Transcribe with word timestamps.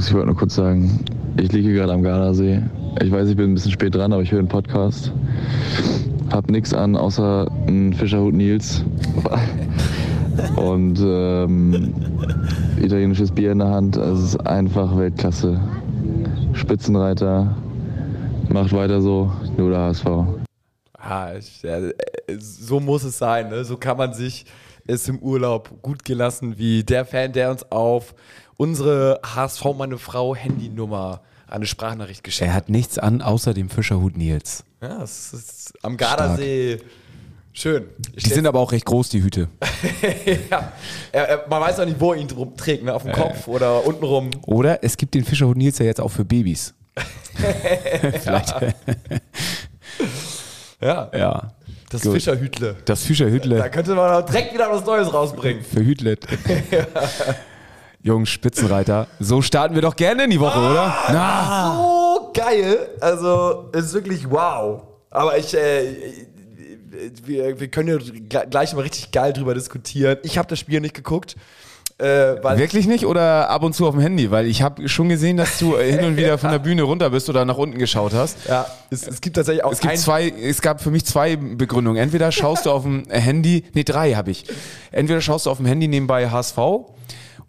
Jungs, 0.00 0.08
ich 0.08 0.14
wollte 0.14 0.28
nur 0.28 0.36
kurz 0.36 0.54
sagen, 0.54 1.04
ich 1.36 1.52
liege 1.52 1.74
gerade 1.74 1.92
am 1.92 2.02
Gardasee. 2.02 2.62
Ich 3.02 3.12
weiß, 3.12 3.28
ich 3.28 3.36
bin 3.36 3.50
ein 3.50 3.54
bisschen 3.54 3.70
spät 3.70 3.94
dran, 3.94 4.14
aber 4.14 4.22
ich 4.22 4.32
höre 4.32 4.40
den 4.40 4.48
Podcast. 4.48 5.12
Hab 6.32 6.50
nichts 6.50 6.72
an, 6.72 6.96
außer 6.96 7.46
einen 7.66 7.92
Fischerhut 7.92 8.32
Nils. 8.32 8.82
Und 10.56 10.98
ähm, 11.04 11.92
italienisches 12.80 13.30
Bier 13.30 13.52
in 13.52 13.58
der 13.58 13.68
Hand. 13.68 13.98
Es 13.98 14.20
ist 14.20 14.46
einfach 14.46 14.96
Weltklasse. 14.96 15.60
Spitzenreiter. 16.54 17.54
Macht 18.48 18.72
weiter 18.72 19.02
so. 19.02 19.30
Nur 19.58 19.68
der 19.68 19.80
HSV. 19.80 20.06
Ah, 20.94 21.32
so 22.38 22.80
muss 22.80 23.04
es 23.04 23.18
sein. 23.18 23.50
Ne? 23.50 23.66
So 23.66 23.76
kann 23.76 23.98
man 23.98 24.14
sich 24.14 24.46
es 24.86 25.06
im 25.08 25.18
Urlaub 25.18 25.82
gut 25.82 26.06
gelassen, 26.06 26.56
wie 26.56 26.84
der 26.84 27.04
Fan, 27.04 27.32
der 27.32 27.50
uns 27.50 27.70
auf 27.70 28.14
unsere 28.60 29.20
HSV 29.24 29.64
meine 29.78 29.96
Frau 29.96 30.36
Handynummer 30.36 31.22
eine 31.48 31.64
Sprachnachricht 31.64 32.22
geschickt 32.22 32.46
Er 32.46 32.54
hat 32.54 32.68
nichts 32.68 32.98
an, 32.98 33.22
außer 33.22 33.54
dem 33.54 33.70
Fischerhut 33.70 34.18
Nils. 34.18 34.64
Ja, 34.82 35.02
es 35.02 35.32
ist 35.32 35.72
am 35.82 35.96
Gardasee 35.96 36.78
schön. 37.54 37.86
Ich 38.14 38.24
Die 38.24 38.30
sind 38.30 38.46
aber 38.46 38.60
auch 38.60 38.72
recht 38.72 38.84
groß, 38.84 39.08
die 39.08 39.22
Hüte. 39.22 39.48
ja, 40.50 40.72
er, 41.10 41.28
er, 41.28 41.44
man 41.48 41.62
weiß 41.62 41.80
auch 41.80 41.86
nicht, 41.86 41.98
wo 41.98 42.12
er 42.12 42.20
ihn 42.20 42.28
drum 42.28 42.54
trägt, 42.54 42.84
ne? 42.84 42.92
auf 42.94 43.02
dem 43.02 43.12
Kopf 43.12 43.48
oder 43.48 43.86
untenrum. 43.86 44.28
Oder 44.42 44.84
es 44.84 44.98
gibt 44.98 45.14
den 45.14 45.24
Fischerhut 45.24 45.56
Nils 45.56 45.78
ja 45.78 45.86
jetzt 45.86 46.00
auch 46.00 46.10
für 46.10 46.26
Babys. 46.26 46.74
Vielleicht. 48.22 48.54
Ja, 50.82 51.10
Ja. 51.14 51.52
das 51.88 52.02
Gut. 52.02 52.12
Fischerhütle. 52.12 52.76
Das 52.84 53.00
Da 53.02 53.06
Fischerhütle 53.06 53.70
könnte 53.70 53.94
man 53.94 54.22
auch 54.22 54.26
direkt 54.26 54.52
wieder 54.52 54.70
was 54.70 54.84
Neues 54.84 55.12
rausbringen. 55.12 55.64
für 55.64 55.80
Hütlet. 55.80 56.26
Jungs, 58.02 58.28
Spitzenreiter. 58.30 59.06
So 59.18 59.42
starten 59.42 59.74
wir 59.74 59.82
doch 59.82 59.96
gerne 59.96 60.24
in 60.24 60.30
die 60.30 60.40
Woche, 60.40 60.58
oder? 60.58 60.94
Na, 61.10 61.76
so 61.76 62.30
geil. 62.32 62.78
Also, 63.00 63.68
es 63.72 63.86
ist 63.86 63.94
wirklich 63.94 64.30
wow. 64.30 64.82
Aber 65.10 65.36
ich, 65.36 65.54
äh, 65.54 65.82
wir, 67.24 67.60
wir 67.60 67.68
können 67.68 67.88
ja 67.88 67.96
gl- 67.96 68.46
gleich 68.46 68.72
mal 68.74 68.82
richtig 68.82 69.10
geil 69.10 69.32
drüber 69.32 69.54
diskutieren. 69.54 70.18
Ich 70.22 70.38
habe 70.38 70.48
das 70.48 70.58
Spiel 70.58 70.80
nicht 70.80 70.94
geguckt. 70.94 71.36
Äh, 71.98 72.42
weil 72.42 72.56
wirklich 72.56 72.86
nicht 72.86 73.04
oder 73.04 73.50
ab 73.50 73.62
und 73.62 73.74
zu 73.74 73.86
auf 73.86 73.92
dem 73.92 74.00
Handy? 74.00 74.30
Weil 74.30 74.46
ich 74.46 74.62
habe 74.62 74.88
schon 74.88 75.10
gesehen, 75.10 75.36
dass 75.36 75.58
du 75.58 75.76
hin 75.76 76.02
und 76.02 76.16
wieder 76.16 76.38
von 76.38 76.50
der 76.50 76.58
Bühne 76.58 76.82
runter 76.84 77.10
bist 77.10 77.28
oder 77.28 77.44
nach 77.44 77.58
unten 77.58 77.78
geschaut 77.78 78.14
hast. 78.14 78.38
ja, 78.48 78.64
es, 78.88 79.06
es 79.06 79.20
gibt 79.20 79.36
tatsächlich 79.36 79.62
auch 79.64 79.72
Es 79.72 79.80
gibt 79.80 79.98
zwei, 79.98 80.30
es 80.30 80.62
gab 80.62 80.80
für 80.80 80.90
mich 80.90 81.04
zwei 81.04 81.36
Begründungen. 81.36 82.02
Entweder 82.02 82.32
schaust 82.32 82.64
du 82.64 82.70
auf 82.70 82.84
dem 82.84 83.02
Handy, 83.10 83.64
nee, 83.74 83.84
drei 83.84 84.14
habe 84.14 84.30
ich. 84.30 84.44
Entweder 84.92 85.20
schaust 85.20 85.44
du 85.44 85.50
auf 85.50 85.58
dem 85.58 85.66
Handy 85.66 85.88
nebenbei 85.88 86.30
HSV 86.30 86.56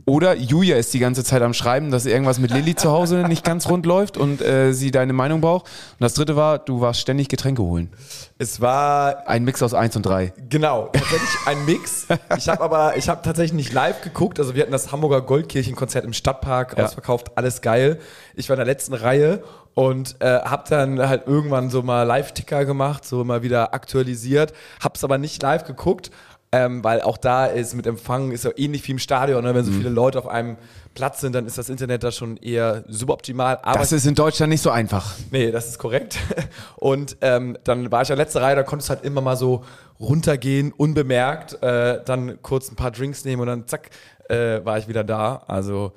oder 0.06 0.36
Julia 0.36 0.78
ist 0.78 0.94
die 0.94 1.00
ganze 1.00 1.24
Zeit 1.24 1.42
am 1.42 1.54
Schreiben, 1.54 1.92
dass 1.92 2.06
irgendwas 2.06 2.40
mit 2.40 2.52
Lilly 2.52 2.76
zu 2.76 2.92
Hause 2.92 3.18
nicht 3.28 3.44
ganz 3.44 3.68
rund 3.70 3.86
läuft 3.86 4.18
und 4.18 4.42
äh, 4.42 4.74
sie 4.74 4.92
deine 4.92 5.14
Meinung 5.14 5.42
braucht. 5.42 5.66
Und 5.66 6.02
das 6.02 6.14
dritte 6.14 6.36
war, 6.36 6.60
du 6.60 6.82
warst 6.82 7.00
ständig 7.00 7.30
Getränke 7.30 7.62
holen. 7.62 7.90
Es 8.38 8.62
war 8.62 9.28
Ein 9.28 9.44
Mix 9.44 9.62
aus 9.62 9.74
eins 9.74 9.96
und 9.96 10.04
drei. 10.06 10.34
Genau, 10.50 10.88
tatsächlich 10.94 11.30
ein 11.46 11.66
Mix. 11.66 12.08
Ich 12.38 12.50
habe 12.50 12.62
aber, 12.64 12.98
ich 12.98 13.10
habe 13.10 13.22
tatsächlich 13.24 13.54
nicht 13.54 13.74
live 13.74 14.02
geguckt. 14.02 14.40
Also 14.40 14.56
wir 14.56 14.62
hatten 14.64 14.72
das 14.72 14.92
Hamburger 14.92 15.22
Goldkirchenkonzert 15.22 16.06
im 16.06 16.14
Stadtpark 16.14 16.78
Ja. 16.78 16.86
ausverkauft, 16.86 17.32
alles 17.38 17.62
geil. 17.62 18.00
Ich 18.36 18.50
war 18.50 18.56
in 18.56 18.60
der 18.60 18.66
letzten 18.66 18.94
Reihe 18.94 19.44
und 19.74 20.16
äh, 20.20 20.26
habe 20.26 20.64
dann 20.70 21.00
halt 21.08 21.28
irgendwann 21.28 21.70
so 21.70 21.82
mal 21.82 22.04
Live-Ticker 22.04 22.66
gemacht, 22.66 23.06
so 23.06 23.24
mal 23.24 23.42
wieder 23.42 23.74
aktualisiert. 23.74 24.52
Hab's 24.84 25.04
aber 25.04 25.18
nicht 25.18 25.42
live 25.42 25.64
geguckt, 25.64 26.12
ähm, 26.54 26.84
weil 26.84 27.02
auch 27.02 27.18
da 27.18 27.46
ist 27.46 27.74
mit 27.76 27.88
Empfang 27.88 28.32
ist 28.32 28.44
ja 28.44 28.52
ähnlich 28.58 28.86
wie 28.88 28.92
im 28.92 29.00
Stadion. 29.00 29.44
Ne? 29.44 29.54
Wenn 29.56 29.62
Mhm. 29.66 29.72
so 29.72 29.72
viele 29.72 29.90
Leute 29.90 30.20
auf 30.20 30.28
einem 30.28 30.58
Platz 30.94 31.22
sind, 31.22 31.34
dann 31.34 31.46
ist 31.46 31.58
das 31.58 31.70
Internet 31.70 32.04
da 32.04 32.12
schon 32.12 32.36
eher 32.38 32.84
suboptimal. 32.90 33.60
Aber 33.64 33.80
Das 33.80 33.92
ist 33.94 34.06
in 34.06 34.16
Deutschland 34.16 34.50
nicht 34.50 34.62
so 34.62 34.70
einfach. 34.70 35.16
Nee, 35.32 35.52
das 35.52 35.68
ist 35.70 35.78
korrekt. 35.80 36.18
Und 36.76 37.16
ähm, 37.22 37.58
dann 37.64 37.92
war 37.92 38.02
ich 38.02 38.10
ja 38.10 38.16
letzte 38.16 38.42
Reihe, 38.42 38.56
da 38.58 38.64
konntest 38.64 38.90
du 38.90 38.96
halt 38.96 39.06
immer 39.06 39.22
mal 39.22 39.38
so 39.38 39.64
runtergehen, 40.00 40.74
unbemerkt, 40.76 41.62
äh, 41.64 42.04
dann 42.04 42.42
kurz 42.42 42.70
ein 42.70 42.76
paar 42.76 42.92
Drinks 42.92 43.24
nehmen 43.24 43.42
und 43.42 43.48
dann 43.48 43.68
zack, 43.68 43.92
äh, 44.30 44.60
war 44.66 44.78
ich 44.78 44.88
wieder 44.88 45.04
da. 45.04 45.44
Also 45.48 45.94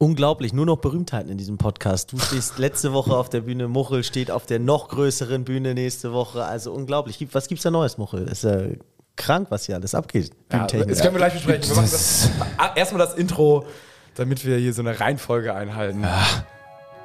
Unglaublich, 0.00 0.52
nur 0.52 0.64
noch 0.64 0.76
Berühmtheiten 0.78 1.28
in 1.28 1.38
diesem 1.38 1.58
Podcast. 1.58 2.12
Du 2.12 2.18
stehst 2.20 2.58
letzte 2.58 2.92
Woche 2.92 3.16
auf 3.16 3.28
der 3.30 3.40
Bühne, 3.40 3.66
Muchel 3.66 4.04
steht 4.04 4.30
auf 4.30 4.46
der 4.46 4.60
noch 4.60 4.88
größeren 4.88 5.42
Bühne 5.44 5.74
nächste 5.74 6.12
Woche. 6.12 6.44
Also 6.44 6.72
unglaublich. 6.72 7.18
Gibt- 7.18 7.34
Was 7.34 7.48
gibt's 7.48 7.64
da 7.64 7.70
Neues, 7.72 7.98
Muchel? 7.98 8.28
Ist 8.28 8.44
ja 8.44 8.58
krank, 9.18 9.48
was 9.50 9.66
hier 9.66 9.74
alles 9.74 9.94
abgeht. 9.94 10.30
ja, 10.50 10.66
das 10.66 11.00
können 11.00 11.14
wir 11.14 11.18
gleich 11.18 11.34
besprechen. 11.34 11.68
Wir 11.68 11.76
machen 11.76 11.90
das, 11.90 12.30
Ah, 12.56 12.70
erstmal 12.74 13.04
das 13.06 13.14
Intro, 13.14 13.66
damit 14.14 14.44
wir 14.46 14.56
hier 14.56 14.72
so 14.72 14.80
eine 14.80 14.98
Reihenfolge 14.98 15.54
einhalten. 15.54 16.06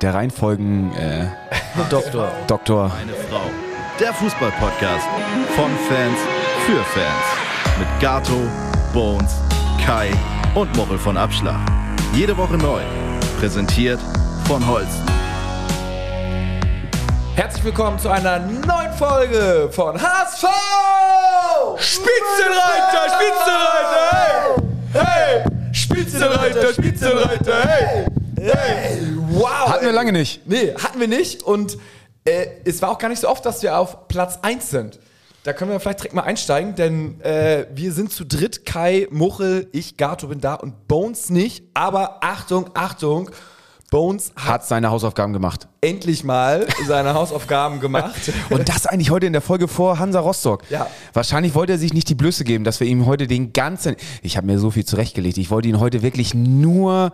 Der 0.02 0.14
Reihenfolgen 0.14 0.94
äh, 0.96 1.28
Doktor. 1.90 2.32
Doktor. 2.48 2.90
Meine 2.90 3.14
Frau. 3.30 3.42
Der 4.00 4.14
Fußball-Podcast 4.14 5.08
von 5.56 5.70
Fans 5.90 6.18
für 6.66 6.84
Fans. 6.84 7.78
Mit 7.80 7.88
Gato, 8.00 8.40
Bones, 8.94 9.34
Kai 9.86 10.12
und 10.56 10.76
Mochel 10.78 10.98
von 10.98 11.18
Abschlag. 11.18 11.60
Jede 12.14 12.36
Woche 12.38 12.58
neu. 12.58 12.82
Präsentiert 13.40 14.00
von 14.46 14.66
Holsten. 14.66 15.23
Herzlich 17.36 17.64
willkommen 17.64 17.98
zu 17.98 18.10
einer 18.10 18.38
neuen 18.38 18.94
Folge 18.94 19.68
von 19.72 20.00
HSV! 20.00 20.46
Spitzenreiter, 21.80 23.10
Spitzenreiter, 23.10 24.12
hey! 24.12 25.44
Hey! 25.44 25.74
Spitzenreiter, 25.74 26.74
Spitzenreiter, 26.74 27.64
hey! 27.64 28.06
Hey! 28.40 29.00
Wow! 29.30 29.68
Hatten 29.68 29.86
wir 29.86 29.92
lange 29.94 30.12
nicht. 30.12 30.48
Nee, 30.48 30.76
hatten 30.76 31.00
wir 31.00 31.08
nicht. 31.08 31.42
Und 31.42 31.80
äh, 32.24 32.46
es 32.66 32.84
war 32.84 32.92
auch 32.92 33.00
gar 33.00 33.10
nicht 33.10 33.22
so 33.22 33.30
oft, 33.30 33.44
dass 33.48 33.64
wir 33.64 33.80
auf 33.80 34.08
Platz 34.08 34.38
1 34.44 34.70
sind. 34.70 35.00
Da 35.44 35.54
können 35.54 35.72
wir 35.72 35.80
vielleicht 35.80 36.02
direkt 36.02 36.14
mal 36.14 36.22
einsteigen, 36.22 36.76
denn 36.76 37.20
äh, 37.22 37.66
wir 37.74 37.94
sind 37.94 38.12
zu 38.12 38.26
dritt. 38.26 38.64
Kai, 38.64 39.08
Muchel, 39.10 39.70
ich, 39.72 39.98
Gato 39.98 40.28
bin 40.28 40.40
da 40.40 40.54
und 40.54 40.88
Bones 40.88 41.32
nicht. 41.32 41.66
Aber 41.74 42.24
Achtung, 42.24 42.70
Achtung, 42.76 43.32
Bones 43.94 44.32
hat 44.36 44.46
Hat 44.46 44.66
seine 44.66 44.90
Hausaufgaben 44.90 45.32
gemacht. 45.34 45.68
endlich 45.82 46.24
mal 46.24 46.66
seine 46.88 47.14
Hausaufgaben 47.14 47.80
gemacht. 47.80 48.34
Und 48.50 48.68
das 48.68 48.88
eigentlich 48.88 49.12
heute 49.12 49.28
in 49.28 49.34
der 49.34 49.42
Folge 49.42 49.68
vor 49.68 50.00
Hansa 50.00 50.20
Rostock. 50.20 50.64
Ja. 50.70 50.88
Wahrscheinlich 51.14 51.54
wollte 51.56 51.74
er 51.74 51.78
sich 51.78 51.94
nicht 51.94 52.10
die 52.10 52.16
Blöße 52.16 52.44
geben, 52.44 52.64
dass 52.64 52.80
wir 52.80 52.88
ihm 52.88 53.06
heute 53.06 53.28
den 53.28 53.54
ganzen. 53.54 53.96
Ich 54.24 54.36
habe 54.36 54.48
mir 54.48 54.58
so 54.60 54.72
viel 54.72 54.84
zurechtgelegt. 54.84 55.38
Ich 55.38 55.52
wollte 55.52 55.68
ihn 55.68 55.80
heute 55.80 56.02
wirklich 56.02 56.34
nur. 56.34 57.12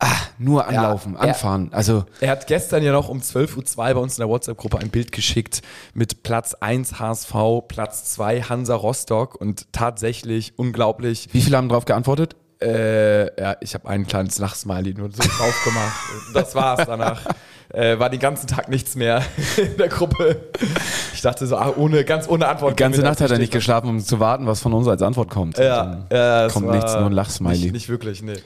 Ah, 0.00 0.06
nur 0.38 0.66
anlaufen, 0.68 1.16
er- 1.16 1.22
anfahren. 1.22 1.70
Also, 1.72 2.04
Er 2.20 2.30
hat 2.30 2.46
gestern 2.46 2.84
ja 2.84 2.92
noch 2.92 3.08
um 3.08 3.18
12.02 3.18 3.76
Uhr 3.78 3.94
bei 3.94 4.00
uns 4.00 4.16
in 4.16 4.22
der 4.22 4.28
WhatsApp-Gruppe 4.28 4.78
ein 4.78 4.90
Bild 4.90 5.10
geschickt 5.10 5.60
mit 5.92 6.22
Platz 6.22 6.54
1 6.54 7.00
HSV, 7.00 7.34
Platz 7.66 8.04
2 8.14 8.42
Hansa 8.42 8.76
Rostock 8.76 9.34
und 9.40 9.72
tatsächlich 9.72 10.52
unglaublich. 10.56 11.28
wie 11.32 11.40
viele 11.40 11.56
haben 11.56 11.68
drauf 11.68 11.84
geantwortet? 11.84 12.36
Äh, 12.60 13.40
ja, 13.40 13.56
ich 13.60 13.74
habe 13.74 13.88
ein 13.88 14.06
kleines 14.06 14.38
Lachsmiley 14.38 14.94
nur 14.94 15.10
so 15.10 15.22
drauf 15.22 15.64
gemacht. 15.64 15.94
Das 16.34 16.54
war's 16.54 16.86
danach. 16.86 17.22
Äh, 17.70 17.98
war 17.98 18.08
den 18.08 18.18
ganzen 18.18 18.46
Tag 18.46 18.68
nichts 18.68 18.96
mehr 18.96 19.22
in 19.56 19.76
der 19.76 19.88
Gruppe. 19.88 20.40
Ich 21.12 21.20
dachte 21.20 21.46
so, 21.46 21.56
ah, 21.56 21.74
ohne, 21.76 22.04
ganz 22.04 22.28
ohne 22.28 22.48
Antwort. 22.48 22.72
Die 22.72 22.82
ganze 22.82 23.02
Nacht 23.02 23.20
hat 23.20 23.30
er 23.30 23.38
nicht 23.38 23.52
geschlafen, 23.52 23.90
um 23.90 24.00
zu 24.00 24.18
warten, 24.18 24.46
was 24.46 24.60
von 24.60 24.72
uns 24.72 24.88
als 24.88 25.02
Antwort 25.02 25.30
kommt. 25.30 25.58
Ja, 25.58 26.06
ja 26.10 26.46
es 26.46 26.54
kommt 26.54 26.70
nichts, 26.70 26.94
nur 26.94 27.06
ein 27.06 27.12
Lachsmiley. 27.12 27.58
Nicht, 27.58 27.72
nicht 27.72 27.88
wirklich, 27.88 28.22
nee. 28.22 28.38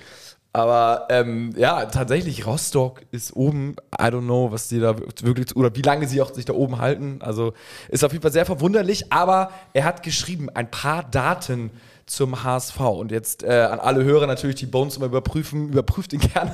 Aber 0.53 1.07
ähm, 1.09 1.55
ja, 1.57 1.87
tatsächlich, 1.87 2.47
Rostock 2.47 3.03
ist 3.11 3.35
oben. 3.35 3.77
I 3.99 4.05
don't 4.05 4.25
know, 4.25 4.53
was 4.53 4.69
die 4.69 4.81
da 4.81 4.97
wirklich, 4.99 5.57
oder 5.57 5.75
wie 5.75 5.83
lange 5.83 6.07
sie 6.07 6.21
auch 6.21 6.35
sich 6.35 6.45
da 6.45 6.53
oben 6.53 6.79
halten. 6.79 7.21
Also 7.21 7.55
ist 7.89 8.05
auf 8.05 8.13
jeden 8.13 8.23
Fall 8.23 8.33
sehr 8.33 8.45
verwunderlich. 8.45 9.11
Aber 9.13 9.51
er 9.73 9.85
hat 9.85 10.03
geschrieben, 10.03 10.51
ein 10.51 10.71
paar 10.71 11.05
Daten 11.05 11.71
zum 12.13 12.45
HSV. 12.45 12.79
Und 12.81 13.11
jetzt 13.11 13.43
äh, 13.43 13.63
an 13.71 13.81
alle 13.81 14.05
Hörer 14.05 14.27
natürlich 14.27 14.57
die 14.57 14.67
Bones 14.67 14.97
immer 14.99 15.07
überprüfen. 15.07 15.71
Überprüft 15.71 16.13
ihn 16.13 16.21
gerne. 16.35 16.53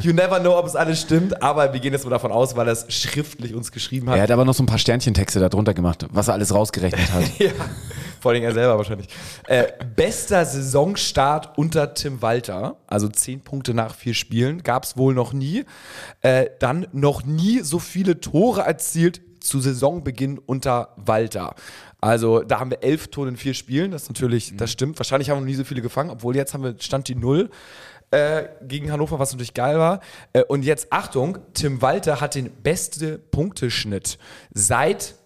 you 0.00 0.12
never 0.12 0.40
know, 0.40 0.58
ob 0.58 0.66
es 0.66 0.74
alles 0.74 1.00
stimmt. 1.00 1.40
Aber 1.40 1.72
wir 1.72 1.78
gehen 1.78 1.92
jetzt 1.92 2.04
mal 2.04 2.10
davon 2.10 2.32
aus, 2.32 2.56
weil 2.56 2.66
er 2.66 2.72
es 2.72 2.84
schriftlich 2.88 3.54
uns 3.54 3.70
geschrieben 3.70 4.10
hat. 4.10 4.16
er 4.16 4.24
hat 4.24 4.30
aber 4.32 4.44
noch 4.44 4.54
so 4.54 4.62
ein 4.64 4.66
paar 4.66 4.78
Sternchentexte 4.78 5.38
da 5.38 5.48
drunter 5.48 5.72
gemacht, 5.72 6.06
was 6.10 6.28
er 6.28 6.34
alles 6.34 6.52
rausgerechnet 6.52 7.12
hat. 7.12 7.22
Ja, 7.38 7.52
vor 8.20 8.32
allem 8.32 8.42
er 8.42 8.52
selber 8.52 8.76
wahrscheinlich. 8.76 9.08
Äh, 9.46 9.66
bester 9.94 10.44
Saisonstart 10.44 11.56
unter 11.56 11.94
Tim 11.94 12.20
Walter, 12.20 12.76
also 12.88 13.08
zehn 13.08 13.40
Punkte 13.40 13.74
nach 13.74 13.94
vier 13.94 14.14
Spielen, 14.14 14.64
gab 14.64 14.82
es 14.82 14.96
wohl 14.96 15.14
noch 15.14 15.32
nie. 15.32 15.64
Äh, 16.22 16.46
dann 16.58 16.88
noch 16.92 17.24
nie 17.24 17.60
so 17.60 17.78
viele 17.78 18.20
Tore 18.20 18.62
erzielt 18.62 19.20
zu 19.40 19.60
Saisonbeginn 19.60 20.38
unter 20.38 20.90
Walter. 20.96 21.54
Also 22.00 22.42
da 22.42 22.60
haben 22.60 22.70
wir 22.70 22.82
elf 22.82 23.08
Tore 23.08 23.28
in 23.28 23.36
vier 23.36 23.54
Spielen, 23.54 23.90
das 23.90 24.04
ist 24.04 24.08
natürlich, 24.08 24.56
das 24.56 24.70
stimmt. 24.70 24.98
Wahrscheinlich 24.98 25.30
haben 25.30 25.38
wir 25.38 25.40
noch 25.40 25.48
nie 25.48 25.54
so 25.54 25.64
viele 25.64 25.82
gefangen, 25.82 26.10
obwohl 26.10 26.36
jetzt 26.36 26.54
haben 26.54 26.62
wir 26.62 26.74
Stand 26.78 27.08
die 27.08 27.16
Null 27.16 27.50
äh, 28.10 28.44
gegen 28.62 28.92
Hannover, 28.92 29.18
was 29.18 29.32
natürlich 29.32 29.52
geil 29.54 29.78
war. 29.78 30.00
Äh, 30.32 30.44
und 30.44 30.64
jetzt 30.64 30.92
Achtung, 30.92 31.38
Tim 31.54 31.82
Walter 31.82 32.20
hat 32.20 32.34
den 32.36 32.50
beste 32.62 33.18
Punkteschnitt 33.18 34.18
seit 34.52 35.16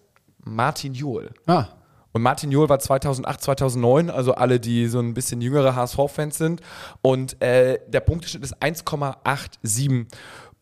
Martin 0.45 0.95
Johl. 0.95 1.31
Ah, 1.47 1.67
Und 2.13 2.23
Martin 2.23 2.51
Jol 2.51 2.69
war 2.69 2.79
2008, 2.79 3.41
2009, 3.43 4.11
also 4.11 4.35
alle, 4.35 4.59
die 4.59 4.87
so 4.89 4.99
ein 4.99 5.15
bisschen 5.15 5.41
jüngere 5.41 5.77
HSV-Fans 5.77 6.37
sind. 6.37 6.61
Und 7.01 7.41
äh, 7.43 7.79
der 7.87 8.01
Punkteschnitt 8.01 8.43
ist 8.43 8.57
1,87 8.63 10.07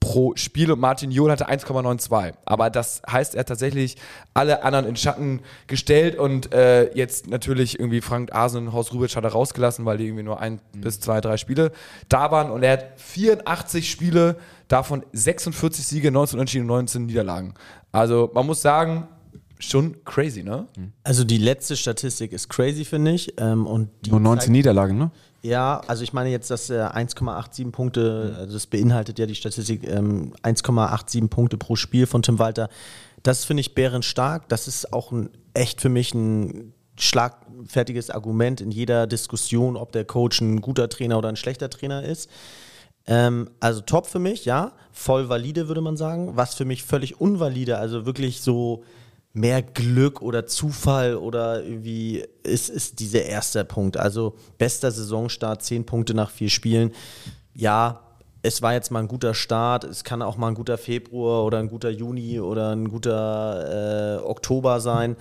pro 0.00 0.32
Spiel 0.34 0.72
und 0.72 0.80
Martin 0.80 1.10
Jol 1.10 1.30
hatte 1.30 1.48
1,92. 1.48 2.32
Aber 2.46 2.70
das 2.70 3.02
heißt, 3.08 3.34
er 3.34 3.40
hat 3.40 3.48
tatsächlich 3.48 3.96
alle 4.34 4.62
anderen 4.64 4.86
in 4.86 4.96
Schatten 4.96 5.40
gestellt 5.66 6.18
und 6.18 6.52
äh, 6.54 6.90
jetzt 6.96 7.28
natürlich 7.28 7.78
irgendwie 7.78 8.00
Frank 8.00 8.34
Asen 8.34 8.66
und 8.68 8.72
Horst 8.72 8.92
Rubitsch 8.94 9.14
hat 9.16 9.24
er 9.24 9.30
rausgelassen, 9.32 9.84
weil 9.84 9.98
die 9.98 10.06
irgendwie 10.06 10.22
nur 10.22 10.40
ein 10.40 10.60
bis 10.72 11.00
zwei, 11.00 11.20
drei 11.20 11.36
Spiele 11.36 11.70
da 12.08 12.30
waren 12.30 12.50
und 12.50 12.62
er 12.62 12.72
hat 12.72 12.86
84 13.00 13.90
Spiele, 13.90 14.36
davon 14.68 15.04
46 15.12 15.86
Siege, 15.86 16.10
19 16.10 16.38
Unentschieden 16.38 16.62
und 16.62 16.68
19 16.76 17.06
Niederlagen. 17.06 17.54
Also 17.92 18.30
man 18.34 18.46
muss 18.46 18.62
sagen, 18.62 19.06
schon 19.58 20.02
crazy, 20.04 20.42
ne? 20.42 20.66
Also 21.04 21.24
die 21.24 21.36
letzte 21.38 21.76
Statistik 21.76 22.32
ist 22.32 22.48
crazy, 22.48 22.84
finde 22.86 23.10
ich. 23.12 23.34
Ähm, 23.38 23.66
und 23.66 23.90
die 24.06 24.10
Nur 24.10 24.20
19 24.20 24.40
zeigt- 24.40 24.52
Niederlagen, 24.52 24.96
ne? 24.96 25.10
Ja, 25.42 25.80
also 25.86 26.02
ich 26.02 26.12
meine 26.12 26.30
jetzt, 26.30 26.50
dass 26.50 26.68
äh, 26.68 26.82
1,87 26.82 27.70
Punkte, 27.70 28.34
also 28.38 28.52
das 28.52 28.66
beinhaltet 28.66 29.18
ja 29.18 29.26
die 29.26 29.34
Statistik, 29.34 29.88
ähm, 29.88 30.34
1,87 30.42 31.28
Punkte 31.28 31.56
pro 31.56 31.76
Spiel 31.76 32.06
von 32.06 32.22
Tim 32.22 32.38
Walter. 32.38 32.68
Das 33.22 33.44
finde 33.44 33.62
ich 33.62 33.74
bärenstark. 33.74 34.48
Das 34.48 34.68
ist 34.68 34.92
auch 34.92 35.12
ein, 35.12 35.30
echt 35.54 35.80
für 35.80 35.88
mich 35.88 36.14
ein 36.14 36.74
schlagfertiges 36.98 38.10
Argument 38.10 38.60
in 38.60 38.70
jeder 38.70 39.06
Diskussion, 39.06 39.76
ob 39.76 39.92
der 39.92 40.04
Coach 40.04 40.40
ein 40.42 40.60
guter 40.60 40.88
Trainer 40.90 41.16
oder 41.16 41.30
ein 41.30 41.36
schlechter 41.36 41.70
Trainer 41.70 42.02
ist. 42.02 42.28
Ähm, 43.06 43.48
also 43.60 43.80
top 43.80 44.06
für 44.06 44.18
mich, 44.18 44.44
ja. 44.44 44.72
Voll 44.92 45.30
valide, 45.30 45.68
würde 45.68 45.80
man 45.80 45.96
sagen. 45.96 46.36
Was 46.36 46.54
für 46.54 46.66
mich 46.66 46.84
völlig 46.84 47.20
unvalide, 47.20 47.78
also 47.78 48.04
wirklich 48.04 48.42
so 48.42 48.84
mehr 49.32 49.62
Glück 49.62 50.22
oder 50.22 50.46
Zufall 50.46 51.14
oder 51.14 51.62
irgendwie 51.62 52.24
ist, 52.42 52.68
ist 52.68 52.98
dieser 53.00 53.22
erste 53.22 53.64
Punkt. 53.64 53.96
Also 53.96 54.34
bester 54.58 54.90
Saisonstart, 54.90 55.62
zehn 55.62 55.86
Punkte 55.86 56.14
nach 56.14 56.30
vier 56.30 56.50
Spielen. 56.50 56.92
Ja, 57.54 58.00
es 58.42 58.62
war 58.62 58.72
jetzt 58.72 58.90
mal 58.90 59.00
ein 59.00 59.08
guter 59.08 59.34
Start. 59.34 59.84
Es 59.84 60.02
kann 60.02 60.22
auch 60.22 60.36
mal 60.36 60.48
ein 60.48 60.54
guter 60.54 60.78
Februar 60.78 61.44
oder 61.44 61.58
ein 61.58 61.68
guter 61.68 61.90
Juni 61.90 62.40
oder 62.40 62.70
ein 62.70 62.88
guter 62.88 64.18
äh, 64.18 64.22
Oktober 64.24 64.80
sein. 64.80 65.16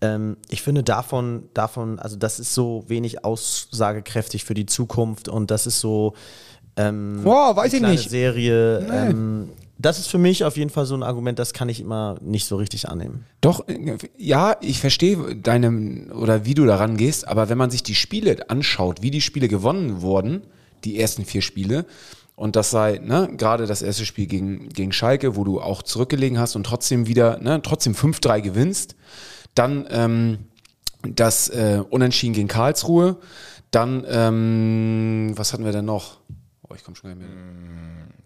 Ähm, 0.00 0.36
ich 0.48 0.62
finde 0.62 0.82
davon, 0.82 1.48
davon, 1.52 1.98
also 1.98 2.16
das 2.16 2.38
ist 2.40 2.54
so 2.54 2.84
wenig 2.86 3.24
aussagekräftig 3.24 4.44
für 4.44 4.54
die 4.54 4.66
Zukunft 4.66 5.28
und 5.28 5.50
das 5.50 5.66
ist 5.66 5.80
so 5.80 6.14
ähm, 6.76 7.20
Boah, 7.24 7.54
weiß 7.56 7.74
eine 7.74 7.92
ich 7.92 8.00
nicht. 8.00 8.10
Serie. 8.10 8.78
Ähm, 8.90 9.50
das 9.80 9.98
ist 9.98 10.08
für 10.08 10.18
mich 10.18 10.44
auf 10.44 10.56
jeden 10.56 10.70
Fall 10.70 10.84
so 10.86 10.94
ein 10.94 11.02
Argument, 11.02 11.38
das 11.38 11.52
kann 11.52 11.68
ich 11.68 11.80
immer 11.80 12.18
nicht 12.20 12.46
so 12.46 12.56
richtig 12.56 12.88
annehmen. 12.88 13.24
Doch, 13.40 13.64
ja, 14.18 14.56
ich 14.60 14.80
verstehe 14.80 15.36
deine 15.36 16.12
oder 16.12 16.44
wie 16.44 16.54
du 16.54 16.66
daran 16.66 16.96
gehst, 16.96 17.26
aber 17.26 17.48
wenn 17.48 17.58
man 17.58 17.70
sich 17.70 17.82
die 17.82 17.94
Spiele 17.94 18.50
anschaut, 18.50 19.02
wie 19.02 19.10
die 19.10 19.20
Spiele 19.20 19.48
gewonnen 19.48 20.02
wurden, 20.02 20.42
die 20.84 21.00
ersten 21.00 21.24
vier 21.24 21.42
Spiele, 21.42 21.86
und 22.36 22.56
das 22.56 22.70
sei, 22.70 23.00
ne, 23.04 23.28
gerade 23.36 23.66
das 23.66 23.82
erste 23.82 24.06
Spiel 24.06 24.26
gegen, 24.26 24.70
gegen 24.70 24.92
Schalke, 24.92 25.36
wo 25.36 25.44
du 25.44 25.60
auch 25.60 25.82
zurückgelegen 25.82 26.38
hast 26.38 26.56
und 26.56 26.64
trotzdem 26.64 27.06
wieder, 27.06 27.38
ne, 27.38 27.60
trotzdem 27.62 27.94
5-3 27.94 28.40
gewinnst, 28.40 28.96
dann 29.54 29.86
ähm, 29.90 30.38
das 31.02 31.48
äh, 31.50 31.82
Unentschieden 31.90 32.32
gegen 32.32 32.48
Karlsruhe, 32.48 33.16
dann, 33.70 34.04
ähm, 34.08 35.32
was 35.36 35.52
hatten 35.52 35.64
wir 35.64 35.72
denn 35.72 35.84
noch? 35.84 36.18
Oh, 36.70 36.74
ich 36.76 36.84
komme 36.84 36.96
schon 36.96 37.10
gar 37.10 37.16
nicht 37.16 37.28
mehr. 37.28 37.36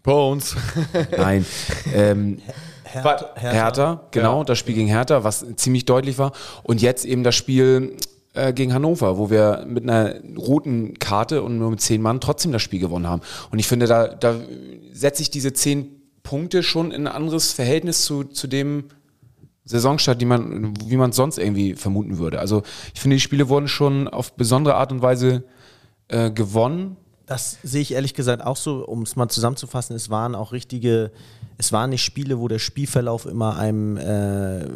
Bones. 0.02 0.54
Nein. 1.16 1.46
ähm, 1.94 2.42
Hertha, 2.84 3.34
Hertha, 3.36 4.08
genau, 4.10 4.44
das 4.44 4.58
Spiel 4.58 4.74
gegen 4.74 4.88
Hertha, 4.88 5.24
was 5.24 5.46
ziemlich 5.56 5.86
deutlich 5.86 6.18
war. 6.18 6.32
Und 6.62 6.82
jetzt 6.82 7.06
eben 7.06 7.24
das 7.24 7.34
Spiel 7.34 7.96
äh, 8.34 8.52
gegen 8.52 8.74
Hannover, 8.74 9.16
wo 9.16 9.30
wir 9.30 9.64
mit 9.66 9.84
einer 9.84 10.16
roten 10.36 10.98
Karte 10.98 11.42
und 11.42 11.58
nur 11.58 11.70
mit 11.70 11.80
zehn 11.80 12.02
Mann 12.02 12.20
trotzdem 12.20 12.52
das 12.52 12.60
Spiel 12.60 12.80
gewonnen 12.80 13.06
haben. 13.06 13.22
Und 13.50 13.60
ich 13.60 13.66
finde, 13.66 13.86
da, 13.86 14.08
da 14.08 14.36
setze 14.92 15.22
ich 15.22 15.30
diese 15.30 15.54
zehn 15.54 16.02
Punkte 16.22 16.62
schon 16.62 16.90
in 16.90 17.06
ein 17.06 17.14
anderes 17.14 17.52
Verhältnis 17.52 18.04
zu, 18.04 18.24
zu 18.24 18.46
dem 18.46 18.84
Saisonstart, 19.64 20.20
die 20.20 20.26
man, 20.26 20.74
wie 20.84 20.98
man 20.98 21.10
es 21.10 21.16
sonst 21.16 21.38
irgendwie 21.38 21.74
vermuten 21.74 22.18
würde. 22.18 22.40
Also 22.40 22.62
ich 22.92 23.00
finde, 23.00 23.16
die 23.16 23.20
Spiele 23.20 23.48
wurden 23.48 23.68
schon 23.68 24.06
auf 24.06 24.34
besondere 24.34 24.74
Art 24.74 24.92
und 24.92 25.00
Weise 25.00 25.44
äh, 26.08 26.30
gewonnen. 26.30 26.98
Das 27.26 27.58
sehe 27.62 27.80
ich 27.80 27.92
ehrlich 27.92 28.12
gesagt 28.12 28.44
auch 28.44 28.56
so, 28.56 28.84
um 28.84 29.02
es 29.02 29.16
mal 29.16 29.28
zusammenzufassen, 29.30 29.96
es 29.96 30.10
waren 30.10 30.34
auch 30.34 30.52
richtige, 30.52 31.10
es 31.56 31.72
waren 31.72 31.88
nicht 31.88 32.02
Spiele, 32.02 32.38
wo 32.38 32.48
der 32.48 32.58
Spielverlauf 32.58 33.24
immer 33.24 33.56
einem 33.56 33.96
äh, 33.96 34.66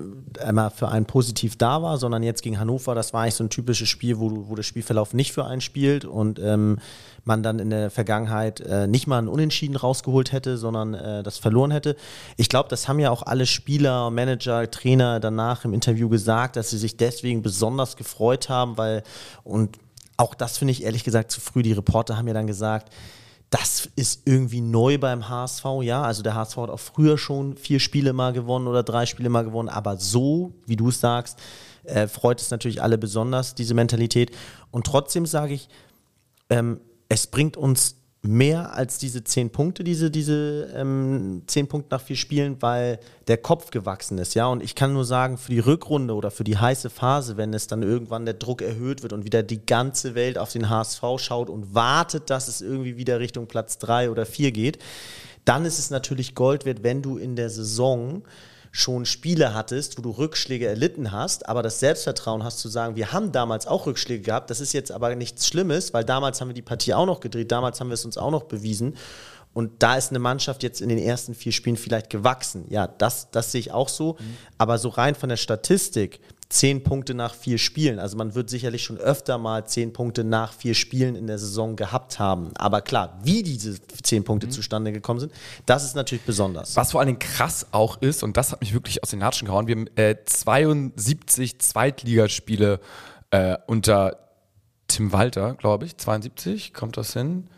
einmal 0.41 0.71
für 0.71 0.89
einen 0.89 1.05
positiv 1.05 1.57
da 1.57 1.83
war, 1.83 1.99
sondern 1.99 2.23
jetzt 2.23 2.43
gegen 2.43 2.59
Hannover, 2.59 2.95
das 2.95 3.13
war 3.13 3.23
eigentlich 3.23 3.35
so 3.35 3.45
ein 3.45 3.51
typisches 3.51 3.91
Spiel, 3.91 4.19
wo, 4.19 4.49
wo 4.49 4.55
der 4.55 4.63
Spielverlauf 4.63 5.13
nicht 5.13 5.33
für 5.33 5.45
einen 5.45 5.61
spielt 5.61 6.07
und 6.07 6.39
ähm, 6.39 6.79
man 7.25 7.43
dann 7.43 7.59
in 7.59 7.69
der 7.69 7.91
Vergangenheit 7.91 8.61
äh, 8.61 8.87
nicht 8.87 9.07
mal 9.07 9.19
ein 9.19 9.29
Unentschieden 9.29 9.77
rausgeholt 9.77 10.33
hätte, 10.33 10.57
sondern 10.57 10.95
äh, 10.95 11.23
das 11.23 11.37
verloren 11.37 11.71
hätte. 11.71 11.97
Ich 12.39 12.49
glaube, 12.49 12.71
das 12.71 12.89
haben 12.89 12.99
ja 12.99 13.11
auch 13.11 13.23
alle 13.23 13.45
Spieler, 13.45 14.11
Manager, 14.11 14.71
Trainer 14.71 15.21
danach 15.21 15.67
im 15.67 15.75
Interview 15.75 16.09
gesagt, 16.09 16.57
dass 16.57 16.71
sie 16.71 16.79
sich 16.79 16.97
deswegen 16.97 17.43
besonders 17.43 17.97
gefreut 17.97 18.49
haben, 18.49 18.79
weil 18.79 19.03
und 19.45 19.77
auch 20.19 20.35
das 20.35 20.59
finde 20.59 20.73
ich 20.73 20.83
ehrlich 20.83 21.05
gesagt 21.05 21.31
zu 21.31 21.41
früh. 21.41 21.63
Die 21.63 21.73
Reporter 21.73 22.19
haben 22.19 22.29
ja 22.29 22.35
dann 22.35 22.47
gesagt, 22.47 22.93
das 23.51 23.89
ist 23.97 24.23
irgendwie 24.27 24.61
neu 24.61 24.99
beim 24.99 25.29
HSV, 25.29 25.65
ja. 25.81 26.03
Also 26.03 26.23
der 26.23 26.35
HSV 26.35 26.57
hat 26.59 26.71
auch 26.71 26.81
früher 26.81 27.17
schon 27.17 27.57
vier 27.57 27.81
Spiele 27.81 28.13
mal 28.13 28.33
gewonnen 28.33 28.67
oder 28.67 28.83
drei 28.83 29.07
Spiele 29.07 29.31
mal 29.31 29.45
gewonnen, 29.45 29.71
aber 29.71 29.97
so, 29.97 30.53
wie 30.67 30.77
du 30.77 30.89
es 30.89 31.01
sagst, 31.01 31.39
äh, 31.85 32.09
freut 32.09 32.41
es 32.41 32.51
natürlich 32.51 32.83
alle 32.83 32.99
besonders, 32.99 33.55
diese 33.55 33.73
Mentalität. 33.73 34.33
Und 34.71 34.87
trotzdem 34.87 35.25
sage 35.25 35.55
ich, 35.55 35.69
ähm, 36.51 36.81
es 37.09 37.27
bringt 37.27 37.57
uns 37.57 37.97
mehr 38.29 38.75
als 38.75 38.99
diese 38.99 39.25
zehn 39.25 39.49
Punkte, 39.49 39.83
diese, 39.83 40.11
diese 40.11 40.69
ähm, 40.77 41.45
zehn 41.47 41.67
Punkte 41.67 41.95
nach 41.95 42.03
vier 42.03 42.17
Spielen, 42.17 42.61
weil 42.61 43.01
der 43.27 43.39
Kopf 43.39 43.71
gewachsen 43.71 44.19
ist, 44.19 44.35
ja. 44.35 44.47
Und 44.49 44.63
ich 44.63 44.75
kann 44.75 44.93
nur 44.93 45.07
sagen, 45.07 45.39
für 45.39 45.51
die 45.51 45.61
Rückrunde 45.61 46.13
oder 46.15 46.31
für 46.31 46.45
die 46.45 46.59
heiße 46.59 46.91
Phase, 46.91 47.39
wenn 47.39 47.55
es 47.55 47.69
dann 47.69 47.83
irgendwann 47.83 48.27
der 48.27 48.35
Druck 48.35 48.61
erhöht 48.61 49.03
wird 49.03 49.15
und 49.15 49.25
wieder 49.25 49.43
die 49.43 49.65
ganze 49.65 50.15
Welt 50.15 50.37
auf 50.37 50.53
den 50.53 50.69
HSV 50.69 51.03
schaut 51.17 51.49
und 51.49 51.75
wartet, 51.75 52.29
dass 52.29 52.49
es 52.49 52.61
irgendwie 52.61 52.99
wieder 52.99 53.19
Richtung 53.19 53.47
Platz 53.47 53.79
drei 53.79 54.11
oder 54.11 54.27
vier 54.27 54.53
geht, 54.53 54.79
dann 55.47 55.65
ist 55.65 55.79
es 55.79 55.89
natürlich 55.89 56.35
Gold 56.35 56.67
wert, 56.67 56.83
wenn 56.83 57.01
du 57.01 57.17
in 57.17 57.35
der 57.35 57.49
Saison 57.49 58.25
schon 58.71 59.07
Spiele 59.07 59.55
hattest, 59.55 59.99
wo 59.99 60.03
du 60.03 60.11
Rückschläge 60.11 60.67
erlitten 60.67 61.13
hast, 61.13 61.49
aber 61.49 61.63
das 61.63 61.81
Selbstvertrauen 61.81 62.45
hast 62.45 62.59
zu 62.59 62.69
sagen, 62.69 62.97
wir 62.97 63.13
haben 63.13 63.33
damals 63.33 63.67
auch 63.67 63.87
Rückschläge 63.87 64.23
gehabt, 64.23 64.51
das 64.51 64.61
ist 64.61 64.73
jetzt 64.73 64.93
aber 64.93 65.15
nichts 65.15 65.47
Schlimmes, 65.47 65.95
weil 65.95 66.05
damals 66.05 66.41
haben 66.41 66.49
wir 66.49 66.55
die 66.55 66.63
Partie 66.63 66.95
auch 66.95 67.07
noch 67.07 67.21
gedreht, 67.21 67.51
damals 67.51 67.81
haben 67.81 67.89
wir 67.89 67.95
es 67.95 68.05
uns 68.05 68.19
auch 68.19 68.31
noch 68.31 68.45
bewiesen. 68.45 68.95
Und 69.55 69.83
da 69.83 69.97
ist 69.97 70.11
eine 70.11 70.19
Mannschaft 70.21 70.63
jetzt 70.63 70.81
in 70.81 70.89
den 70.89 70.99
ersten 70.99 71.35
vier 71.35 71.53
Spielen 71.53 71.77
vielleicht 71.77 72.11
gewachsen. 72.11 72.67
Ja, 72.69 72.87
das, 72.87 73.31
das 73.31 73.51
sehe 73.51 73.61
ich 73.61 73.73
auch 73.73 73.89
so. 73.89 74.17
Aber 74.57 74.79
so 74.79 74.89
rein 74.89 75.15
von 75.15 75.31
der 75.31 75.37
Statistik, 75.37 76.21
zehn 76.49 76.83
Punkte 76.83 77.15
nach 77.15 77.35
vier 77.35 77.59
Spielen. 77.59 77.99
Also 77.99 78.17
man 78.17 78.35
wird 78.35 78.49
sicherlich 78.49 78.83
schon 78.83 78.97
öfter 78.97 79.37
mal 79.37 79.67
zehn 79.67 79.93
Punkte 79.93 80.25
nach 80.25 80.53
vier 80.53 80.75
Spielen 80.75 81.15
in 81.15 81.27
der 81.27 81.39
Saison 81.39 81.77
gehabt 81.77 82.19
haben. 82.19 82.53
Aber 82.57 82.81
klar, 82.81 83.19
wie 83.23 83.43
diese 83.43 83.79
zehn 84.03 84.25
Punkte 84.25 84.49
zustande 84.49 84.93
gekommen 84.93 85.21
sind, 85.21 85.33
das 85.67 85.85
ist 85.85 85.95
natürlich 85.95 86.25
besonders. 86.25 86.75
Was 86.75 86.93
vor 86.93 87.01
allen 87.01 87.09
Dingen 87.09 87.19
krass 87.19 87.67
auch 87.73 88.01
ist, 88.01 88.23
und 88.23 88.37
das 88.37 88.53
hat 88.53 88.61
mich 88.61 88.73
wirklich 88.73 89.03
aus 89.03 89.11
den 89.11 89.21
Latschen 89.21 89.47
gehauen, 89.47 89.67
wir 89.67 89.77
haben 89.77 89.87
äh, 89.97 90.17
72 90.25 91.59
Zweitligaspiele 91.59 92.81
äh, 93.31 93.59
unter 93.67 94.17
Tim 94.87 95.13
Walter, 95.13 95.55
glaube 95.55 95.85
ich. 95.85 95.99
72, 95.99 96.73
kommt 96.73 96.97
das 96.97 97.13
hin? 97.13 97.49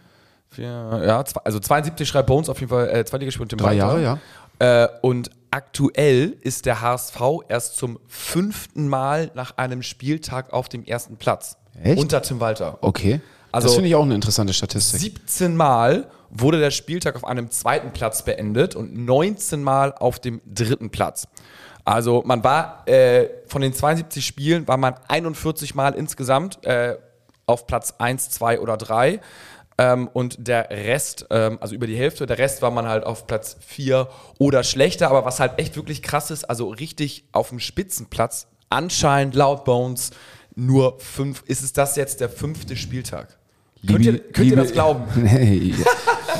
Ja, 0.57 1.25
also 1.45 1.61
72 1.61 2.09
schreibt 2.09 2.27
Bones 2.27 2.49
auf 2.49 2.59
jeden 2.59 2.71
Fall 2.71 2.89
äh, 2.89 3.05
Zweitligaspiel 3.05 3.43
und 3.43 3.51
Tim 3.51 3.59
Drei 3.59 3.79
Walter. 3.79 4.01
Jahre, 4.01 4.03
ja. 4.03 4.85
Äh, 4.85 4.89
und 5.01 5.31
aktuell 5.51 6.37
ist 6.41 6.67
der 6.67 6.81
HSV 6.81 7.21
erst 7.49 7.77
zum 7.77 7.99
fünften 8.07 8.89
Mal 8.89 9.31
nach 9.35 9.57
einem 9.57 9.83
Spieltag 9.83 10.53
auf 10.53 10.69
dem 10.69 10.85
ersten 10.85 11.17
Platz. 11.17 11.57
Echt? 11.83 11.99
Unter 11.99 12.23
Tim 12.23 12.41
Walter. 12.41 12.79
Okay. 12.81 13.21
Also- 13.53 13.69
das 13.69 13.75
finde 13.75 13.89
ich 13.89 13.95
auch 13.95 14.05
eine 14.05 14.15
interessante 14.15 14.53
Statistik. 14.53 15.01
17 15.01 15.57
Mal 15.57 16.09
wurde 16.31 16.61
der 16.61 16.71
Spieltag 16.71 17.17
auf 17.17 17.25
einem 17.25 17.51
zweiten 17.51 17.93
Platz 17.93 18.25
beendet 18.25 18.77
und 18.77 18.97
19 18.97 19.63
Mal 19.63 19.93
auf 19.93 20.21
dem 20.21 20.41
dritten 20.47 20.91
Platz. 20.91 21.27
Also 21.85 22.23
man 22.25 22.45
war 22.45 22.87
äh, 22.89 23.29
von 23.47 23.63
den 23.63 23.73
72 23.73 24.25
Spielen 24.25 24.69
war 24.69 24.77
man 24.77 24.95
41 25.09 25.75
Mal 25.75 25.95
insgesamt 25.95 26.65
äh, 26.65 26.97
auf 27.47 27.67
Platz 27.67 27.95
1, 27.99 28.31
2 28.31 28.61
oder 28.61 28.77
3. 28.77 29.21
Ähm, 29.83 30.09
und 30.13 30.47
der 30.47 30.69
Rest, 30.69 31.27
ähm, 31.31 31.57
also 31.61 31.75
über 31.75 31.87
die 31.87 31.97
Hälfte, 31.97 32.27
der 32.27 32.37
Rest 32.37 32.61
war 32.61 32.71
man 32.71 32.87
halt 32.87 33.05
auf 33.05 33.27
Platz 33.27 33.57
4 33.67 34.09
oder 34.39 34.63
schlechter. 34.63 35.09
Aber 35.09 35.25
was 35.25 35.41
halt 35.41 35.59
echt 35.59 35.75
wirklich 35.77 36.03
krass 36.03 36.31
ist, 36.31 36.45
also 36.45 36.69
richtig 36.69 37.25
auf 37.33 37.49
dem 37.49 37.61
Spitzenplatz, 37.61 38.47
anscheinend 38.69 39.35
laut 39.35 39.65
Bones 39.65 40.11
nur 40.55 40.99
fünf, 40.99 41.43
ist 41.47 41.63
es 41.63 41.73
das 41.73 41.97
jetzt 41.97 42.21
der 42.21 42.29
fünfte 42.29 42.77
Spieltag? 42.77 43.39
Könnt 43.87 44.05
ihr, 44.05 44.13
Liebe- 44.13 44.25
könnt 44.33 44.51
ihr 44.51 44.57
das 44.57 44.65
liebe- 44.67 44.75
glauben? 44.75 45.05
Nee. 45.17 45.75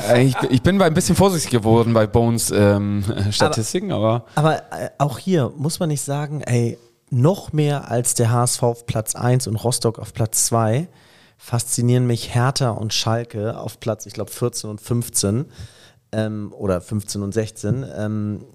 Äh, 0.09 0.23
ich, 0.25 0.35
ich 0.49 0.61
bin 0.61 0.79
ein 0.81 0.93
bisschen 0.93 1.15
vorsichtig 1.15 1.49
geworden 1.51 1.93
bei 1.93 2.05
Bones 2.07 2.51
ähm, 2.51 3.03
Statistiken, 3.31 3.91
aber, 3.91 4.25
Aber 4.35 4.57
äh, 4.71 4.89
auch 4.99 5.17
hier 5.17 5.51
muss 5.57 5.79
man 5.79 5.89
nicht 5.89 6.01
sagen, 6.01 6.41
ey, 6.41 6.77
noch 7.09 7.53
mehr 7.53 7.89
als 7.89 8.13
der 8.13 8.31
HSV 8.31 8.63
auf 8.63 8.85
Platz 8.85 9.15
1 9.15 9.47
und 9.47 9.55
Rostock 9.55 9.97
auf 9.99 10.13
Platz 10.13 10.45
2 10.45 10.87
faszinieren 11.43 12.05
mich 12.05 12.35
Hertha 12.35 12.69
und 12.69 12.93
Schalke 12.93 13.57
auf 13.57 13.79
Platz, 13.79 14.05
ich 14.05 14.13
glaube, 14.13 14.29
14 14.29 14.69
und 14.69 14.79
15 14.79 15.45
ähm, 16.11 16.53
oder 16.55 16.79
15 16.81 17.23
und 17.23 17.33
16. 17.33 17.83
Ähm, 17.97 18.45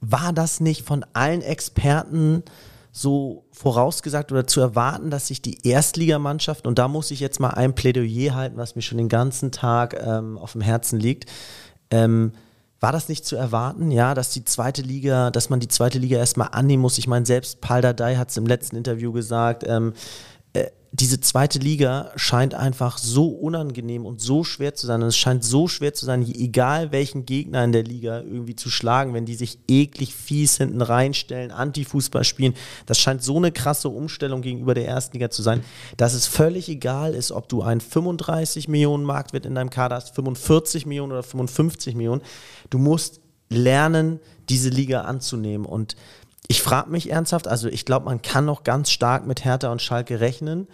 war 0.00 0.32
das 0.32 0.58
nicht 0.58 0.86
von 0.86 1.04
allen 1.12 1.42
Experten 1.42 2.42
so 2.92 3.44
vorausgesagt 3.52 4.32
oder 4.32 4.46
zu 4.46 4.62
erwarten, 4.62 5.10
dass 5.10 5.26
sich 5.26 5.42
die 5.42 5.68
Erstligamannschaften, 5.68 6.66
und 6.66 6.78
da 6.78 6.88
muss 6.88 7.10
ich 7.10 7.20
jetzt 7.20 7.40
mal 7.40 7.50
ein 7.50 7.74
Plädoyer 7.74 8.34
halten, 8.34 8.56
was 8.56 8.74
mir 8.74 8.82
schon 8.82 8.98
den 8.98 9.10
ganzen 9.10 9.52
Tag 9.52 10.02
ähm, 10.02 10.38
auf 10.38 10.52
dem 10.52 10.62
Herzen 10.62 10.98
liegt, 10.98 11.30
ähm, 11.90 12.32
war 12.80 12.92
das 12.92 13.10
nicht 13.10 13.26
zu 13.26 13.36
erwarten, 13.36 13.90
ja, 13.90 14.14
dass 14.14 14.30
die 14.30 14.44
zweite 14.44 14.80
Liga, 14.80 15.30
dass 15.30 15.50
man 15.50 15.60
die 15.60 15.68
zweite 15.68 15.98
Liga 15.98 16.16
erstmal 16.16 16.48
annehmen 16.52 16.80
muss? 16.80 16.96
Ich 16.96 17.06
meine, 17.06 17.26
selbst 17.26 17.60
Paul 17.60 17.82
Dardai 17.82 18.16
hat 18.16 18.30
es 18.30 18.38
im 18.38 18.46
letzten 18.46 18.76
Interview 18.76 19.12
gesagt, 19.12 19.64
ähm, 19.66 19.92
äh, 19.92 20.29
diese 20.92 21.20
zweite 21.20 21.60
Liga 21.60 22.10
scheint 22.16 22.52
einfach 22.52 22.98
so 22.98 23.28
unangenehm 23.28 24.04
und 24.04 24.20
so 24.20 24.42
schwer 24.42 24.74
zu 24.74 24.88
sein. 24.88 25.02
Und 25.02 25.08
es 25.08 25.16
scheint 25.16 25.44
so 25.44 25.68
schwer 25.68 25.94
zu 25.94 26.04
sein, 26.04 26.22
egal 26.22 26.90
welchen 26.90 27.26
Gegner 27.26 27.62
in 27.62 27.70
der 27.70 27.84
Liga 27.84 28.18
irgendwie 28.20 28.56
zu 28.56 28.70
schlagen, 28.70 29.14
wenn 29.14 29.24
die 29.24 29.36
sich 29.36 29.60
eklig 29.68 30.14
fies 30.14 30.56
hinten 30.56 30.82
reinstellen, 30.82 31.52
Anti-Fußball 31.52 32.24
spielen. 32.24 32.54
Das 32.86 32.98
scheint 32.98 33.22
so 33.22 33.36
eine 33.36 33.52
krasse 33.52 33.88
Umstellung 33.88 34.42
gegenüber 34.42 34.74
der 34.74 34.88
ersten 34.88 35.16
Liga 35.16 35.30
zu 35.30 35.42
sein, 35.42 35.62
dass 35.96 36.14
es 36.14 36.26
völlig 36.26 36.68
egal 36.68 37.14
ist, 37.14 37.30
ob 37.30 37.48
du 37.48 37.62
einen 37.62 37.80
35 37.80 38.66
Millionen 38.66 39.04
Marktwert 39.04 39.46
in 39.46 39.54
deinem 39.54 39.70
Kader 39.70 39.94
hast, 39.94 40.16
45 40.16 40.86
Millionen 40.86 41.12
oder 41.12 41.22
55 41.22 41.94
Millionen. 41.94 42.22
Du 42.68 42.78
musst 42.78 43.20
lernen, 43.48 44.20
diese 44.48 44.68
Liga 44.68 45.02
anzunehmen. 45.02 45.66
Und 45.66 45.96
ich 46.50 46.62
frage 46.62 46.90
mich 46.90 47.12
ernsthaft, 47.12 47.46
also 47.46 47.68
ich 47.68 47.84
glaube, 47.84 48.06
man 48.06 48.22
kann 48.22 48.44
noch 48.44 48.64
ganz 48.64 48.90
stark 48.90 49.24
mit 49.24 49.44
Hertha 49.44 49.70
und 49.70 49.80
Schalke 49.80 50.18
rechnen. 50.18 50.66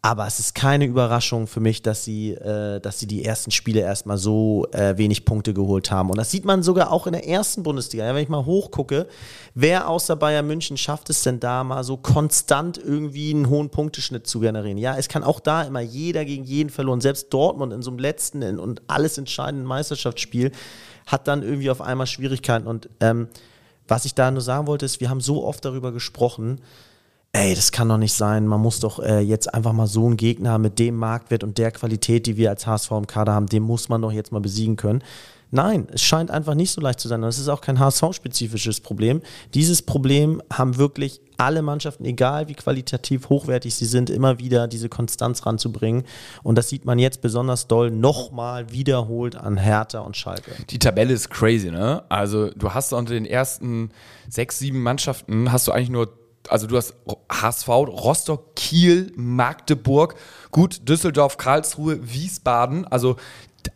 Aber 0.00 0.24
es 0.24 0.38
ist 0.38 0.54
keine 0.54 0.84
Überraschung 0.84 1.48
für 1.48 1.58
mich, 1.58 1.82
dass 1.82 2.04
sie, 2.04 2.30
äh, 2.30 2.78
dass 2.78 3.00
sie 3.00 3.08
die 3.08 3.24
ersten 3.24 3.50
Spiele 3.50 3.80
erstmal 3.80 4.18
so 4.18 4.68
äh, 4.70 4.96
wenig 4.98 5.24
Punkte 5.24 5.52
geholt 5.52 5.90
haben. 5.90 6.10
Und 6.10 6.18
das 6.18 6.30
sieht 6.30 6.44
man 6.44 6.62
sogar 6.62 6.92
auch 6.92 7.08
in 7.08 7.12
der 7.12 7.26
ersten 7.26 7.64
Bundesliga. 7.64 8.06
Ja, 8.06 8.14
wenn 8.14 8.22
ich 8.22 8.28
mal 8.28 8.44
hochgucke, 8.44 9.08
wer 9.56 9.88
außer 9.88 10.14
Bayern 10.14 10.46
München 10.46 10.76
schafft 10.76 11.10
es 11.10 11.24
denn 11.24 11.40
da 11.40 11.64
mal 11.64 11.82
so 11.82 11.96
konstant 11.96 12.78
irgendwie 12.78 13.34
einen 13.34 13.48
hohen 13.48 13.70
Punkteschnitt 13.70 14.28
zu 14.28 14.38
generieren? 14.38 14.78
Ja, 14.78 14.96
es 14.96 15.08
kann 15.08 15.24
auch 15.24 15.40
da 15.40 15.62
immer 15.62 15.80
jeder 15.80 16.24
gegen 16.24 16.44
jeden 16.44 16.70
verloren. 16.70 17.00
Selbst 17.00 17.34
Dortmund 17.34 17.72
in 17.72 17.82
so 17.82 17.90
einem 17.90 17.98
letzten 17.98 18.60
und 18.60 18.82
alles 18.86 19.18
entscheidenden 19.18 19.66
Meisterschaftsspiel 19.66 20.52
hat 21.04 21.26
dann 21.26 21.42
irgendwie 21.42 21.70
auf 21.70 21.80
einmal 21.80 22.06
Schwierigkeiten. 22.06 22.68
Und 22.68 22.88
ähm, 23.00 23.26
was 23.88 24.04
ich 24.04 24.14
da 24.14 24.30
nur 24.30 24.42
sagen 24.42 24.66
wollte, 24.66 24.86
ist, 24.86 25.00
wir 25.00 25.10
haben 25.10 25.20
so 25.20 25.44
oft 25.44 25.64
darüber 25.64 25.92
gesprochen, 25.92 26.60
ey, 27.32 27.54
das 27.54 27.72
kann 27.72 27.88
doch 27.88 27.98
nicht 27.98 28.14
sein. 28.14 28.46
Man 28.46 28.60
muss 28.60 28.80
doch 28.80 28.98
äh, 28.98 29.20
jetzt 29.20 29.52
einfach 29.52 29.72
mal 29.72 29.86
so 29.86 30.06
einen 30.06 30.16
Gegner 30.16 30.58
mit 30.58 30.78
dem 30.78 30.96
Marktwert 30.96 31.44
und 31.44 31.58
der 31.58 31.70
Qualität, 31.70 32.26
die 32.26 32.36
wir 32.36 32.50
als 32.50 32.66
HSV 32.66 32.90
im 32.92 33.06
Kader 33.06 33.32
haben, 33.32 33.46
den 33.46 33.62
muss 33.62 33.88
man 33.88 34.02
doch 34.02 34.12
jetzt 34.12 34.32
mal 34.32 34.40
besiegen 34.40 34.76
können. 34.76 35.02
Nein, 35.50 35.86
es 35.92 36.02
scheint 36.02 36.30
einfach 36.30 36.54
nicht 36.54 36.72
so 36.72 36.80
leicht 36.80 36.98
zu 36.98 37.08
sein. 37.08 37.22
Und 37.22 37.28
es 37.28 37.38
ist 37.38 37.48
auch 37.48 37.60
kein 37.60 37.78
HSV-spezifisches 37.78 38.80
Problem. 38.80 39.22
Dieses 39.54 39.80
Problem 39.82 40.42
haben 40.52 40.76
wirklich 40.76 41.20
alle 41.36 41.62
Mannschaften, 41.62 42.04
egal 42.04 42.48
wie 42.48 42.54
qualitativ 42.54 43.28
hochwertig 43.28 43.74
sie 43.74 43.84
sind, 43.84 44.10
immer 44.10 44.38
wieder 44.38 44.68
diese 44.68 44.88
Konstanz 44.88 45.46
ranzubringen. 45.46 46.04
Und 46.42 46.56
das 46.56 46.68
sieht 46.68 46.84
man 46.84 46.98
jetzt 46.98 47.20
besonders 47.20 47.68
doll 47.68 47.90
nochmal 47.90 48.72
wiederholt 48.72 49.36
an 49.36 49.56
Hertha 49.56 50.00
und 50.00 50.16
Schalke. 50.16 50.50
Die 50.70 50.78
Tabelle 50.78 51.12
ist 51.12 51.30
crazy, 51.30 51.70
ne? 51.70 52.02
Also 52.08 52.50
du 52.50 52.74
hast 52.74 52.92
unter 52.92 53.14
den 53.14 53.26
ersten 53.26 53.90
sechs, 54.28 54.58
sieben 54.58 54.82
Mannschaften 54.82 55.52
hast 55.52 55.68
du 55.68 55.72
eigentlich 55.72 55.90
nur 55.90 56.12
also 56.48 56.66
du 56.66 56.76
hast 56.76 56.94
HSV, 57.30 57.68
Rostock, 57.68 58.54
Kiel, 58.54 59.12
Magdeburg, 59.16 60.14
gut, 60.50 60.88
Düsseldorf, 60.88 61.38
Karlsruhe, 61.38 61.98
Wiesbaden, 62.02 62.86
also 62.86 63.16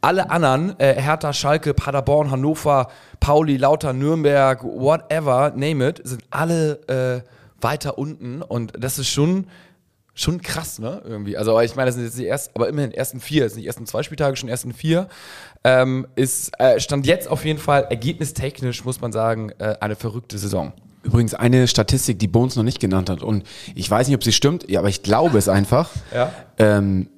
alle 0.00 0.30
anderen, 0.30 0.78
äh, 0.78 0.94
Hertha, 1.00 1.32
Schalke, 1.32 1.74
Paderborn, 1.74 2.30
Hannover, 2.30 2.88
Pauli, 3.20 3.56
Lauter, 3.56 3.92
Nürnberg, 3.92 4.62
whatever, 4.64 5.52
name 5.54 5.88
it, 5.88 6.00
sind 6.04 6.22
alle 6.30 7.24
äh, 7.24 7.62
weiter 7.62 7.98
unten 7.98 8.42
und 8.42 8.72
das 8.78 8.98
ist 8.98 9.08
schon 9.08 9.46
schon 10.14 10.42
krass, 10.42 10.78
ne? 10.78 11.02
Irgendwie. 11.04 11.36
Also, 11.36 11.58
ich 11.60 11.76
meine, 11.76 11.86
das 11.86 11.94
sind 11.94 12.04
jetzt 12.04 12.18
die 12.18 12.26
ersten, 12.26 12.54
aber 12.54 12.68
immerhin 12.68 12.92
ersten 12.92 13.20
vier, 13.20 13.44
das 13.44 13.54
sind 13.54 13.62
die 13.62 13.66
ersten 13.66 13.86
zwei 13.86 14.02
Spieltage, 14.02 14.36
schon 14.36 14.48
ersten 14.48 14.72
vier. 14.72 15.08
Ähm, 15.64 16.06
ist, 16.14 16.52
äh, 16.58 16.78
stand 16.78 17.06
jetzt 17.06 17.28
auf 17.28 17.44
jeden 17.44 17.58
Fall 17.58 17.86
ergebnistechnisch, 17.88 18.84
muss 18.84 19.00
man 19.00 19.12
sagen, 19.12 19.50
äh, 19.58 19.76
eine 19.80 19.96
verrückte 19.96 20.38
Saison. 20.38 20.72
Übrigens 21.02 21.32
eine 21.32 21.66
Statistik, 21.66 22.18
die 22.18 22.28
Bones 22.28 22.56
noch 22.56 22.62
nicht 22.62 22.80
genannt 22.80 23.08
hat. 23.08 23.22
Und 23.22 23.44
ich 23.74 23.90
weiß 23.90 24.06
nicht, 24.06 24.16
ob 24.16 24.22
sie 24.22 24.32
stimmt, 24.32 24.68
ja, 24.68 24.80
aber 24.80 24.90
ich 24.90 25.02
glaube 25.02 25.38
es 25.38 25.48
einfach. 25.48 25.90
Ja. 26.14 26.32
Ähm, 26.58 27.08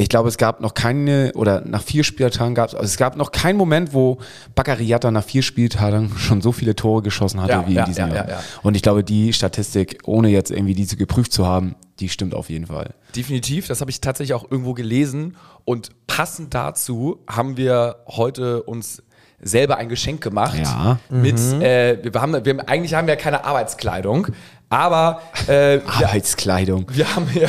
ich 0.00 0.08
glaube, 0.08 0.28
es 0.30 0.38
gab 0.38 0.60
noch 0.62 0.72
keine, 0.72 1.32
oder 1.34 1.62
nach 1.66 1.82
vier 1.82 2.04
Spieltagen 2.04 2.54
gab 2.54 2.68
es, 2.68 2.74
also 2.74 2.86
es 2.86 2.96
gab 2.96 3.16
noch 3.16 3.32
keinen 3.32 3.56
Moment, 3.56 3.92
wo 3.92 4.18
Baccariata 4.54 5.10
nach 5.10 5.24
vier 5.24 5.42
Spieltagen 5.42 6.12
schon 6.16 6.40
so 6.40 6.52
viele 6.52 6.74
Tore 6.74 7.02
geschossen 7.02 7.40
hatte 7.42 7.52
Ja, 7.52 7.68
wie 7.68 7.74
ja, 7.74 7.82
in 7.82 7.86
diesem 7.86 8.08
ja, 8.08 8.14
Jahr. 8.14 8.28
ja, 8.28 8.34
ja. 8.36 8.42
Und 8.62 8.76
ich 8.76 8.82
glaube, 8.82 9.04
die 9.04 9.32
Statistik, 9.34 9.98
ohne 10.04 10.28
jetzt 10.28 10.50
irgendwie 10.50 10.74
diese 10.74 10.96
geprüft 10.96 11.32
zu 11.32 11.46
haben, 11.46 11.74
die 11.98 12.08
stimmt 12.08 12.34
auf 12.34 12.48
jeden 12.48 12.66
Fall. 12.66 12.94
Definitiv, 13.14 13.66
das 13.66 13.82
habe 13.82 13.90
ich 13.90 14.00
tatsächlich 14.00 14.32
auch 14.32 14.50
irgendwo 14.50 14.72
gelesen. 14.72 15.36
Und 15.66 15.90
passend 16.06 16.54
dazu 16.54 17.18
haben 17.28 17.58
wir 17.58 17.96
heute 18.06 18.62
uns 18.62 19.02
selber 19.42 19.76
ein 19.76 19.88
Geschenk 19.88 20.22
gemacht. 20.22 20.58
Ja. 20.58 20.98
Mit, 21.10 21.38
äh, 21.38 21.98
wir 22.02 22.20
haben, 22.20 22.32
wir 22.32 22.52
haben, 22.52 22.60
eigentlich 22.60 22.94
haben 22.94 23.06
wir 23.06 23.16
keine 23.16 23.44
Arbeitskleidung, 23.44 24.28
aber 24.70 25.20
äh, 25.46 25.80
wir, 25.80 25.82
Arbeitskleidung. 26.06 26.86
wir 26.90 27.14
haben 27.14 27.28
ja, 27.34 27.48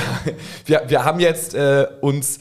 wir, 0.65 0.83
wir 0.87 1.05
haben 1.05 1.19
jetzt 1.21 1.53
äh, 1.53 1.87
uns 2.01 2.39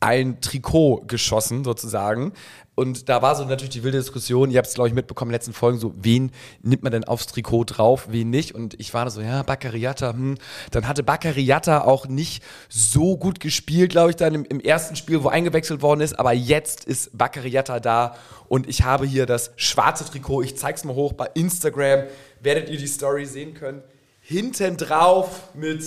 ein 0.00 0.40
Trikot 0.40 1.04
geschossen 1.08 1.64
sozusagen. 1.64 2.32
Und 2.76 3.08
da 3.08 3.22
war 3.22 3.34
so 3.34 3.44
natürlich 3.44 3.70
die 3.70 3.82
wilde 3.82 3.98
Diskussion, 3.98 4.52
ihr 4.52 4.58
habt 4.58 4.68
es, 4.68 4.74
glaube 4.74 4.86
ich, 4.86 4.94
mitbekommen 4.94 5.30
in 5.30 5.32
den 5.32 5.38
letzten 5.38 5.52
Folgen, 5.52 5.80
so, 5.80 5.94
wen 5.96 6.30
nimmt 6.62 6.84
man 6.84 6.92
denn 6.92 7.02
aufs 7.02 7.26
Trikot 7.26 7.64
drauf, 7.64 8.06
wen 8.10 8.30
nicht? 8.30 8.54
Und 8.54 8.78
ich 8.78 8.94
war 8.94 9.04
da 9.04 9.10
so, 9.10 9.20
ja, 9.20 9.42
Baccariata, 9.42 10.12
hm. 10.12 10.36
Dann 10.70 10.86
hatte 10.86 11.02
Baccariata 11.02 11.80
auch 11.80 12.06
nicht 12.06 12.40
so 12.68 13.16
gut 13.16 13.40
gespielt, 13.40 13.90
glaube 13.90 14.10
ich, 14.10 14.16
dann 14.16 14.32
im, 14.32 14.44
im 14.44 14.60
ersten 14.60 14.94
Spiel, 14.94 15.24
wo 15.24 15.28
eingewechselt 15.28 15.82
worden 15.82 16.02
ist. 16.02 16.20
Aber 16.20 16.32
jetzt 16.32 16.84
ist 16.84 17.18
Baccariata 17.18 17.80
da 17.80 18.14
und 18.46 18.68
ich 18.68 18.84
habe 18.84 19.06
hier 19.06 19.26
das 19.26 19.50
schwarze 19.56 20.04
Trikot. 20.04 20.42
Ich 20.42 20.56
zeig's 20.56 20.84
mal 20.84 20.94
hoch 20.94 21.14
bei 21.14 21.28
Instagram. 21.34 22.04
Werdet 22.40 22.68
ihr 22.68 22.78
die 22.78 22.86
Story 22.86 23.26
sehen 23.26 23.54
können. 23.54 23.82
Hinten 24.28 24.76
drauf 24.76 25.48
mit 25.54 25.82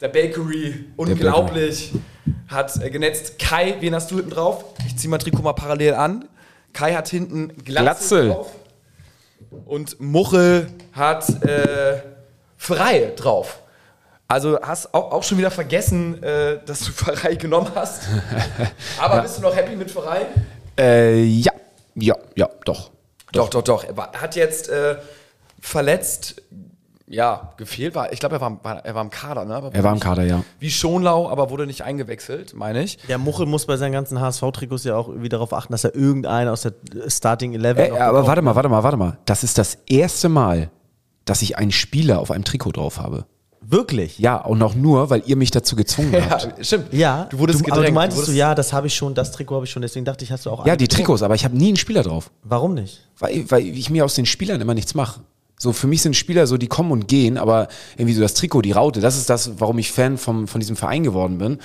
der 0.00 0.06
Bakery, 0.06 0.84
unglaublich, 0.96 1.90
hat 2.46 2.80
äh, 2.80 2.88
genetzt. 2.88 3.36
Kai, 3.40 3.78
wen 3.80 3.96
hast 3.96 4.12
du 4.12 4.14
hinten 4.14 4.30
drauf? 4.30 4.64
Ich 4.86 4.96
zieh 4.96 5.08
mal 5.08 5.18
Trikot 5.18 5.42
mal 5.42 5.54
parallel 5.54 5.94
an. 5.94 6.28
Kai 6.72 6.94
hat 6.94 7.08
hinten 7.08 7.48
Glatzel, 7.64 7.64
Glatzel. 7.64 8.28
drauf. 8.28 8.52
Und 9.64 9.98
Muchel 9.98 10.68
hat 10.92 11.28
äh, 11.42 12.00
Frei 12.56 13.12
drauf. 13.16 13.58
Also 14.28 14.60
hast 14.62 14.94
auch, 14.94 15.10
auch 15.10 15.24
schon 15.24 15.38
wieder 15.38 15.50
vergessen, 15.50 16.22
äh, 16.22 16.60
dass 16.64 16.78
du 16.78 16.92
Pfarrei 16.92 17.34
genommen 17.34 17.72
hast. 17.74 18.02
Aber 19.00 19.20
bist 19.20 19.38
du 19.38 19.42
noch 19.42 19.56
happy 19.56 19.74
mit 19.74 19.90
Pfarrei? 19.90 20.26
Äh, 20.78 21.24
ja, 21.24 21.50
ja, 21.96 22.14
ja, 22.36 22.48
doch. 22.64 22.92
Doch, 23.32 23.48
doch, 23.48 23.62
doch. 23.62 23.82
Er 23.82 23.96
war, 23.96 24.12
hat 24.12 24.36
jetzt 24.36 24.68
äh, 24.68 24.94
verletzt, 25.60 26.40
ja, 27.14 27.52
gefehlt 27.56 27.94
war. 27.94 28.12
Ich 28.12 28.20
glaube, 28.20 28.36
er 28.36 28.40
war, 28.40 28.58
war, 28.62 28.84
er 28.84 28.94
war 28.94 29.02
im 29.02 29.10
Kader, 29.10 29.44
ne? 29.44 29.54
Aber 29.54 29.74
Er 29.74 29.82
war 29.84 29.92
im 29.92 30.00
Kader, 30.00 30.24
ja. 30.24 30.42
Wie 30.58 30.70
Schonlau, 30.70 31.28
aber 31.28 31.50
wurde 31.50 31.66
nicht 31.66 31.82
eingewechselt, 31.82 32.54
meine 32.54 32.82
ich. 32.82 32.98
Der 33.08 33.18
Muchel 33.18 33.46
muss 33.46 33.66
bei 33.66 33.76
seinen 33.76 33.92
ganzen 33.92 34.20
HSV-Trikots 34.20 34.84
ja 34.84 34.96
auch 34.96 35.08
irgendwie 35.08 35.28
darauf 35.28 35.52
achten, 35.52 35.72
dass 35.72 35.84
er 35.84 35.94
irgendeinen 35.94 36.48
aus 36.48 36.62
der 36.62 36.74
Starting 37.08 37.54
Eleven 37.54 37.90
noch 37.90 38.00
aber 38.00 38.26
warte 38.26 38.42
mal, 38.42 38.54
warte 38.54 38.68
mal, 38.68 38.82
warte 38.82 38.96
mal. 38.96 39.18
Das 39.24 39.44
ist 39.44 39.56
das 39.58 39.78
erste 39.86 40.28
Mal, 40.28 40.70
dass 41.24 41.40
ich 41.42 41.56
einen 41.56 41.70
Spieler 41.72 42.18
auf 42.20 42.30
einem 42.30 42.44
Trikot 42.44 42.72
drauf 42.72 42.98
habe. 42.98 43.24
Wirklich? 43.66 44.18
Ja, 44.18 44.36
und 44.36 44.60
auch 44.62 44.74
nur, 44.74 45.08
weil 45.08 45.22
ihr 45.24 45.36
mich 45.36 45.50
dazu 45.50 45.74
gezwungen 45.74 46.12
habt. 46.30 46.42
Ja, 46.58 46.64
stimmt. 46.64 46.92
Ja, 46.92 47.24
Du 47.30 47.38
wurdest 47.38 47.60
aber 47.60 47.70
gedrängt. 47.70 47.88
du 47.88 47.94
meintest 47.94 48.18
Du 48.18 48.22
so, 48.22 48.26
wurdest- 48.28 48.38
ja, 48.38 48.54
das 48.54 48.72
habe 48.74 48.88
ich 48.88 48.94
schon, 48.94 49.14
das 49.14 49.32
Trikot 49.32 49.54
habe 49.54 49.64
ich 49.64 49.70
schon, 49.70 49.80
deswegen 49.80 50.04
dachte 50.04 50.22
ich, 50.22 50.30
hast 50.32 50.44
du 50.44 50.50
auch 50.50 50.66
Ja, 50.66 50.76
die. 50.76 50.86
Trikots, 50.86 51.22
aber 51.22 51.34
ich 51.34 51.44
habe 51.46 51.56
nie 51.56 51.68
einen 51.68 51.76
Spieler 51.78 52.02
drauf. 52.02 52.30
Warum 52.42 52.74
nicht? 52.74 53.08
Weil, 53.18 53.50
weil 53.50 53.66
ich 53.66 53.88
mir 53.88 54.04
aus 54.04 54.14
den 54.16 54.26
Spielern 54.26 54.60
immer 54.60 54.74
nichts 54.74 54.94
mache. 54.94 55.20
So, 55.64 55.72
für 55.72 55.86
mich 55.86 56.02
sind 56.02 56.14
Spieler 56.14 56.46
so, 56.46 56.58
die 56.58 56.66
kommen 56.66 56.92
und 56.92 57.08
gehen, 57.08 57.38
aber 57.38 57.68
irgendwie 57.96 58.12
so 58.12 58.20
das 58.20 58.34
Trikot, 58.34 58.60
die 58.60 58.72
Raute, 58.72 59.00
das 59.00 59.16
ist 59.16 59.30
das, 59.30 59.52
warum 59.58 59.78
ich 59.78 59.90
Fan 59.90 60.18
vom, 60.18 60.46
von 60.46 60.60
diesem 60.60 60.76
Verein 60.76 61.04
geworden 61.04 61.38
bin. 61.38 61.58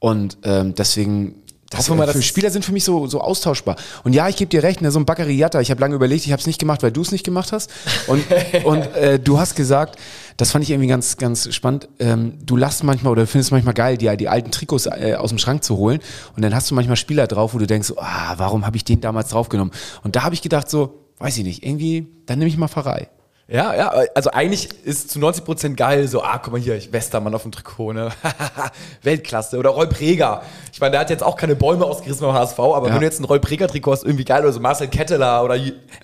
Und 0.00 0.38
ähm, 0.42 0.74
deswegen, 0.74 1.36
das, 1.70 1.88
Hoffen 1.88 2.00
wir 2.00 2.06
mal, 2.06 2.12
für 2.12 2.20
Spieler 2.20 2.50
sind 2.50 2.64
für 2.64 2.72
mich 2.72 2.82
so, 2.82 3.06
so 3.06 3.20
austauschbar. 3.20 3.76
Und 4.02 4.12
ja, 4.12 4.28
ich 4.28 4.34
gebe 4.34 4.48
dir 4.48 4.64
recht, 4.64 4.82
ne, 4.82 4.90
so 4.90 4.98
ein 4.98 5.06
Baccariata, 5.06 5.60
ich 5.60 5.70
habe 5.70 5.80
lange 5.80 5.94
überlegt, 5.94 6.26
ich 6.26 6.32
habe 6.32 6.40
es 6.40 6.48
nicht 6.48 6.58
gemacht, 6.58 6.82
weil 6.82 6.90
du 6.90 7.02
es 7.02 7.12
nicht 7.12 7.24
gemacht 7.24 7.52
hast. 7.52 7.70
Und, 8.08 8.24
und 8.64 8.82
äh, 8.96 9.20
du 9.20 9.38
hast 9.38 9.54
gesagt, 9.54 10.00
das 10.36 10.50
fand 10.50 10.64
ich 10.64 10.70
irgendwie 10.70 10.88
ganz, 10.88 11.16
ganz 11.16 11.54
spannend, 11.54 11.88
ähm, 12.00 12.34
du 12.44 12.56
lachst 12.56 12.82
manchmal 12.82 13.12
oder 13.12 13.24
findest 13.28 13.52
manchmal 13.52 13.74
geil, 13.74 13.96
die, 13.96 14.16
die 14.16 14.28
alten 14.28 14.50
Trikots 14.50 14.86
äh, 14.86 15.14
aus 15.16 15.28
dem 15.30 15.38
Schrank 15.38 15.62
zu 15.62 15.76
holen. 15.76 16.00
Und 16.34 16.42
dann 16.42 16.56
hast 16.56 16.72
du 16.72 16.74
manchmal 16.74 16.96
Spieler 16.96 17.28
drauf, 17.28 17.54
wo 17.54 17.58
du 17.58 17.68
denkst, 17.68 17.86
so, 17.86 17.98
ah, 17.98 18.34
warum 18.36 18.66
habe 18.66 18.76
ich 18.76 18.82
den 18.82 19.00
damals 19.00 19.28
draufgenommen? 19.28 19.72
Und 20.02 20.16
da 20.16 20.24
habe 20.24 20.34
ich 20.34 20.42
gedacht 20.42 20.68
so, 20.68 21.04
weiß 21.18 21.38
ich 21.38 21.44
nicht, 21.44 21.64
irgendwie, 21.64 22.08
dann 22.26 22.40
nehme 22.40 22.48
ich 22.48 22.56
mal 22.56 22.66
Pfarrei. 22.66 23.08
Ja, 23.46 23.74
ja, 23.74 23.88
also 24.14 24.30
eigentlich 24.30 24.70
ist 24.84 25.10
zu 25.10 25.18
90% 25.18 25.74
geil, 25.74 26.08
so, 26.08 26.22
ah, 26.22 26.38
guck 26.42 26.54
mal 26.54 26.60
hier, 26.60 26.76
ich 26.76 26.92
Westermann 26.94 27.34
auf 27.34 27.42
dem 27.42 27.52
Trikot, 27.52 27.92
ne? 27.92 28.08
Weltklasse. 29.02 29.58
Oder 29.58 29.70
Roy 29.70 29.86
Preger. 29.86 30.40
Ich 30.72 30.80
meine, 30.80 30.92
der 30.92 31.00
hat 31.00 31.10
jetzt 31.10 31.22
auch 31.22 31.36
keine 31.36 31.54
Bäume 31.54 31.84
ausgerissen 31.84 32.26
beim 32.26 32.34
HSV, 32.34 32.58
aber 32.58 32.88
Ja. 32.88 32.94
wenn 32.94 33.00
du 33.00 33.06
jetzt 33.06 33.20
ein 33.20 33.24
Roy 33.24 33.38
Preger-Trikot 33.38 33.92
hast, 33.92 34.04
irgendwie 34.04 34.24
geil, 34.24 34.42
oder 34.42 34.52
so 34.52 34.60
Marcel 34.60 34.88
Ketteler 34.88 35.44
oder 35.44 35.58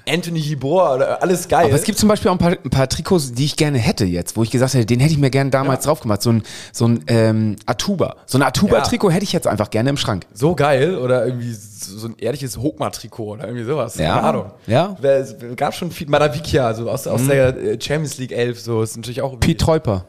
Anthony 0.07 0.43
Hibor, 0.43 0.97
oder 0.97 1.23
alles 1.23 1.49
geil. 1.49 1.65
Aber 1.67 1.75
es 1.75 1.85
gibt 1.85 1.99
zum 1.99 2.11
Beispiel 2.11 2.29
auch 2.31 2.35
ein 2.35 2.39
paar, 2.39 2.51
ein 2.63 2.71
paar 2.71 2.89
Trikots, 2.89 3.33
die 3.33 3.47
ich 3.47 3.57
gerne 3.57 3.79
hätte 3.79 4.05
jetzt, 4.05 4.37
wo 4.37 4.43
ich 4.43 4.51
gesagt 4.51 4.75
hätte, 4.75 4.85
den 4.85 5.01
hätte 5.01 5.13
ich 5.13 5.19
mir 5.19 5.31
gerne 5.31 5.49
damals 5.49 5.85
drauf 5.85 6.01
gemacht. 6.01 6.21
So 6.21 6.33
ein, 6.33 6.43
so 6.73 6.87
ein 6.89 7.05
ähm, 7.07 7.57
Atuba. 7.65 8.17
So 8.27 8.37
ein 8.37 8.43
Atuba-Trikot 8.43 9.11
hätte 9.13 9.25
ich 9.25 9.33
jetzt 9.33 9.47
einfach 9.47 9.71
gerne 9.71 9.89
im 9.89 9.97
Schrank. 9.97 10.27
so 10.35 10.55
geil 10.55 10.99
oder 10.99 11.25
irgendwie 11.25 11.55
so 11.55 12.07
ein 12.09 12.17
ehrliches 12.19 12.59
Hochmar-Trikot 12.59 13.25
oder 13.33 13.45
irgendwie 13.47 13.65
sowas. 13.65 13.97
Ja. 13.97 14.17
Keine 14.17 14.29
Ahnung. 14.29 14.51
Ja. 14.67 14.97
Es 15.03 15.35
gab 15.57 15.75
schon 15.75 15.91
viel, 15.91 16.07
Madavikia, 16.09 16.67
also 16.67 16.91
aus, 16.91 17.07
aus 17.07 17.27
der 17.27 17.30
äh, 17.35 17.79
Champions 17.81 18.19
League 18.19 18.33
11, 18.33 18.61
so, 18.61 18.83
ist 18.83 18.97
natürlich 18.97 19.23
auch 19.23 19.39
Piet 19.41 19.61
Treuper. 19.61 20.07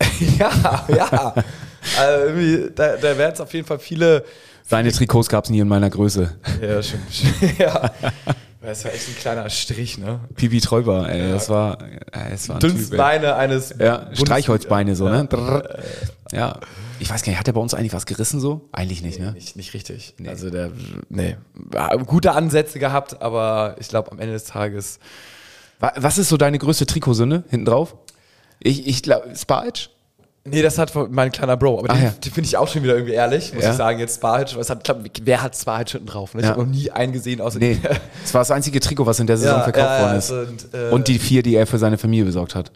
ja, 0.38 0.86
ja. 0.88 1.34
also 1.98 2.68
da, 2.74 2.96
da 2.96 3.18
werden 3.18 3.32
es 3.34 3.40
auf 3.40 3.52
jeden 3.52 3.66
Fall 3.66 3.78
viele. 3.78 4.24
Seine 4.66 4.92
Trikots 4.92 5.28
gab 5.28 5.44
es 5.44 5.50
nie 5.50 5.58
in 5.58 5.68
meiner 5.68 5.90
Größe. 5.90 6.36
Ja, 6.62 6.82
stimmt. 6.82 7.02
ja. 7.58 7.90
Das 8.62 8.84
war 8.84 8.92
echt 8.92 9.08
ein 9.08 9.16
kleiner 9.16 9.48
Strich, 9.50 9.98
ne? 9.98 10.20
Pipi 10.36 10.60
Treuper, 10.60 11.08
ey, 11.08 11.32
das 11.32 11.48
war, 11.48 11.78
es 12.32 12.48
war 12.48 12.56
ein 12.56 12.60
Typ, 12.60 12.70
ey. 12.70 12.76
Dünstbeine 12.76 13.34
eines. 13.34 13.74
Ja, 13.78 13.98
Bundes- 13.98 14.20
Streichholzbeine 14.20 14.94
so, 14.96 15.08
ne? 15.08 15.24
Drrr. 15.26 15.78
Ja. 16.32 16.60
Ich 16.98 17.08
weiß 17.10 17.22
gar 17.22 17.30
nicht, 17.30 17.38
hat 17.38 17.46
der 17.46 17.54
bei 17.54 17.60
uns 17.60 17.72
eigentlich 17.72 17.94
was 17.94 18.04
gerissen 18.04 18.40
so? 18.40 18.68
Eigentlich 18.72 19.02
nicht, 19.02 19.18
ne? 19.18 19.32
Nicht, 19.32 19.56
nicht 19.56 19.72
richtig. 19.72 20.14
Also 20.26 20.50
der, 20.50 20.70
nee, 21.08 21.36
Ja, 21.72 21.96
gute 21.96 22.32
Ansätze 22.32 22.78
gehabt, 22.78 23.22
aber 23.22 23.76
ich 23.80 23.88
glaube 23.88 24.12
am 24.12 24.18
Ende 24.18 24.34
des 24.34 24.44
Tages. 24.44 24.98
Wa- 25.80 25.92
Was 25.96 26.18
ist 26.18 26.28
so 26.28 26.36
deine 26.36 26.58
größte 26.58 26.86
Trikotsünde 26.86 27.44
hinten 27.48 27.66
drauf? 27.66 27.96
Ich, 28.60 28.86
ich 28.86 29.02
glaube, 29.02 29.34
Sparic? 29.36 29.88
Nee, 30.44 30.62
das 30.62 30.78
hat 30.78 30.92
mein 31.10 31.30
kleiner 31.32 31.56
Bro. 31.56 31.80
Aber 31.80 31.90
Ah, 31.90 31.94
den, 31.94 32.02
ja. 32.04 32.10
den 32.10 32.32
finde 32.32 32.46
ich 32.48 32.56
auch 32.56 32.66
schon 32.68 32.82
wieder 32.82 32.94
irgendwie 32.94 33.12
ehrlich, 33.12 33.52
muss 33.52 33.62
Ja. 33.62 33.70
ich 33.72 33.76
sagen. 33.76 33.98
Jetzt 33.98 34.16
Sparic, 34.16 34.56
was 34.56 34.70
hat, 34.70 34.84
glaub, 34.84 34.98
wer 35.22 35.42
hat 35.42 35.54
Sparic 35.56 35.90
hinten 35.90 36.06
drauf? 36.06 36.34
Ne? 36.34 36.40
Ich 36.40 36.46
Ja. 36.46 36.52
habe 36.52 36.62
noch 36.64 36.70
nie 36.70 36.90
einen 36.90 37.12
gesehen, 37.12 37.40
außer 37.42 37.58
Nee, 37.58 37.78
das 38.22 38.32
war 38.34 38.40
das 38.40 38.50
einzige 38.50 38.80
Trikot, 38.80 39.04
was 39.06 39.20
in 39.20 39.26
der 39.26 39.36
Saison 39.36 39.58
Ja, 39.58 39.62
verkauft 39.64 39.84
ja, 39.86 40.00
worden 40.00 40.12
ja, 40.12 40.18
ist. 40.18 40.30
und, 40.30 40.74
äh, 40.74 40.90
Und 40.90 41.08
die 41.08 41.18
vier, 41.18 41.42
die 41.42 41.54
er 41.56 41.66
für 41.66 41.78
seine 41.78 41.98
Familie 41.98 42.24
besorgt 42.24 42.54
hat. 42.54 42.72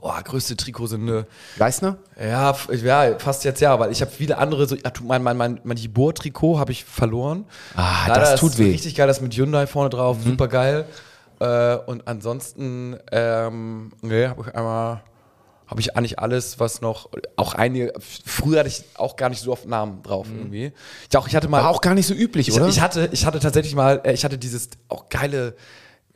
oh, 0.00 0.12
größte 0.24 0.56
Trikotsünde. 0.56 1.26
Leistner? 1.58 1.96
Ja, 2.20 2.50
f- 2.50 2.68
ja, 2.82 3.18
fast 3.18 3.44
jetzt 3.44 3.60
ja, 3.60 3.78
weil 3.78 3.90
ich 3.92 4.00
habe 4.00 4.10
viele 4.10 4.38
andere, 4.38 4.66
so, 4.66 4.74
ja, 4.76 4.90
mein, 5.02 5.22
mein, 5.22 5.36
mein, 5.36 5.60
mein 5.64 5.76
Hibor-Trikot 5.76 6.58
habe 6.58 6.72
ich 6.72 6.84
verloren. 6.84 7.44
Ah, 7.74 8.06
Leider 8.08 8.20
das 8.20 8.40
tut 8.40 8.56
weh. 8.58 8.64
Mhm. 8.66 8.70
Richtig 8.70 8.94
geil, 8.94 9.06
das 9.08 9.20
mit 9.20 9.34
Hyundai 9.34 9.66
vorne 9.66 9.90
drauf, 9.90 10.18
super 10.24 10.48
geil. 10.48 10.86
Äh, 11.40 11.76
und 11.86 12.06
ansonsten, 12.08 12.96
ähm, 13.12 13.92
nee, 14.02 14.26
habe 14.26 14.42
ich 14.46 14.54
einmal, 14.54 15.02
habe 15.66 15.80
ich 15.80 15.96
eigentlich 15.96 16.18
alles, 16.18 16.60
was 16.60 16.80
noch, 16.80 17.10
auch 17.36 17.54
einige, 17.54 17.92
früher 17.98 18.60
hatte 18.60 18.68
ich 18.68 18.84
auch 18.94 19.16
gar 19.16 19.28
nicht 19.28 19.40
so 19.40 19.52
oft 19.52 19.66
Namen 19.66 20.02
drauf 20.02 20.28
irgendwie. 20.34 20.72
Ich, 21.10 21.16
auch, 21.16 21.26
ich 21.28 21.34
hatte 21.36 21.48
mal, 21.48 21.60
Mhm. 21.60 21.64
War 21.64 21.70
auch 21.70 21.80
gar 21.80 21.94
nicht 21.94 22.06
so 22.06 22.14
üblich, 22.14 22.48
ich, 22.48 22.54
oder? 22.54 22.68
ich 22.68 22.80
hatte, 22.80 23.08
ich 23.12 23.26
hatte 23.26 23.40
tatsächlich 23.40 23.74
mal, 23.74 24.00
äh, 24.04 24.12
ich 24.12 24.24
hatte 24.24 24.38
dieses 24.38 24.70
auch 24.88 25.08
geile, 25.08 25.56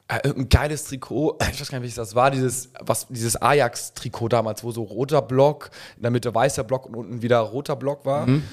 äh, 0.09 0.29
ein 0.29 0.49
geiles 0.49 0.85
Trikot, 0.85 1.37
ich 1.53 1.61
weiß 1.61 1.69
gar 1.69 1.79
nicht, 1.79 1.83
welches 1.83 1.97
das 1.97 2.15
war, 2.15 2.31
dieses, 2.31 2.71
was, 2.81 3.09
dieses 3.09 3.37
Ajax-Trikot 3.41 4.29
damals, 4.29 4.65
wo 4.65 4.71
so 4.71 4.83
roter 4.83 5.21
Block, 5.23 5.71
in 5.97 6.03
der 6.03 6.11
Mitte 6.13 6.35
weißer 6.35 6.65
Block 6.65 6.87
und 6.87 6.95
unten 6.95 7.21
wieder 7.23 7.41
roter 7.41 7.77
Block 7.77 8.05
war. 8.07 8.27
Mhm. 8.27 8.45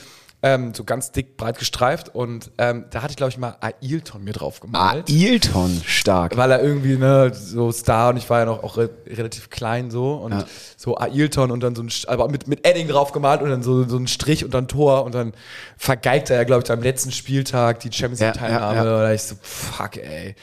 Ähm, 0.43 0.71
so 0.75 0.83
ganz 0.83 1.11
dick, 1.11 1.35
breit 1.35 1.57
gestreift. 1.57 2.13
Und 2.13 2.51
ähm, 2.59 2.85
da 2.91 3.01
hatte 3.01 3.09
ich, 3.11 3.17
glaube 3.17 3.31
ich, 3.31 3.39
mal 3.39 3.55
Ailton 3.59 4.23
mir 4.23 4.33
drauf 4.33 4.59
gemalt. 4.59 5.09
Ailton, 5.09 5.81
stark. 5.83 6.37
weil 6.37 6.51
er 6.51 6.61
irgendwie, 6.61 6.95
ne, 6.95 7.31
so 7.33 7.71
Star 7.71 8.09
und 8.11 8.17
ich 8.17 8.29
war 8.29 8.39
ja 8.41 8.45
noch 8.45 8.63
auch 8.63 8.77
re 8.77 8.89
relativ 9.07 9.49
klein 9.49 9.89
so 9.89 10.13
und 10.13 10.33
Ja. 10.33 10.45
so 10.77 10.95
Ailton 10.95 11.49
und 11.49 11.61
dann 11.61 11.75
so 11.75 11.81
ein, 11.81 11.89
aber 12.07 12.29
mit, 12.29 12.47
mit 12.47 12.67
Edding 12.67 12.87
drauf 12.87 13.13
gemalt 13.13 13.41
und 13.41 13.49
dann 13.49 13.63
so, 13.63 13.87
so 13.89 13.97
ein 13.97 14.05
Strich 14.07 14.45
und 14.45 14.53
dann 14.53 14.67
Tor 14.67 15.05
und 15.05 15.15
dann 15.15 15.33
vergeigt 15.75 16.29
er 16.29 16.35
ja, 16.37 16.43
glaube 16.43 16.61
ich, 16.63 16.71
am 16.71 16.83
letzten 16.83 17.11
Spieltag 17.11 17.79
die 17.79 17.91
Champions 17.91 18.19
Ja, 18.19 18.27
League 18.27 18.37
Teilnahme 18.39 18.75
ja, 18.77 18.85
ja. 18.85 18.95
oder 18.95 19.13
ich 19.15 19.23
so, 19.23 19.35
fuck, 19.41 19.97
ey. 19.97 20.35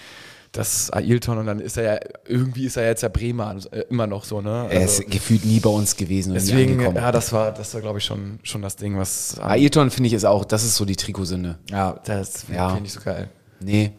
Das 0.55 0.73
ist 0.75 0.95
Ailton 0.95 1.38
und 1.38 1.47
dann 1.47 1.59
ist 1.59 1.77
er 1.77 1.83
ja, 1.95 2.01
irgendwie 2.27 2.67
ist 2.67 2.77
er 2.77 2.87
jetzt 2.87 3.03
ja 3.03 3.09
Bremer, 3.09 3.49
also, 3.49 3.69
äh, 3.71 3.81
immer 3.90 4.07
noch 4.07 4.23
so, 4.25 4.40
ne? 4.40 4.69
Er 4.71 4.85
ist 4.85 5.05
gefühlt 5.11 5.45
nie 5.45 5.59
bei 5.59 5.69
uns 5.69 5.97
gewesen. 5.97 6.31
und 6.31 6.35
deswegen, 6.37 6.81
ja, 6.95 7.11
das 7.11 7.33
war, 7.33 7.51
das 7.53 7.75
war, 7.75 7.81
glaube 7.81 7.99
ich, 7.99 8.05
schon, 8.05 8.38
schon 8.45 8.62
das 8.62 8.77
Ding, 8.77 8.97
was, 8.97 9.37
Ailton 9.40 9.90
finde 9.90 10.07
ich 10.09 10.12
ist 10.14 10.25
auch, 10.25 10.45
das 10.45 10.62
ist 10.62 10.77
so 10.77 10.85
die 10.85 10.95
Trikotsünde. 10.97 11.59
ja, 11.71 11.97
das 12.05 12.45
Ja. 12.55 12.69
finde 12.69 12.77
ich 12.77 12.83
nicht 12.85 12.93
so 12.93 13.01
geil. 13.01 13.29
Nee. 13.61 13.93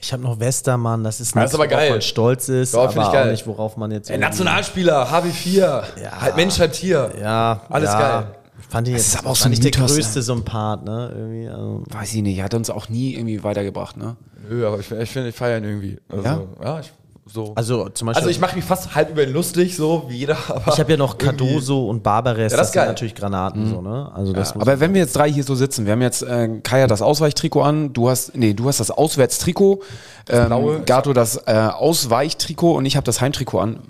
Ich 0.00 0.12
habe 0.12 0.22
noch 0.22 0.38
Westermann, 0.40 1.02
das 1.04 1.20
ist 1.20 1.34
Ja, 1.34 1.40
nichts, 1.42 1.52
ist 1.52 1.60
aber 1.60 1.68
worauf 1.68 1.78
geil. 1.80 1.90
man 1.90 2.00
stolz 2.02 2.48
ist, 2.48 2.72
Ja, 2.72 2.80
aber 2.82 2.88
ich 2.90 3.12
geil. 3.12 3.26
auch 3.26 3.30
nicht, 3.32 3.46
worauf 3.46 3.76
man 3.76 3.90
jetzt 3.90 4.08
Ey, 4.10 4.16
Nationalspieler, 4.16 5.10
HW4, 5.10 5.82
halb 6.20 6.36
Mensch, 6.36 6.58
halb 6.58 6.72
Tier. 6.72 7.10
Ja, 7.20 7.60
Alles 7.68 7.90
ja. 7.90 7.98
geil. 8.20 8.34
Ich 8.68 8.72
fand 8.72 8.86
Das 8.86 8.92
jetzt 8.92 9.06
ist 9.08 9.18
aber 9.18 9.30
auch 9.30 9.36
so 9.36 9.46
ein 9.46 9.52
ich 9.52 9.60
der 9.60 9.70
Mythos, 9.70 9.94
größte 9.94 10.22
Sympath, 10.22 10.84
ne? 10.84 11.10
Irgendwie, 11.16 11.48
also, 11.48 11.82
Weiß 11.90 12.12
ich 12.14 12.22
nicht, 12.22 12.42
hat 12.42 12.52
uns 12.52 12.68
auch 12.68 12.88
nie 12.90 13.14
irgendwie 13.14 13.42
weitergebracht, 13.42 13.96
ne? 13.96 14.16
Nö, 14.48 14.66
aber 14.66 14.78
ich, 14.78 14.90
ich 14.90 15.10
finde, 15.10 15.30
ich 15.30 15.34
feiere 15.34 15.58
ihn 15.58 15.64
irgendwie. 15.64 15.98
Also, 16.08 16.24
Ja? 16.24 16.42
ja 16.62 16.80
ich, 16.80 16.92
so. 17.26 17.52
also 17.54 17.88
zum 17.90 18.06
Beispiel. 18.06 18.20
Also 18.20 18.30
ich 18.30 18.40
mache 18.40 18.56
mich 18.56 18.64
fast 18.64 18.94
halb 18.94 19.10
über 19.10 19.22
ihn 19.22 19.32
lustig, 19.32 19.76
so 19.76 20.04
wie 20.08 20.16
jeder. 20.18 20.36
Aber 20.48 20.72
Ich 20.72 20.78
habe 20.78 20.90
ja 20.90 20.96
noch 20.96 21.18
Cardoso 21.18 21.88
und 21.88 22.02
Barbares, 22.02 22.52
Ja, 22.52 22.58
das 22.58 22.58
das, 22.58 22.66
ist 22.68 22.72
sind 22.74 22.86
natürlich 22.86 23.14
Granaten, 23.14 23.68
so, 23.68 23.80
ne? 23.80 24.10
Also 24.14 24.32
das 24.32 24.54
muss 24.54 24.62
Aber 24.62 24.80
wenn 24.80 24.94
wir 24.94 25.00
jetzt 25.00 25.16
drei 25.16 25.30
hier 25.30 25.44
so 25.44 25.54
sitzen, 25.54 25.86
wir 25.86 25.92
haben 25.92 26.02
jetzt 26.02 26.22
äh, 26.22 26.60
Kaya 26.62 26.86
das 26.86 27.02
Ausweichtrikot 27.02 27.62
an, 27.62 27.92
du 27.92 28.08
hast, 28.08 28.36
nee, 28.36 28.54
du 28.54 28.66
hast 28.68 28.80
das 28.80 28.90
Auswärtstrikot, 28.90 29.82
ähm. 30.30 30.84
Gato 30.84 31.12
das 31.12 31.36
äh, 31.46 31.52
Ausweichtrikot 31.52 32.74
und 32.74 32.86
ich 32.86 32.96
habe 32.96 33.04
das 33.04 33.20
Heimtrikot 33.20 33.60
an. 33.60 33.80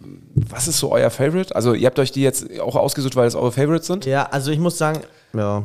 Was 0.51 0.69
ist 0.69 0.79
so 0.79 0.93
euer 0.93 1.11
Favorite? 1.11 1.55
Also 1.55 1.75
ihr 1.75 1.87
habt 1.87 1.99
euch 1.99 2.13
die 2.13 2.23
jetzt 2.23 2.61
auch 2.61 2.77
ausgesucht, 2.77 3.17
weil 3.17 3.27
es 3.27 3.35
eure 3.35 3.53
Favorites 3.53 3.87
sind? 3.87 4.05
Ja, 4.07 4.25
also 4.31 4.51
ich 4.51 4.59
muss 4.59 4.79
sagen, 4.79 5.01
ja, 5.33 5.65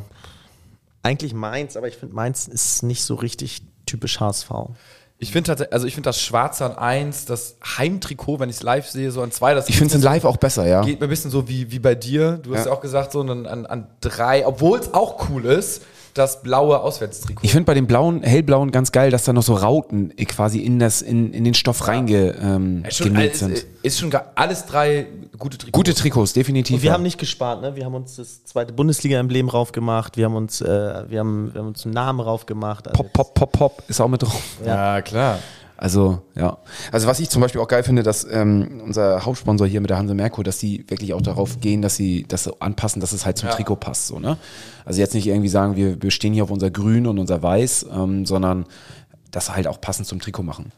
eigentlich 1.02 1.34
meins, 1.34 1.76
aber 1.78 1.88
ich 1.88 1.98
finde 1.98 2.16
meins 2.16 2.48
ist 2.48 2.84
nicht 2.84 3.04
so 3.04 3.16
richtig 3.16 3.62
typisch 3.86 4.20
HSV. 4.20 4.50
Ich 5.20 5.32
finde 5.32 5.48
tatsächlich, 5.48 5.74
also 5.74 5.88
ich 5.88 5.94
finde 5.96 6.10
das 6.10 6.20
Schwarze 6.20 6.66
an 6.66 6.76
1, 6.78 7.26
das 7.26 7.56
Heimtrikot, 7.78 8.40
wenn 8.40 8.50
ich 8.50 8.58
es 8.58 8.64
live 8.64 8.88
sehe, 8.90 9.10
so 9.12 9.22
an 9.22 9.32
2, 9.32 9.54
das 9.54 9.70
Ich 9.70 9.78
finde 9.78 9.92
es 9.94 9.96
in 9.96 10.02
Live 10.02 10.26
auch 10.26 10.36
besser, 10.38 10.66
ja. 10.68 10.82
geht 10.82 11.00
mir 11.00 11.08
ein 11.08 11.10
bisschen 11.10 11.32
so 11.32 11.48
wie, 11.48 11.72
wie 11.72 11.80
bei 11.80 11.96
dir. 11.96 12.40
Du 12.44 12.54
hast 12.54 12.66
Ja. 12.66 12.72
ja 12.72 12.78
auch 12.78 12.82
gesagt, 12.82 13.12
so 13.14 13.22
an, 13.22 13.46
an, 13.46 13.66
an 13.66 13.88
3, 14.02 14.46
obwohl 14.46 14.80
es 14.80 14.94
auch 14.94 15.30
cool 15.30 15.46
ist, 15.46 15.84
das 16.13 16.43
blaue 16.43 16.80
Auswärtstrikot. 16.80 17.43
Ich 17.43 17.52
finde 17.52 17.65
bei 17.65 17.73
dem 17.73 17.88
blauen, 17.88 18.21
hellblauen 18.21 18.71
ganz 18.71 18.91
geil, 18.91 19.10
dass 19.10 19.23
da 19.23 19.34
noch 19.34 19.43
so 19.43 19.56
Rauten 19.56 20.12
äh, 20.17 20.26
quasi 20.26 20.60
in, 20.60 20.80
das, 20.80 21.02
in, 21.02 21.34
in 21.34 21.43
den 21.43 21.54
Stoff 21.54 21.88
reingenäht 21.88 22.38
ähm, 22.41 22.84
genäht 22.99 23.17
alles, 23.17 23.39
sind. 23.39 23.65
ist 23.82 23.99
schon 23.99 24.13
alles 24.36 24.65
drei 24.65 25.08
gute 25.38 25.58
Trikots. 25.58 25.73
Gute 25.73 25.93
Trikots, 25.93 26.34
definitiv. 26.34 26.76
Und 26.76 26.82
wir 26.84 26.88
ja. 26.88 26.93
haben 26.93 27.04
nicht 27.04 27.17
gespart, 27.17 27.62
ne? 27.62 27.76
Wir 27.76 27.86
haben 27.86 27.95
uns 27.95 28.15
das 28.15 28.43
zweite 28.45 28.73
Bundesliga-Emblem 28.73 29.49
raufgemacht, 29.49 30.17
wir 30.17 30.26
haben 30.26 30.36
uns, 30.36 30.62
äh, 30.62 30.65
wir 31.10 31.19
haben, 31.19 31.54
wir 31.54 31.62
haben 31.62 31.67
uns 31.69 31.86
einen 31.86 31.93
Namen 31.93 32.19
raufgemacht. 32.19 32.88
Also 32.88 33.04
Pop, 33.04 33.13
Pop, 33.13 33.34
Pop, 33.34 33.52
Pop 33.52 33.84
ist 33.88 33.99
auch 33.99 34.08
mit 34.08 34.21
drauf. 34.21 34.41
Ja, 34.65 35.02
klar. 35.02 35.39
Also, 35.84 36.22
ja. 36.34 36.60
Also, 36.93 37.08
was 37.08 37.19
ich 37.19 37.30
zum 37.30 37.41
Beispiel 37.41 37.60
auch 37.60 37.67
geil 37.67 37.84
finde, 37.84 38.04
dass 38.04 38.26
ähm, 38.32 38.80
unser 38.86 39.26
Hauptsponsor 39.26 39.67
hier 39.67 39.82
mit 39.82 39.89
der 39.89 39.98
Hanse 39.98 40.13
Merkur, 40.13 40.46
dass 40.46 40.58
die 40.58 40.86
wirklich 40.88 41.13
auch 41.13 41.22
darauf 41.22 41.60
gehen, 41.60 41.82
dass 41.82 41.98
sie 41.98 42.24
das 42.26 42.46
so 42.46 42.56
anpassen, 42.62 43.02
dass 43.02 43.12
es 43.12 43.26
halt 43.26 43.38
zum 43.38 43.50
Ja. 43.50 43.56
Trikot 43.56 43.76
passt. 43.76 44.08
So, 44.08 44.17
ne? 44.17 44.38
Also 44.86 45.02
jetzt 45.02 45.13
nicht 45.13 45.28
irgendwie 45.28 45.50
sagen, 45.50 45.76
wir, 45.76 46.02
wir 46.02 46.10
stehen 46.10 46.32
hier 46.32 46.43
auf 46.43 46.52
unser 46.52 46.72
Grün 46.72 47.06
und 47.06 47.19
unser 47.19 47.43
Weiß, 47.43 47.86
ähm, 47.93 48.26
sondern 48.26 48.63
das 49.32 49.54
halt 49.54 49.67
auch 49.67 49.82
passend 49.82 50.08
zum 50.08 50.22
Trikot 50.22 50.43
machen. 50.43 50.72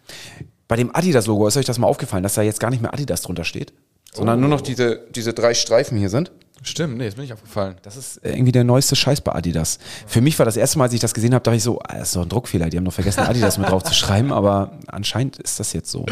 Bei 0.67 0.75
dem 0.75 0.95
Adidas-Logo 0.95 1.45
ist 1.45 1.57
euch 1.57 1.65
das 1.65 1.77
mal 1.77 1.85
aufgefallen, 1.85 2.23
dass 2.23 2.33
da 2.33 2.41
jetzt 2.41 2.59
gar 2.59 2.71
nicht 2.71 2.81
mehr 2.81 2.91
Adidas 2.91 3.21
drunter 3.21 3.43
steht, 3.43 3.73
sondern 4.11 4.39
nur 4.39 4.49
noch 4.49 4.61
diese, 4.61 5.01
diese 5.13 5.33
drei 5.33 5.53
Streifen 5.53 5.99
hier 5.99 6.09
sind. 6.09 6.31
Stimmt, 6.61 6.97
nee, 6.97 7.07
ist 7.07 7.17
mir 7.17 7.23
nicht 7.23 7.33
aufgefallen. 7.33 7.75
Das 7.83 7.95
ist 7.95 8.17
äh, 8.17 8.31
irgendwie 8.31 8.51
der 8.51 8.63
neueste 8.63 8.95
Scheiß 8.95 9.21
bei 9.21 9.33
Adidas. 9.33 9.77
Für 10.07 10.21
mich 10.21 10.37
war 10.39 10.45
das 10.45 10.57
erste 10.57 10.77
Mal, 10.77 10.85
als 10.85 10.93
ich 10.93 10.99
das 10.99 11.13
gesehen 11.13 11.33
habe, 11.33 11.43
dachte 11.43 11.57
ich 11.57 11.63
so, 11.63 11.79
ah, 11.79 11.97
das 11.97 12.09
ist 12.09 12.15
doch 12.15 12.23
ein 12.23 12.29
Druckfehler. 12.29 12.69
Die 12.69 12.77
haben 12.77 12.85
doch 12.85 12.93
vergessen, 12.93 13.19
Adidas 13.27 13.57
mit 13.57 13.69
drauf 13.69 13.83
zu 13.83 13.93
schreiben, 13.93 14.31
aber 14.33 14.79
anscheinend 14.87 15.37
ist 15.37 15.59
das 15.59 15.73
jetzt 15.73 15.91
so. 15.91 16.05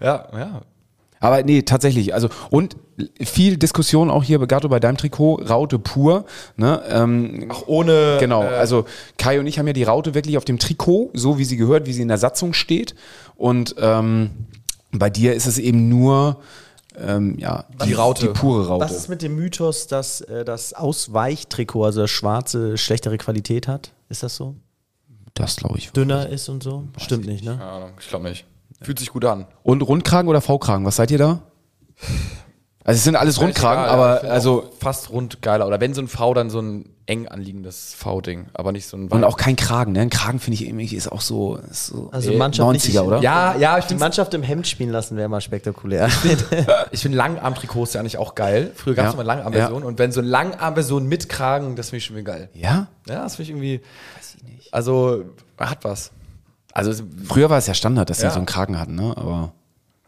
Ja, 0.00 0.28
ja. 0.32 0.62
Aber 1.18 1.42
nee, 1.42 1.62
tatsächlich. 1.62 2.14
Also, 2.14 2.28
und 2.50 2.76
viel 3.20 3.56
Diskussion 3.56 4.10
auch 4.10 4.22
hier, 4.22 4.38
Gato, 4.46 4.68
bei 4.68 4.80
deinem 4.80 4.96
Trikot, 4.96 5.42
Raute 5.48 5.78
pur. 5.78 6.24
Ne? 6.56 6.82
Ähm, 6.88 7.46
Auch 7.50 7.66
ohne. 7.66 8.18
genau, 8.20 8.42
äh, 8.44 8.48
also 8.48 8.84
Kai 9.18 9.40
und 9.40 9.46
ich 9.46 9.58
haben 9.58 9.66
ja 9.66 9.72
die 9.72 9.84
Raute 9.84 10.14
wirklich 10.14 10.36
auf 10.36 10.44
dem 10.44 10.58
Trikot, 10.58 11.10
so 11.14 11.38
wie 11.38 11.44
sie 11.44 11.56
gehört, 11.56 11.86
wie 11.86 11.92
sie 11.92 12.02
in 12.02 12.08
der 12.08 12.18
Satzung 12.18 12.52
steht. 12.52 12.94
Und 13.34 13.74
ähm, 13.78 14.30
bei 14.92 15.10
dir 15.10 15.34
ist 15.34 15.46
es 15.46 15.58
eben 15.58 15.88
nur 15.88 16.38
ähm, 16.98 17.38
ja, 17.38 17.64
Die 17.84 17.92
Raute. 17.92 18.26
Die 18.28 18.32
pure 18.32 18.66
Raute. 18.68 18.84
Was 18.84 18.92
ist 18.92 19.08
mit 19.08 19.22
dem 19.22 19.34
Mythos, 19.36 19.86
dass 19.86 20.20
äh, 20.22 20.44
das 20.44 20.72
Ausweichtrikot, 20.72 21.84
also 21.84 22.02
das 22.02 22.10
schwarze, 22.10 22.76
schlechtere 22.78 23.18
Qualität 23.18 23.68
hat? 23.68 23.92
Ist 24.08 24.22
das 24.22 24.36
so? 24.36 24.54
das 25.34 25.56
glaube 25.56 25.78
ich. 25.78 25.90
Dünner 25.92 26.28
ist 26.28 26.48
und 26.48 26.62
so? 26.62 26.84
Stimmt 26.96 27.26
nicht, 27.26 27.44
ne? 27.44 27.58
Keine 27.58 27.70
Ahnung, 27.70 27.90
ich 28.00 28.08
glaube 28.08 28.28
nicht. 28.28 28.46
Fühlt 28.80 28.98
sich 28.98 29.10
gut 29.10 29.24
an. 29.24 29.46
Und 29.62 29.82
Rundkragen 29.82 30.28
oder 30.28 30.40
V-Kragen, 30.40 30.84
was 30.84 30.96
seid 30.96 31.10
ihr 31.10 31.18
da? 31.18 31.42
Also 32.86 32.98
es 32.98 33.04
sind 33.04 33.16
alles 33.16 33.40
Rundkragen, 33.40 33.82
Egal, 33.84 33.94
aber 33.94 34.14
ich 34.14 34.20
find 34.20 34.32
also 34.32 34.70
fast 34.80 35.10
rund 35.10 35.42
geiler. 35.42 35.66
Oder 35.66 35.80
wenn 35.80 35.92
so 35.92 36.00
ein 36.00 36.08
V, 36.08 36.34
dann 36.34 36.50
so 36.50 36.60
ein 36.60 36.84
eng 37.06 37.28
anliegendes 37.28 37.94
V-Ding, 37.94 38.46
aber 38.52 38.72
nicht 38.72 38.86
so 38.86 38.96
ein 38.96 39.08
und 39.08 39.22
auch 39.24 39.36
kein 39.36 39.54
Kragen, 39.56 39.92
ne? 39.92 40.00
Ein 40.00 40.10
Kragen 40.10 40.40
finde 40.40 40.54
ich 40.54 40.66
irgendwie 40.66 40.94
ist 40.96 41.10
auch 41.10 41.20
so, 41.20 41.56
ist 41.70 41.86
so 41.86 42.08
Also 42.12 42.32
Äh, 42.32 42.36
Mannschaft 42.36 42.68
90er, 42.68 42.72
nicht, 42.88 42.98
oder? 43.00 43.20
Ja, 43.20 43.54
ja, 43.56 43.78
ich 43.78 43.84
Die 43.84 43.88
finde 43.90 44.04
Mannschaft 44.04 44.34
im 44.34 44.42
Hemd 44.42 44.66
spielen 44.66 44.90
lassen 44.90 45.16
wäre 45.16 45.28
mal 45.28 45.40
spektakulär. 45.40 46.08
ich 46.90 47.00
find 47.02 47.14
Langarm-Trikots 47.14 47.92
ja 47.94 48.00
eigentlich 48.00 48.18
auch 48.18 48.34
geil. 48.34 48.72
Früher 48.74 48.94
gab 48.94 49.06
es 49.06 49.12
Ja. 49.12 49.16
mal 49.18 49.22
Langarm-Version 49.24 49.82
und 49.84 49.98
wenn 50.00 50.10
so 50.10 50.20
eine 50.20 50.28
Langarm-Version 50.30 51.06
mit 51.06 51.28
Kragen, 51.28 51.76
das 51.76 51.90
finde 51.90 51.98
ich 51.98 52.04
schon 52.06 52.16
wieder 52.16 52.32
geil. 52.32 52.48
Ja? 52.54 52.88
Ja, 53.08 53.22
das 53.22 53.36
finde 53.36 53.42
ich 53.44 53.50
irgendwie. 53.50 53.80
Also, 54.72 55.24
hat 55.58 55.84
was. 55.84 56.10
Also, 56.72 57.04
Früher 57.28 57.48
war 57.50 57.58
es 57.58 57.66
ja 57.68 57.74
Standard, 57.74 58.10
dass 58.10 58.18
sie 58.18 58.24
Ja. 58.24 58.30
so 58.30 58.38
einen 58.38 58.46
Kragen 58.46 58.78
hatten, 58.78 58.96
ne? 58.96 59.14
Aber, 59.16 59.52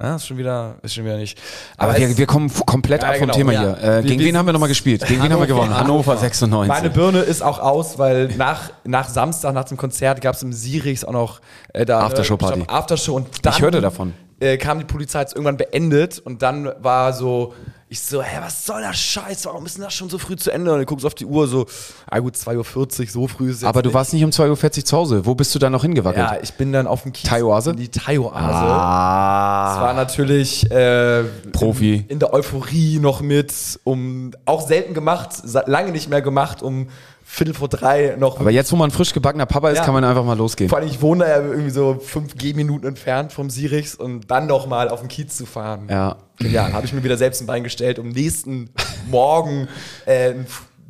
ja, 0.01 0.17
ist 0.17 0.27
schon 0.27 0.37
wieder, 0.39 0.77
ist 0.83 0.95
schon 0.95 1.05
wieder 1.05 1.17
nicht. 1.17 1.39
aber 1.77 1.93
es- 1.95 2.01
wir, 2.01 2.19
wir 2.19 2.27
kommen 2.27 2.51
komplett 2.67 3.03
Ja, 3.03 3.09
ab 3.09 3.15
vom 3.17 3.23
genau, 3.23 3.35
Thema 3.35 3.53
ja. 3.53 3.61
hier. 3.79 3.99
Äh, 3.99 4.03
gegen 4.03 4.21
wen 4.25 4.37
haben 4.39 4.47
wir 4.47 4.53
nochmal 4.53 4.69
gespielt? 4.69 5.05
Gegen 5.07 5.23
wen 5.23 5.33
haben 5.33 5.41
wir 5.41 5.47
gewonnen? 5.47 5.77
Hannover 5.77 6.17
96. 6.17 6.69
Meine 6.69 6.91
Birne 6.91 7.21
ist 7.21 7.43
auch 7.43 7.59
aus, 7.59 7.99
weil 7.99 8.29
nach, 8.37 8.71
nach 8.85 9.09
Samstag, 9.09 9.55
nach 9.55 9.65
dem 9.65 9.77
Konzert, 9.77 10.21
gab 10.21 10.35
es 10.35 10.43
im 10.43 10.53
Sirichs 10.53 11.05
auch 11.05 11.13
noch 11.13 11.41
äh, 11.73 11.85
da 11.85 12.01
Aftershow-Party. 12.01 12.61
ich 12.61 12.67
glaub, 12.67 12.79
Aftershow 12.79 13.17
und 13.17 13.45
dann 13.45 13.53
Ich 13.55 13.61
hörte 13.61 13.81
davon. 13.81 14.15
Äh, 14.41 14.57
kam 14.57 14.79
die 14.79 14.85
Polizei 14.85 15.21
jetzt 15.21 15.35
irgendwann 15.35 15.57
beendet 15.57 16.21
und 16.21 16.43
dann 16.43 16.71
war 16.81 17.13
so, 17.13 17.55
ich 17.91 18.01
so, 18.03 18.23
hä, 18.23 18.39
was 18.43 18.67
soll 18.67 18.83
das 18.83 18.99
Scheiß? 18.99 19.47
Warum 19.47 19.65
ist 19.65 19.77
denn 19.77 19.85
das 19.85 19.95
schon 19.95 20.11
so 20.11 20.19
früh 20.19 20.37
zu 20.37 20.51
Ende? 20.51 20.71
Und 20.73 20.79
dann 20.79 20.87
guckst 20.87 21.05
du 21.05 21.07
auf 21.07 21.15
die 21.15 21.25
Uhr 21.25 21.49
so, 21.49 21.65
ah 22.11 22.19
gut, 22.19 22.35
2.40 22.35 23.01
Uhr, 23.01 23.07
so 23.09 23.27
früh 23.29 23.51
ist 23.51 23.57
es 23.59 23.65
aber 23.65 23.81
du 23.83 23.89
nicht. 23.89 23.95
warst 23.95 24.13
nicht 24.13 24.25
um 24.25 24.31
2.40 24.31 24.79
Uhr 24.81 24.85
zu 24.85 24.97
Hause. 24.97 25.25
Wo 25.27 25.35
bist 25.35 25.55
du 25.55 25.59
dann 25.59 25.73
noch 25.73 25.83
hingewackelt? 25.83 26.27
Ja, 26.31 26.39
ich 26.43 26.53
bin 26.55 26.73
dann 26.73 26.87
auf 26.87 27.03
dem 27.05 27.13
Kies. 27.13 27.29
Thai-Oase? 27.31 27.71
in 27.71 27.77
Die 27.79 27.89
Thai-Oase. 27.89 28.37
Ah. 28.39 29.73
Das 29.75 29.83
war 29.83 29.95
natürlich 29.95 30.71
äh, 30.71 31.25
Profi. 31.53 31.95
In, 31.97 32.05
in 32.09 32.19
der 32.19 32.35
Euphorie 32.35 32.99
noch 32.99 33.21
mit, 33.23 33.55
um 33.85 34.33
auch 34.45 34.67
selten 34.67 34.93
gemacht, 34.95 35.31
lange 35.67 35.91
nicht 35.93 36.11
mehr 36.11 36.21
gemacht, 36.21 36.63
um 36.63 36.89
Viertel 37.25 37.53
vor 37.55 37.69
drei 37.69 38.17
noch. 38.19 38.41
Aber 38.41 38.51
jetzt, 38.51 38.73
wo 38.73 38.77
man 38.77 38.91
frisch 38.91 39.13
gebackener 39.13 39.45
Papa 39.47 39.71
ist, 39.71 39.79
Ja. 39.79 39.85
kann 39.85 39.93
man 39.95 40.03
einfach 40.05 40.25
mal 40.25 40.37
losgehen. 40.37 40.71
vor 40.71 40.79
allem, 40.79 40.89
ich 40.89 41.01
wohne 41.03 41.27
ja 41.29 41.37
irgendwie 41.43 41.71
so 41.71 41.99
fünf 42.03 42.35
Gehminuten 42.37 42.89
entfernt 42.89 43.33
vom 43.35 43.51
Sirichs 43.51 43.95
und 43.95 44.31
dann 44.31 44.47
noch 44.47 44.67
mal 44.67 44.89
auf 44.89 45.01
den 45.01 45.09
Kiez 45.09 45.37
zu 45.37 45.45
fahren. 45.45 45.89
Ja. 45.91 46.17
Genial. 46.39 46.73
Habe 46.73 46.87
ich 46.87 46.93
mir 46.93 47.03
wieder 47.03 47.17
selbst 47.17 47.41
ein 47.41 47.47
Bein 47.47 47.65
gestellt, 47.65 47.99
um 47.99 48.09
nächsten 48.09 48.71
Morgen 49.11 49.69
äh, 50.07 50.31
ein, 50.31 50.47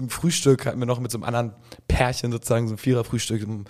Frühstück 0.09 0.65
hatten 0.65 0.79
wir 0.79 0.87
noch 0.87 1.01
mit 1.01 1.11
so 1.11 1.19
einem 1.19 1.25
anderen 1.25 1.53
Pärchen 1.89 2.31
sozusagen, 2.31 2.69
so 2.69 2.75
ein 2.75 2.79
Vierer-Frühstück 2.79 3.45
um 3.45 3.65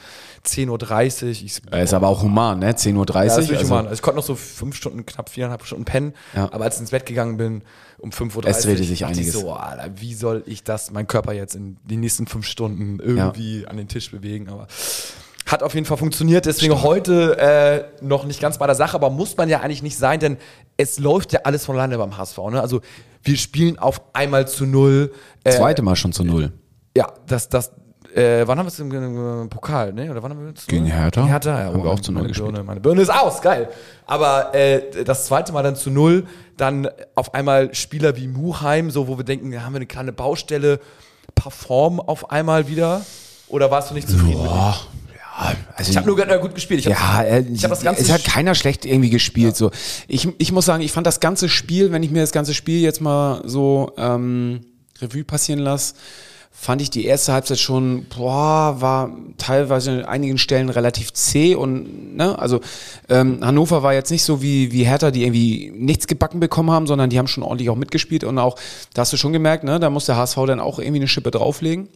10.30 0.45 1.23
Uhr. 1.23 1.31
Ich, 1.31 1.63
Er 1.71 1.83
ist 1.83 1.95
aber 1.95 2.09
auch 2.09 2.23
human, 2.23 2.59
ne? 2.59 2.73
10.30 2.73 2.97
Uhr. 2.97 3.07
ja, 3.07 3.25
das 3.25 3.39
ist 3.39 3.51
also, 3.51 3.65
human. 3.65 3.87
Also 3.87 3.95
ich 3.95 4.03
konnte 4.03 4.17
noch 4.17 4.25
so 4.25 4.35
fünf 4.35 4.77
Stunden, 4.77 5.07
knapp 5.07 5.31
viereinhalb 5.31 5.65
Stunden 5.65 5.87
pennen. 5.87 6.13
Ja. 6.35 6.53
Aber 6.53 6.65
als 6.65 6.75
ich 6.75 6.83
ins 6.83 6.91
Bett 6.91 7.07
gegangen 7.07 7.39
bin, 7.39 7.63
um 7.97 8.11
5.30 8.11 8.37
Uhr, 8.37 8.47
Es 8.47 8.61
drehte 8.63 8.85
sich 8.85 9.07
einiges. 9.07 9.33
So, 9.33 9.53
Alter, 9.55 9.91
wie 9.97 10.13
soll 10.13 10.43
ich 10.45 10.65
das, 10.65 10.91
mein 10.91 11.07
Körper 11.07 11.33
jetzt 11.33 11.55
in 11.55 11.79
den 11.85 12.01
nächsten 12.01 12.27
fünf 12.27 12.45
Stunden 12.45 13.01
irgendwie 13.01 13.67
an 13.67 13.79
den 13.79 13.89
Tisch 13.89 14.11
bewegen? 14.11 14.51
Aber 14.51 14.67
hat 15.47 15.63
auf 15.63 15.75
jeden 15.75 15.87
Fall 15.87 15.97
funktioniert. 15.97 16.45
Deswegen 16.45 16.83
heute 16.83 17.39
äh, 17.39 18.05
noch 18.05 18.25
nicht 18.25 18.41
ganz 18.41 18.59
bei 18.59 18.67
der 18.67 18.75
Sache, 18.75 18.95
aber 18.95 19.09
muss 19.09 19.37
man 19.37 19.49
ja 19.49 19.61
eigentlich 19.61 19.83
nicht 19.83 19.97
sein, 19.97 20.21
denn 20.21 20.37
es 20.79 20.99
läuft 20.99 21.33
ja 21.35 21.41
alles 21.45 21.67
von 21.67 21.75
alleine 21.77 21.99
beim 21.99 22.17
HSV. 22.17 22.39
Ne? 22.51 22.61
Also 22.63 22.81
wir 23.23 23.37
spielen 23.37 23.79
auf 23.79 24.01
einmal 24.15 24.49
zu 24.49 24.65
null. 24.65 25.13
Äh, 25.45 25.51
Zweite 25.51 25.83
Mal 25.83 25.97
schon 25.97 26.13
zu 26.13 26.25
Null. 26.25 26.53
ja, 26.97 27.13
das, 27.27 27.49
das, 27.49 27.73
äh, 28.15 28.47
wann 28.47 28.59
haben 28.59 28.65
wir 28.67 28.69
es 28.69 28.79
im, 28.79 28.91
im 28.91 29.49
Pokal, 29.51 29.93
ne? 29.93 30.11
Oder 30.11 30.23
wann 30.23 30.31
haben 30.31 30.45
wir 30.47 30.53
es? 30.57 30.67
Gegen 30.67 30.87
Hertha. 30.87 31.21
Gegen 31.21 31.29
Hertha, 31.31 31.51
ja. 31.61 31.67
Haben 31.67 31.75
wir 31.75 31.79
meine- 31.81 31.91
auch 31.91 32.01
zu 32.01 32.11
null 32.13 32.23
meine 32.23 32.29
gespielt. 32.29 32.53
Birne, 32.53 32.65
meine 32.65 32.81
Birne 32.81 33.03
ist 33.03 33.11
aus, 33.11 33.43
geil. 33.43 33.69
Aber 34.07 34.55
äh, 34.55 35.05
das 35.05 35.27
zweite 35.27 35.53
Mal 35.53 35.63
dann 35.63 35.77
zu 35.77 35.91
null, 35.91 36.27
dann 36.57 36.89
auf 37.17 37.35
einmal 37.35 37.75
Spieler 37.75 38.17
wie 38.17 38.29
Muheim, 38.29 38.91
so 38.91 39.09
wo 39.09 39.19
wir 39.19 39.25
denken, 39.25 39.51
da 39.51 39.63
haben 39.63 39.73
wir 39.73 39.77
eine 39.79 39.87
kleine 39.87 40.13
Baustelle, 40.13 40.81
perform 41.35 42.01
auf 42.01 42.31
einmal 42.31 42.69
wieder. 42.69 43.03
Oder 43.49 43.71
warst 43.71 43.91
du 43.91 43.95
nicht 43.95 44.09
zufrieden 44.09 44.41
mit? 44.43 44.49
Boah, 44.51 44.55
ja, 44.57 44.77
also 45.77 45.91
Ich 45.91 45.97
habe 45.97 46.07
nur 46.07 46.17
ge- 46.17 46.27
äh, 46.29 46.39
gut 46.41 46.55
gespielt. 46.55 46.81
Ich 46.81 46.87
hab, 46.87 47.23
Ja, 47.23 47.23
äh, 47.37 47.41
ich 47.53 47.63
hab 47.65 47.71
das 47.71 47.83
ganze 47.83 48.03
es 48.03 48.11
hat 48.11 48.25
keiner 48.25 48.55
schlecht 48.55 48.85
irgendwie 48.85 49.11
gespielt. 49.11 49.57
So. 49.57 49.71
Ich, 50.09 50.29
ich 50.39 50.53
muss 50.53 50.65
sagen, 50.65 50.83
ich 50.83 50.93
fand 50.93 51.07
das 51.07 51.21
ganze 51.21 51.49
Spiel, 51.49 51.93
wenn 51.93 52.03
ich 52.03 52.11
mir 52.11 52.21
das 52.21 52.33
ganze 52.33 52.55
Spiel 52.55 52.81
jetzt 52.81 53.01
mal 53.01 53.43
so 53.45 53.93
ähm, 53.97 54.61
Revue 55.01 55.25
passieren 55.25 55.61
lasse, 55.61 55.95
fand 56.51 56.83
ich 56.83 56.91
die 56.91 57.05
erste 57.05 57.33
Halbzeit 57.33 57.61
schon, 57.61 58.07
boah, 58.07 58.81
war 58.81 59.13
teilweise 59.37 59.93
an 59.93 60.05
einigen 60.07 60.39
Stellen 60.39 60.71
relativ 60.71 61.13
zäh 61.13 61.55
und, 61.55 62.17
ne, 62.17 62.37
also 62.37 62.59
ähm, 63.09 63.39
Hannover 63.43 63.85
war 63.85 63.95
jetzt 63.95 64.11
nicht 64.11 64.25
so 64.25 64.43
wie, 64.43 64.73
wie 64.73 64.83
Hertha, 64.85 65.13
die 65.13 65.23
irgendwie 65.23 65.73
nichts 65.77 66.09
gebacken 66.09 66.41
bekommen 66.41 66.73
haben, 66.73 66.89
sondern 66.89 67.11
die 67.11 67.19
haben 67.21 67.29
schon 67.29 67.45
ordentlich 67.45 67.71
auch 67.71 67.77
mitgespielt 67.77 68.25
und 68.25 68.39
auch, 68.41 68.57
da 68.93 69.03
hast 69.03 69.13
du 69.13 69.17
schon 69.17 69.33
gemerkt, 69.33 69.63
ne, 69.63 69.79
da 69.79 69.89
muss 69.89 70.07
der 70.07 70.17
HSV 70.17 70.37
dann 70.49 70.59
auch 70.59 70.81
irgendwie 70.81 70.99
eine 70.99 71.07
Schippe 71.07 71.31
drauflegen. 71.31 71.89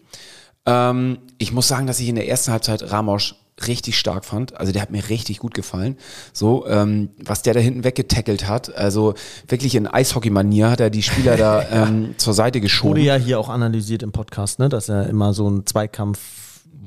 Ähm, 0.65 1.19
ich 1.43 1.53
muss 1.53 1.69
sagen, 1.69 1.87
dass 1.87 2.01
ich 2.01 2.09
in 2.09 2.15
der 2.15 2.29
ersten 2.29 2.53
Halbzeit 2.53 2.91
Ramos 2.91 3.35
richtig 3.67 3.99
stark 3.99 4.25
fand. 4.25 4.57
Also 4.57 4.73
der 4.73 4.81
hat 4.81 4.91
mir 4.91 5.09
richtig 5.09 5.39
gut 5.39 5.55
gefallen. 5.55 5.97
So, 6.33 6.67
ähm, 6.67 7.11
was 7.19 7.43
der 7.43 7.55
da 7.55 7.61
hinten 7.61 7.85
weggetackelt 7.85 8.49
hat. 8.49 8.75
Also 8.75 9.15
wirklich 9.47 9.75
in 9.75 9.87
Eishockey-Manier 9.87 10.71
hat 10.71 10.81
er 10.81 10.91
die 10.91 11.03
Spieler 11.03 11.37
da 11.37 11.69
ähm, 11.71 12.15
zur 12.17 12.33
Seite 12.33 12.57
Wurde 12.57 12.61
geschoben. 12.63 13.03
ja 13.03 13.17
hier 13.17 13.39
auch 13.39 13.49
analysiert 13.49 14.03
im 14.03 14.13
Podcast, 14.13 14.59
ne? 14.59 14.69
dass 14.69 14.89
er 14.89 15.09
immer 15.09 15.35
so 15.35 15.49
ein 15.49 15.67
Zweikampf 15.67 16.19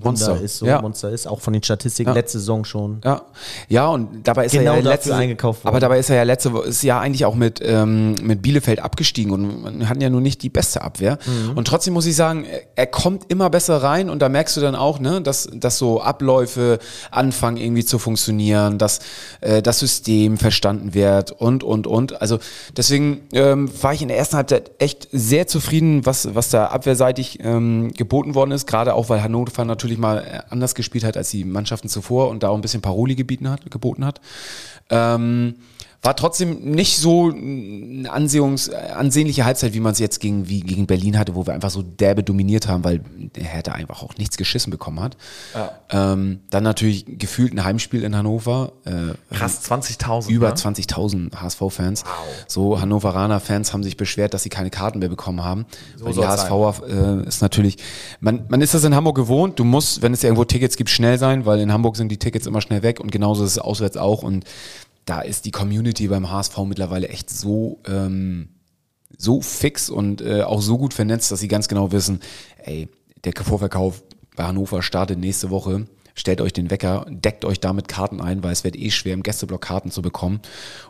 Monster. 0.03 0.39
ist, 0.41 0.57
so 0.57 0.65
Ja. 0.65 0.81
Monster 0.81 1.09
ist, 1.09 1.27
auch 1.27 1.39
von 1.39 1.53
den 1.53 1.63
Statistiken 1.63 2.09
Ja. 2.09 2.13
letzte 2.15 2.39
Saison 2.39 2.65
schon. 2.65 2.99
Ja, 3.03 3.21
ja, 3.69 3.87
und 3.87 4.27
dabei 4.27 4.45
ist 4.45 4.51
Genau 4.51 4.73
er 4.73 4.79
ja 4.83 4.89
letzte, 4.91 5.15
eingekauft 5.15 5.63
worden. 5.63 5.69
aber 5.69 5.79
dabei 5.79 5.99
ist 5.99 6.09
er 6.09 6.17
ja 6.17 6.23
letzte 6.23 6.49
ist 6.67 6.83
ja 6.83 6.99
eigentlich 6.99 7.25
auch 7.25 7.35
mit 7.35 7.61
ähm, 7.63 8.15
mit 8.21 8.41
Bielefeld 8.41 8.79
abgestiegen 8.81 9.31
und 9.31 9.87
hatten 9.89 10.01
ja 10.01 10.09
nur 10.09 10.21
nicht 10.21 10.41
die 10.43 10.49
beste 10.49 10.81
Abwehr. 10.81 11.17
Mhm. 11.25 11.57
Und 11.57 11.67
trotzdem 11.67 11.93
muss 11.93 12.05
ich 12.05 12.15
sagen, 12.15 12.43
er- 12.45 12.61
er 12.75 12.87
kommt 12.87 13.31
immer 13.31 13.49
besser 13.49 13.81
rein 13.81 14.09
und 14.09 14.21
da 14.21 14.27
merkst 14.29 14.57
du 14.57 14.61
dann 14.61 14.75
auch, 14.75 14.99
ne, 14.99 15.21
dass 15.21 15.47
dass 15.53 15.77
so 15.77 16.01
Abläufe 16.01 16.79
anfangen 17.11 17.57
irgendwie 17.57 17.85
zu 17.85 17.97
funktionieren, 17.99 18.77
dass 18.77 18.99
äh, 19.41 19.61
das 19.61 19.79
System 19.79 20.37
verstanden 20.37 20.93
wird 20.93 21.31
und 21.31 21.63
und 21.63 21.87
und. 21.87 22.21
Also 22.21 22.39
deswegen 22.75 23.21
ähm, 23.33 23.69
war 23.81 23.93
ich 23.93 24.01
in 24.01 24.09
der 24.09 24.17
ersten 24.17 24.35
Halbzeit 24.35 24.71
echt 24.79 25.07
sehr 25.11 25.47
zufrieden, 25.47 26.05
was 26.05 26.35
was 26.35 26.49
da 26.49 26.65
abwehrseitig 26.67 27.39
ähm, 27.43 27.93
geboten 27.93 28.35
worden 28.35 28.51
ist, 28.51 28.67
gerade 28.67 28.93
auch 28.93 29.07
weil 29.09 29.23
Hannover 29.23 29.63
natürlich 29.63 29.84
mal 29.97 30.17
äh, 30.19 30.41
anders 30.49 30.75
gespielt 30.75 31.03
hat 31.03 31.17
als 31.17 31.29
die 31.29 31.45
Mannschaften 31.45 31.89
zuvor 31.89 32.29
und 32.29 32.43
da 32.43 32.49
auch 32.49 32.55
ein 32.55 32.61
bisschen 32.61 32.81
Paroli 32.81 33.15
gebieten 33.15 33.49
hat, 33.49 33.69
geboten 33.69 34.05
hat. 34.05 34.21
Ähm, 34.89 35.55
war 36.05 36.15
trotzdem 36.15 36.59
nicht 36.71 36.99
so 36.99 37.31
eine 37.31 38.11
Ansehungs, 38.11 38.69
ansehnliche 38.69 39.43
Halbzeit, 39.43 39.73
wie 39.73 39.79
man 39.79 39.93
es 39.93 39.99
jetzt 39.99 40.19
gegen, 40.19 40.47
wie 40.47 40.61
gegen 40.61 40.85
Berlin 40.85 41.17
hatte, 41.17 41.33
wo 41.33 41.47
wir 41.47 41.53
einfach 41.53 41.71
so 41.71 41.81
derbe 41.81 42.23
dominiert 42.23 42.67
haben, 42.67 42.83
weil 42.83 43.01
der 43.35 43.43
Hertha 43.43 43.71
einfach 43.71 44.03
auch 44.03 44.15
nichts 44.17 44.37
geschissen 44.37 44.69
bekommen 44.69 44.99
hat. 44.99 45.17
Ähm, 45.89 46.41
dann 46.51 46.63
natürlich 46.63 47.05
gefühlt 47.07 47.53
ein 47.53 47.63
Heimspiel 47.63 48.03
in 48.03 48.15
Hannover. 48.15 48.73
Äh, 48.85 49.35
krass, 49.35 49.61
20.000. 49.69 50.29
über 50.29 50.49
ne? 50.49 50.55
20.000 50.55 51.35
HSV-Fans. 51.35 52.03
So 52.47 52.79
Hannoveraner-Fans 52.79 53.73
haben 53.73 53.83
sich 53.83 53.97
beschwert, 53.97 54.33
dass 54.33 54.43
sie 54.43 54.49
keine 54.49 54.69
Karten 54.69 54.99
mehr 54.99 55.09
bekommen 55.09 55.43
haben. 55.43 55.65
Weil 55.99 56.13
die 56.13 56.25
HSV 56.25 56.81
äh, 56.87 57.27
ist 57.27 57.41
natürlich, 57.41 57.77
man, 58.19 58.45
man 58.49 58.61
ist 58.61 58.75
das 58.75 58.83
in 58.83 58.93
Hamburg 58.93 59.15
gewohnt. 59.15 59.59
Du 59.59 59.63
musst, 59.63 60.03
wenn 60.03 60.13
es 60.13 60.23
irgendwo 60.23 60.45
Tickets 60.45 60.77
gibt, 60.77 60.91
schnell 60.91 61.17
sein, 61.17 61.45
weil 61.45 61.59
in 61.59 61.73
Hamburg 61.73 61.97
sind 61.97 62.09
die 62.09 62.17
Tickets 62.17 62.45
immer 62.45 62.61
schnell 62.61 62.83
weg 62.83 62.99
und 62.99 63.11
genauso 63.11 63.43
ist 63.43 63.51
es 63.51 63.59
auswärts 63.59 63.97
auch. 63.97 64.21
Und 64.21 64.45
da 65.05 65.21
ist 65.21 65.45
die 65.45 65.51
Community 65.51 66.07
beim 66.07 66.29
HSV 66.29 66.57
mittlerweile 66.65 67.09
echt 67.09 67.29
so, 67.29 67.79
ähm, 67.87 68.49
so 69.17 69.41
fix 69.41 69.89
und 69.89 70.21
äh, 70.21 70.41
auch 70.41 70.61
so 70.61 70.77
gut 70.77 70.93
vernetzt, 70.93 71.31
dass 71.31 71.39
sie 71.39 71.47
ganz 71.47 71.67
genau 71.67 71.91
wissen, 71.91 72.19
ey, 72.57 72.89
der 73.23 73.33
Vorverkauf 73.35 74.03
bei 74.35 74.43
Hannover 74.43 74.81
startet 74.81 75.19
nächste 75.19 75.49
Woche. 75.49 75.87
Stellt 76.17 76.39
euch 76.39 76.53
den 76.53 76.71
Wecker, 76.71 77.05
deckt 77.09 77.43
euch 77.43 77.59
damit 77.59 77.89
Karten 77.89 78.21
ein, 78.21 78.41
weil 78.41 78.53
es 78.53 78.63
wird 78.63 78.77
eh 78.77 78.89
schwer, 78.89 79.13
im 79.13 79.23
Gästeblock 79.23 79.61
Karten 79.61 79.91
zu 79.91 80.01
bekommen. 80.01 80.39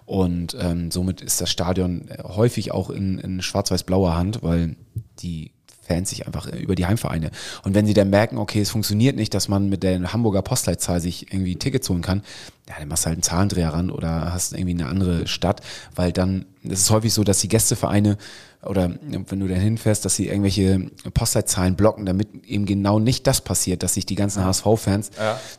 Und 0.06 0.56
ähm, 0.60 0.92
somit 0.92 1.22
ist 1.22 1.42
das 1.42 1.50
Stadion 1.50 2.08
äh, 2.10 2.24
häufig 2.24 2.72
auch 2.72 2.92
in, 2.92 3.18
in 3.18 3.42
schwarz-weiß-blauer 3.42 4.16
Hand, 4.16 4.44
weil 4.44 4.76
die 5.20 5.55
Fans 5.86 6.10
sich 6.10 6.26
einfach 6.28 6.48
äh, 6.48 6.58
über 6.58 6.76
die 6.76 6.86
Heimvereine. 6.86 7.32
Und 7.64 7.76
wenn 7.76 7.86
sie 7.86 7.94
dann 7.94 8.10
merken, 8.10 8.38
okay, 8.38 8.62
es 8.62 8.70
funktioniert 8.70 9.16
nicht, 9.16 9.34
dass 9.34 9.48
man 9.48 9.70
mit 9.70 9.84
der 9.84 10.14
Hamburger 10.14 10.42
Postleitzahl 10.42 11.00
sich 11.00 11.32
irgendwie 11.32 11.56
Tickets 11.56 11.90
holen 11.90 12.02
kann, 12.02 12.24
ja, 12.68 12.76
dann 12.80 12.88
machst 12.88 13.06
du 13.06 13.08
halt 13.08 13.18
einen 13.18 13.24
Zahlendreher 13.24 13.74
ran 13.74 13.92
oder 13.92 14.34
hast 14.34 14.54
irgendwie 14.54 14.72
eine 14.72 14.88
andere 14.88 15.28
Stadt, 15.28 15.62
weil 15.96 16.12
dann, 16.12 16.46
das 16.64 16.80
ist 16.80 16.90
häufig 16.90 17.14
so, 17.14 17.24
dass 17.24 17.40
die 17.40 17.48
Gästevereine 17.48 18.18
oder 18.66 18.92
wenn 19.12 19.40
du 19.40 19.48
dann 19.48 19.60
hinfährst, 19.60 20.04
dass 20.06 20.16
sie 20.16 20.28
irgendwelche 20.28 20.90
Postleitzahlen 21.14 21.76
blocken, 21.76 22.06
damit 22.06 22.30
eben 22.48 22.66
genau 22.66 23.00
nicht 23.00 23.28
das 23.28 23.42
passiert, 23.42 23.84
dass 23.84 23.94
sich 23.94 24.08
die 24.08 24.16
ganzen 24.16 24.44
HSV-Fans 24.44 25.12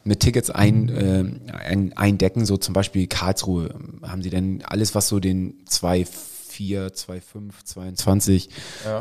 mit 0.05 0.21
Tickets 0.21 0.51
ein, 0.51 0.89
äh, 0.89 1.25
ein, 1.57 1.97
eindecken, 1.97 2.45
so 2.45 2.57
zum 2.57 2.75
Beispiel 2.75 3.07
Karlsruhe, 3.07 3.75
haben 4.03 4.23
sie 4.23 4.31
denn 4.31 4.63
alles, 4.67 4.95
was 4.97 5.07
so 5.09 5.21
den 5.21 5.55
zwei 5.67 6.05
4, 6.57 6.93
2, 6.95 7.21
5, 7.21 7.65
22 7.65 8.49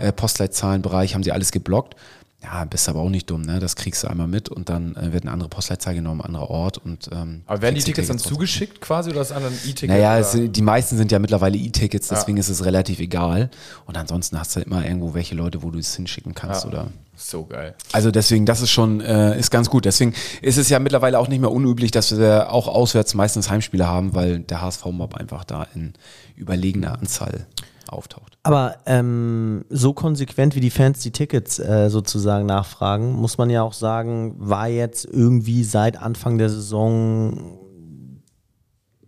äh, 0.02 0.12
Postleitzahlenbereich 0.12 1.16
haben 1.16 1.24
sie 1.24 1.32
alles 1.32 1.52
geblockt. 1.52 1.96
Ja, 2.44 2.64
bist 2.66 2.88
aber 2.90 3.00
auch 3.00 3.10
nicht 3.10 3.30
dumm, 3.32 3.42
ne? 3.42 3.60
Das 3.60 3.76
kriegst 3.76 4.04
du 4.04 4.08
einmal 4.08 4.28
mit 4.28 4.50
und 4.50 4.70
dann 4.70 4.96
äh, 4.98 5.14
wird 5.14 5.24
eine 5.24 5.32
andere 5.32 5.50
Postleitzahl 5.50 5.96
genommen, 5.96 6.22
anderer 6.22 6.50
Ort 6.50 6.78
und 6.78 7.10
ähm, 7.12 7.42
Aber 7.48 7.62
werden 7.62 7.76
die 7.76 7.82
Tickets 7.82 8.08
dann 8.08 8.20
zugeschickt 8.20 8.82
quasi 8.82 9.10
oder 9.10 9.22
ist 9.22 9.32
ein 9.32 9.42
E-Ticket? 9.66 9.90
Naja, 9.90 10.20
es, 10.20 10.38
die 10.38 10.62
meisten 10.62 10.98
sind 10.98 11.12
ja 11.12 11.18
mittlerweile 11.18 11.58
E-Tickets, 11.58 12.10
deswegen 12.10 12.38
ist 12.38 12.50
es 12.50 12.64
relativ 12.64 13.00
egal. 13.00 13.50
Und 13.88 13.98
ansonsten 13.98 14.38
hast 14.38 14.56
du 14.56 14.60
immer 14.60 14.86
irgendwo 14.86 15.14
welche 15.16 15.34
Leute, 15.34 15.64
wo 15.64 15.72
du 15.72 15.80
es 15.80 15.96
hinschicken 15.96 16.36
kannst 16.36 16.66
Ja. 16.66 16.70
oder. 16.70 16.88
So 17.16 17.46
geil. 17.46 17.76
Also 17.92 18.12
deswegen, 18.12 18.46
das 18.46 18.62
ist 18.62 18.72
schon, 18.72 19.02
äh, 19.02 19.38
ist 19.38 19.52
ganz 19.52 19.70
gut. 19.70 19.86
Deswegen 19.86 20.14
ist 20.42 20.58
es 20.58 20.70
ja 20.70 20.80
mittlerweile 20.80 21.20
auch 21.20 21.28
nicht 21.28 21.40
mehr 21.40 21.52
unüblich, 21.52 21.92
dass 21.92 22.18
wir 22.18 22.52
auch 22.52 22.68
auswärts 22.68 23.14
meistens 23.14 23.50
Heimspiele 23.50 23.88
haben, 23.88 24.14
weil 24.14 24.40
der 24.40 24.62
HSV-Mob 24.62 25.16
einfach 25.16 25.44
da 25.44 25.68
in 25.74 25.94
überlegener 26.36 26.98
Anzahl 27.00 27.48
auftaucht. 27.88 28.38
Aber 28.44 28.78
ähm, 28.86 29.66
so 29.70 29.94
konsequent 29.94 30.56
wie 30.56 30.60
die 30.60 30.70
Fans 30.70 31.00
die 31.00 31.12
Tickets 31.12 31.60
äh, 31.60 31.90
sozusagen 31.90 32.46
nachfragen, 32.46 33.14
muss 33.14 33.38
man 33.38 33.50
ja 33.50 33.64
auch 33.64 33.74
sagen, 33.74 34.36
war 34.38 34.68
jetzt 34.68 35.06
irgendwie 35.06 35.64
seit 35.64 35.98
Anfang 35.98 36.38
der 36.38 36.50
Saison 36.50 37.60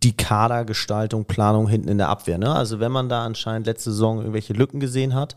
die 0.03 0.15
Kadergestaltung, 0.15 1.25
Planung 1.25 1.67
hinten 1.67 1.89
in 1.89 1.97
der 1.97 2.09
Abwehr. 2.09 2.37
Ne? 2.37 2.53
Also 2.53 2.79
wenn 2.79 2.91
man 2.91 3.09
da 3.09 3.25
anscheinend 3.25 3.67
letzte 3.67 3.91
Saison 3.91 4.19
irgendwelche 4.19 4.53
Lücken 4.53 4.79
gesehen 4.79 5.15
hat, 5.15 5.35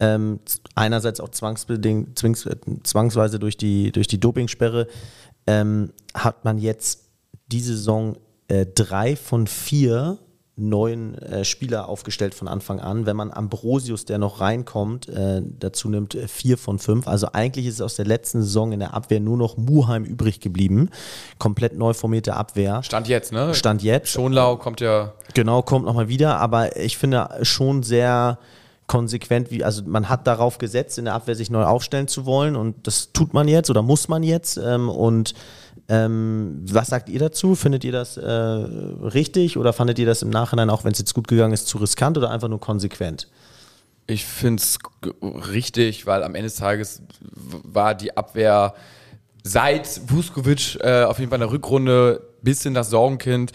ähm, 0.00 0.40
einerseits 0.74 1.20
auch 1.20 1.30
zwangsbedingt, 1.30 2.18
zwings, 2.18 2.46
äh, 2.46 2.56
zwangsweise 2.82 3.38
durch 3.38 3.56
die, 3.56 3.92
durch 3.92 4.06
die 4.06 4.20
Dopingsperre, 4.20 4.86
ähm, 5.46 5.92
hat 6.14 6.44
man 6.44 6.58
jetzt 6.58 7.04
diese 7.46 7.76
Saison 7.76 8.16
äh, 8.48 8.66
drei 8.66 9.16
von 9.16 9.46
vier 9.46 10.18
neuen 10.58 11.18
äh, 11.18 11.44
Spieler 11.44 11.88
aufgestellt 11.88 12.34
von 12.34 12.48
Anfang 12.48 12.80
an. 12.80 13.04
Wenn 13.04 13.16
man 13.16 13.30
Ambrosius, 13.30 14.06
der 14.06 14.18
noch 14.18 14.40
reinkommt, 14.40 15.06
äh, 15.08 15.42
dazu 15.44 15.90
nimmt, 15.90 16.14
äh, 16.14 16.28
vier 16.28 16.56
von 16.56 16.78
fünf. 16.78 17.06
Also 17.06 17.28
eigentlich 17.32 17.66
ist 17.66 17.82
aus 17.82 17.96
der 17.96 18.06
letzten 18.06 18.40
Saison 18.40 18.72
in 18.72 18.80
der 18.80 18.94
Abwehr 18.94 19.20
nur 19.20 19.36
noch 19.36 19.58
Muheim 19.58 20.04
übrig 20.04 20.40
geblieben. 20.40 20.88
Komplett 21.38 21.76
neu 21.76 21.92
formierte 21.92 22.34
Abwehr. 22.34 22.82
Stand 22.82 23.06
jetzt, 23.06 23.32
ne? 23.32 23.54
Stand 23.54 23.82
jetzt. 23.82 24.08
Schonlau 24.08 24.56
kommt 24.56 24.80
ja. 24.80 25.12
Genau, 25.34 25.60
kommt 25.60 25.84
nochmal 25.84 26.08
wieder, 26.08 26.38
aber 26.38 26.76
ich 26.76 26.96
finde 26.96 27.28
schon 27.42 27.82
sehr 27.82 28.38
konsequent, 28.86 29.50
wie, 29.50 29.64
also 29.64 29.82
man 29.84 30.08
hat 30.08 30.26
darauf 30.26 30.58
gesetzt, 30.58 30.98
in 30.98 31.06
der 31.06 31.14
Abwehr 31.14 31.34
sich 31.34 31.50
neu 31.50 31.64
aufstellen 31.64 32.08
zu 32.08 32.24
wollen 32.24 32.56
und 32.56 32.86
das 32.86 33.12
tut 33.12 33.34
man 33.34 33.48
jetzt 33.48 33.70
oder 33.70 33.82
muss 33.82 34.08
man 34.08 34.22
jetzt 34.22 34.56
ähm, 34.56 34.88
und 34.88 35.34
ähm, 35.88 36.62
was 36.64 36.88
sagt 36.88 37.08
ihr 37.08 37.20
dazu? 37.20 37.54
Findet 37.54 37.84
ihr 37.84 37.92
das 37.92 38.16
äh, 38.16 38.30
richtig 38.30 39.56
oder 39.56 39.72
fandet 39.72 39.98
ihr 39.98 40.06
das 40.06 40.22
im 40.22 40.30
Nachhinein, 40.30 40.70
auch 40.70 40.84
wenn 40.84 40.92
es 40.92 40.98
jetzt 40.98 41.14
gut 41.14 41.28
gegangen 41.28 41.52
ist, 41.52 41.68
zu 41.68 41.78
riskant 41.78 42.16
oder 42.18 42.30
einfach 42.30 42.48
nur 42.48 42.60
konsequent? 42.60 43.28
Ich 44.06 44.24
finde 44.24 44.62
es 44.62 44.78
richtig, 45.52 46.06
weil 46.06 46.22
am 46.22 46.34
Ende 46.34 46.48
des 46.48 46.56
Tages 46.56 47.02
war 47.20 47.94
die 47.94 48.16
Abwehr 48.16 48.74
seit 49.42 50.00
Vuskovic 50.06 50.78
äh, 50.80 51.04
auf 51.04 51.18
jeden 51.18 51.30
Fall 51.30 51.38
in 51.38 51.48
der 51.48 51.52
Rückrunde 51.52 52.22
bisschen 52.42 52.74
das 52.74 52.90
Sorgenkind. 52.90 53.52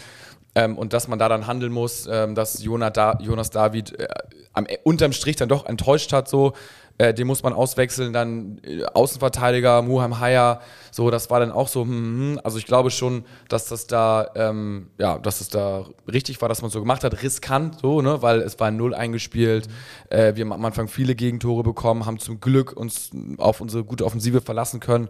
Ähm, 0.53 0.77
und 0.77 0.93
dass 0.93 1.07
man 1.07 1.19
da 1.19 1.29
dann 1.29 1.47
handeln 1.47 1.71
muss, 1.71 2.07
ähm, 2.11 2.35
dass 2.35 2.61
Jonas, 2.63 2.93
da 2.93 3.17
Jonas 3.21 3.51
David 3.51 3.97
äh, 3.99 4.07
am, 4.53 4.67
unterm 4.83 5.13
Strich 5.13 5.37
dann 5.37 5.49
doch 5.49 5.65
enttäuscht 5.65 6.13
hat, 6.13 6.27
so. 6.27 6.53
Äh, 6.97 7.15
den 7.15 7.25
muss 7.25 7.41
man 7.41 7.53
auswechseln, 7.53 8.13
dann 8.13 8.59
äh, 8.63 8.83
Außenverteidiger, 8.83 9.81
Muham 9.81 10.19
Haya, 10.19 10.61
so, 10.91 11.09
das 11.09 11.31
war 11.31 11.39
dann 11.39 11.51
auch 11.51 11.67
so, 11.67 11.81
hm, 11.81 11.89
hm. 11.89 12.41
also 12.43 12.59
ich 12.59 12.65
glaube 12.67 12.91
schon, 12.91 13.25
dass 13.49 13.65
das 13.65 13.87
da, 13.87 14.29
ähm, 14.35 14.87
ja, 14.99 15.17
dass 15.17 15.41
es 15.41 15.49
da 15.49 15.85
richtig 16.11 16.39
war, 16.41 16.49
dass 16.49 16.61
man 16.61 16.69
so 16.69 16.79
gemacht 16.79 17.03
hat, 17.03 17.23
riskant, 17.23 17.79
so, 17.79 18.01
ne, 18.01 18.21
weil 18.21 18.41
es 18.41 18.59
war 18.59 18.67
ein 18.67 18.77
Null 18.77 18.93
eingespielt, 18.93 19.67
äh, 20.09 20.35
wir 20.35 20.45
haben 20.45 20.53
am 20.53 20.63
Anfang 20.63 20.87
viele 20.87 21.15
Gegentore 21.15 21.63
bekommen, 21.63 22.05
haben 22.05 22.19
zum 22.19 22.39
Glück 22.39 22.73
uns 22.73 23.09
auf 23.37 23.61
unsere 23.61 23.83
gute 23.83 24.05
Offensive 24.05 24.41
verlassen 24.41 24.79
können, 24.79 25.09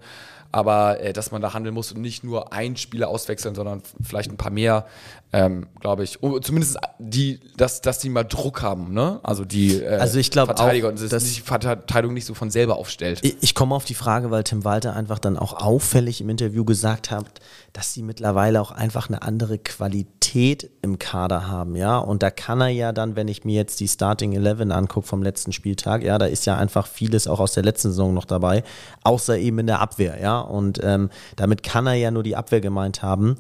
aber 0.51 0.99
äh, 1.01 1.13
dass 1.13 1.31
man 1.31 1.41
da 1.41 1.53
handeln 1.53 1.73
muss 1.73 1.91
und 1.91 2.01
nicht 2.01 2.23
nur 2.23 2.53
einen 2.53 2.77
Spieler 2.77 3.09
auswechseln, 3.09 3.55
sondern 3.55 3.81
vielleicht 4.01 4.31
ein 4.31 4.37
paar 4.37 4.51
mehr, 4.51 4.85
ähm, 5.33 5.67
glaube 5.79 6.03
ich. 6.03 6.19
Zumindest 6.41 6.77
die, 6.99 7.39
dass, 7.55 7.81
dass 7.81 7.99
die 7.99 8.09
mal 8.09 8.23
Druck 8.23 8.61
haben, 8.61 8.93
ne? 8.93 9.19
Also 9.23 9.45
die 9.45 9.81
äh, 9.81 9.95
Also 9.97 10.19
ich 10.19 10.29
Verteidiger 10.31 10.87
auch, 10.87 10.91
und 10.91 11.01
dass 11.01 11.09
dass- 11.09 11.23
die 11.33 11.41
Verteidigung 11.41 12.13
nicht 12.13 12.25
so 12.25 12.33
von 12.33 12.49
selber 12.49 12.75
aufstellt. 12.77 13.19
Ich, 13.23 13.37
ich 13.41 13.55
komme 13.55 13.73
auf 13.75 13.85
die 13.85 13.93
Frage, 13.93 14.29
weil 14.31 14.43
Tim 14.43 14.65
Walter 14.65 14.95
einfach 14.95 15.19
dann 15.19 15.37
auch 15.37 15.53
auffällig 15.53 16.19
im 16.21 16.29
Interview 16.29 16.65
gesagt 16.65 17.11
hat, 17.11 17.25
dass 17.73 17.93
sie 17.93 18.03
mittlerweile 18.03 18.61
auch 18.61 18.71
einfach 18.71 19.07
eine 19.07 19.21
andere 19.21 19.57
Qualität 19.57 20.69
im 20.81 20.99
Kader 20.99 21.47
haben, 21.47 21.75
ja. 21.75 21.97
Und 21.97 22.23
da 22.23 22.29
kann 22.31 22.59
er 22.61 22.67
ja 22.69 22.91
dann, 22.91 23.15
wenn 23.15 23.27
ich 23.27 23.45
mir 23.45 23.55
jetzt 23.55 23.79
die 23.79 23.87
Starting 23.87 24.33
11 24.33 24.69
angucke 24.71 25.07
vom 25.07 25.23
letzten 25.23 25.53
Spieltag, 25.53 26.03
ja, 26.03 26.17
da 26.17 26.25
ist 26.25 26.45
ja 26.45 26.57
einfach 26.57 26.87
vieles 26.87 27.27
auch 27.27 27.39
aus 27.39 27.53
der 27.53 27.63
letzten 27.63 27.89
Saison 27.89 28.13
noch 28.13 28.25
dabei, 28.25 28.63
außer 29.03 29.37
eben 29.37 29.59
in 29.59 29.67
der 29.67 29.79
Abwehr, 29.79 30.19
ja. 30.21 30.39
Und 30.39 30.79
ähm, 30.83 31.09
damit 31.37 31.63
kann 31.63 31.87
er 31.87 31.93
ja 31.95 32.11
nur 32.11 32.23
die 32.23 32.35
Abwehr 32.35 32.61
gemeint 32.61 33.01
haben. 33.01 33.37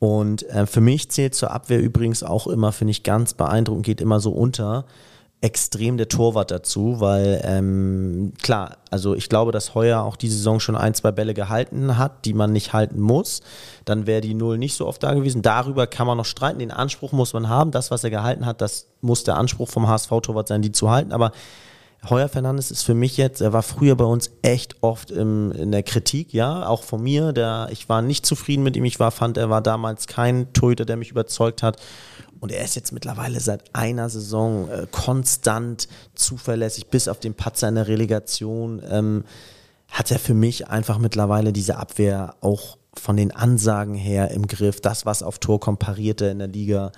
Und 0.00 0.48
äh, 0.48 0.66
für 0.66 0.80
mich 0.80 1.10
zählt 1.10 1.34
zur 1.34 1.52
Abwehr 1.52 1.80
übrigens 1.80 2.22
auch 2.24 2.46
immer, 2.48 2.72
finde 2.72 2.90
ich 2.90 3.04
ganz 3.04 3.34
beeindruckend, 3.34 3.86
geht 3.86 4.00
immer 4.00 4.18
so 4.18 4.32
unter, 4.32 4.86
extrem 5.42 5.96
der 5.96 6.08
Torwart 6.08 6.50
dazu, 6.50 7.00
weil 7.00 7.40
ähm, 7.44 8.32
klar, 8.42 8.76
also 8.90 9.14
ich 9.14 9.28
glaube, 9.28 9.52
dass 9.52 9.74
Heuer 9.74 10.02
auch 10.02 10.16
diese 10.16 10.36
Saison 10.36 10.60
schon 10.60 10.76
ein, 10.76 10.92
zwei 10.94 11.12
Bälle 11.12 11.32
gehalten 11.32 11.96
hat, 11.96 12.24
die 12.26 12.34
man 12.34 12.52
nicht 12.52 12.72
halten 12.72 13.00
muss. 13.00 13.40
Dann 13.86 14.06
wäre 14.06 14.20
die 14.20 14.34
Null 14.34 14.58
nicht 14.58 14.74
so 14.74 14.86
oft 14.86 15.02
da 15.02 15.14
gewesen. 15.14 15.40
Darüber 15.40 15.86
kann 15.86 16.06
man 16.06 16.18
noch 16.18 16.26
streiten. 16.26 16.58
Den 16.58 16.70
Anspruch 16.70 17.12
muss 17.12 17.32
man 17.32 17.48
haben. 17.48 17.70
Das, 17.70 17.90
was 17.90 18.04
er 18.04 18.10
gehalten 18.10 18.44
hat, 18.44 18.60
das 18.60 18.88
muss 19.00 19.24
der 19.24 19.38
Anspruch 19.38 19.68
vom 19.68 19.88
HSV-Torwart 19.88 20.48
sein, 20.48 20.60
die 20.60 20.72
zu 20.72 20.90
halten. 20.90 21.12
Aber 21.12 21.32
Heuer 22.08 22.28
Fernandes 22.28 22.70
ist 22.70 22.82
für 22.82 22.94
mich 22.94 23.18
jetzt, 23.18 23.42
er 23.42 23.52
war 23.52 23.62
früher 23.62 23.94
bei 23.94 24.04
uns 24.04 24.30
echt 24.40 24.76
oft 24.80 25.10
im, 25.10 25.52
in 25.52 25.70
der 25.70 25.82
Kritik, 25.82 26.32
ja, 26.32 26.66
auch 26.66 26.82
von 26.82 27.02
mir. 27.02 27.32
Der, 27.32 27.68
ich 27.70 27.88
war 27.90 28.00
nicht 28.00 28.24
zufrieden 28.24 28.62
mit 28.62 28.76
ihm. 28.76 28.84
Ich 28.86 28.98
war, 28.98 29.10
fand, 29.10 29.36
er 29.36 29.50
war 29.50 29.60
damals 29.60 30.06
kein 30.06 30.50
Torhüter, 30.54 30.86
der 30.86 30.96
mich 30.96 31.10
überzeugt 31.10 31.62
hat. 31.62 31.76
Und 32.40 32.52
er 32.52 32.64
ist 32.64 32.74
jetzt 32.74 32.92
mittlerweile 32.92 33.38
seit 33.38 33.74
einer 33.74 34.08
Saison 34.08 34.70
äh, 34.70 34.86
konstant 34.90 35.88
zuverlässig, 36.14 36.86
bis 36.86 37.06
auf 37.06 37.20
den 37.20 37.34
Patzer 37.34 37.68
in 37.68 37.74
der 37.74 37.86
Relegation. 37.86 38.80
Ähm, 38.90 39.24
hat 39.88 40.10
er 40.10 40.18
für 40.18 40.34
mich 40.34 40.68
einfach 40.68 40.98
mittlerweile 40.98 41.52
diese 41.52 41.76
Abwehr 41.76 42.36
auch 42.40 42.78
von 42.94 43.16
den 43.16 43.30
Ansagen 43.30 43.94
her 43.94 44.30
im 44.30 44.46
Griff. 44.46 44.80
Das, 44.80 45.04
was 45.04 45.22
auf 45.22 45.38
Tor 45.38 45.60
kommt, 45.60 45.80
pariert 45.80 46.22
er 46.22 46.30
in 46.30 46.38
der 46.38 46.48
Liga. 46.48 46.92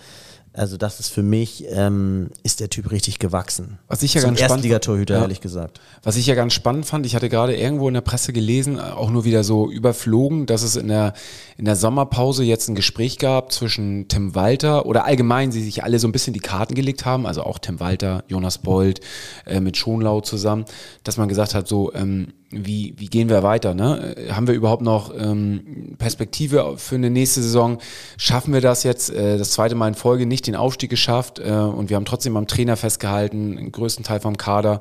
Also 0.54 0.76
das 0.76 1.00
ist 1.00 1.08
für 1.08 1.22
mich, 1.22 1.64
ähm, 1.70 2.28
ist 2.42 2.60
der 2.60 2.68
Typ 2.68 2.90
richtig 2.90 3.18
gewachsen. 3.18 3.78
Was 3.88 4.02
ich 4.02 4.12
ja 4.12 4.20
Zum 4.20 4.30
ganz 4.30 4.40
spannend 4.40 4.56
Erstligatorhüter, 4.56 5.14
Ja. 5.14 5.22
ehrlich 5.22 5.40
gesagt. 5.40 5.80
Was 6.02 6.16
ich 6.16 6.26
ja 6.26 6.34
ganz 6.34 6.52
spannend 6.52 6.84
fand, 6.84 7.06
ich 7.06 7.14
hatte 7.14 7.30
gerade 7.30 7.56
irgendwo 7.56 7.88
in 7.88 7.94
der 7.94 8.02
Presse 8.02 8.34
gelesen, 8.34 8.78
auch 8.78 9.08
nur 9.10 9.24
wieder 9.24 9.44
so 9.44 9.70
überflogen, 9.70 10.44
dass 10.44 10.62
es 10.62 10.76
in 10.76 10.88
der, 10.88 11.14
in 11.56 11.64
der 11.64 11.76
Sommerpause 11.76 12.44
jetzt 12.44 12.68
ein 12.68 12.74
Gespräch 12.74 13.18
gab 13.18 13.50
zwischen 13.50 14.08
Tim 14.08 14.34
Walter 14.34 14.84
oder 14.84 15.06
allgemein 15.06 15.52
sie 15.52 15.62
sich 15.62 15.84
alle 15.84 15.98
so 15.98 16.06
ein 16.06 16.12
bisschen 16.12 16.34
die 16.34 16.40
Karten 16.40 16.74
gelegt 16.74 17.06
haben, 17.06 17.26
also 17.26 17.44
auch 17.44 17.58
Tim 17.58 17.80
Walter, 17.80 18.22
Jonas 18.28 18.58
Bold 18.58 19.00
äh, 19.46 19.60
mit 19.60 19.78
Schonlau 19.78 20.20
zusammen, 20.20 20.66
dass 21.02 21.16
man 21.16 21.28
gesagt 21.30 21.54
hat, 21.54 21.66
so, 21.66 21.94
ähm, 21.94 22.28
wie, 22.52 22.94
wie 22.98 23.06
gehen 23.06 23.28
wir 23.28 23.42
weiter? 23.42 23.74
Ne? 23.74 24.14
Haben 24.30 24.46
wir 24.46 24.54
überhaupt 24.54 24.82
noch 24.82 25.12
ähm, 25.18 25.94
Perspektive 25.98 26.74
für 26.76 26.96
eine 26.96 27.10
nächste 27.10 27.42
Saison? 27.42 27.78
Schaffen 28.18 28.52
wir 28.52 28.60
das 28.60 28.82
jetzt 28.82 29.10
äh, 29.10 29.38
das 29.38 29.52
zweite 29.52 29.74
Mal 29.74 29.88
in 29.88 29.94
Folge 29.94 30.26
nicht 30.26 30.46
den 30.46 30.54
Aufstieg 30.54 30.90
geschafft 30.90 31.38
äh, 31.38 31.50
und 31.50 31.88
wir 31.88 31.96
haben 31.96 32.04
trotzdem 32.04 32.36
am 32.36 32.46
Trainer 32.46 32.76
festgehalten, 32.76 33.56
den 33.56 33.72
größten 33.72 34.04
Teil 34.04 34.20
vom 34.20 34.36
Kader 34.36 34.80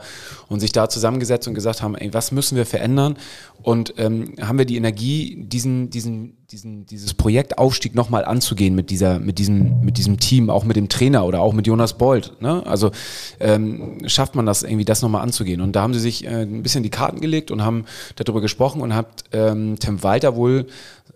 und 0.49 0.59
sich 0.59 0.71
da 0.71 0.89
zusammengesetzt 0.89 1.47
und 1.47 1.53
gesagt 1.53 1.81
haben, 1.81 1.95
ey, 1.95 2.13
was 2.13 2.31
müssen 2.31 2.57
wir 2.57 2.65
verändern? 2.65 3.17
Und 3.63 3.93
ähm, 3.97 4.35
haben 4.41 4.57
wir 4.57 4.65
die 4.65 4.75
Energie, 4.75 5.37
diesen, 5.37 5.89
diesen, 5.89 6.40
diesen, 6.51 6.85
dieses 6.85 7.13
Projekt 7.13 7.57
Aufstieg 7.57 7.95
nochmal 7.95 8.25
anzugehen 8.25 8.75
mit 8.75 8.89
dieser, 8.89 9.19
mit 9.19 9.39
diesem, 9.39 9.79
mit 9.81 9.97
diesem 9.97 10.19
Team, 10.19 10.49
auch 10.49 10.65
mit 10.65 10.75
dem 10.75 10.89
Trainer 10.89 11.25
oder 11.25 11.41
auch 11.41 11.53
mit 11.53 11.65
Jonas 11.65 11.97
Bold. 11.97 12.41
Ne? 12.41 12.65
Also 12.65 12.91
ähm, 13.39 13.99
schafft 14.05 14.35
man 14.35 14.45
das 14.45 14.63
irgendwie, 14.63 14.83
das 14.83 15.01
nochmal 15.01 15.21
anzugehen. 15.21 15.61
Und 15.61 15.75
da 15.75 15.81
haben 15.81 15.93
sie 15.93 15.99
sich 15.99 16.25
äh, 16.25 16.41
ein 16.41 16.61
bisschen 16.61 16.83
die 16.83 16.89
Karten 16.89 17.21
gelegt 17.21 17.51
und 17.51 17.63
haben 17.63 17.85
darüber 18.15 18.41
gesprochen 18.41 18.81
und 18.81 18.93
hat 18.93 19.23
ähm, 19.31 19.77
Tim 19.79 20.03
Walter 20.03 20.35
wohl 20.35 20.67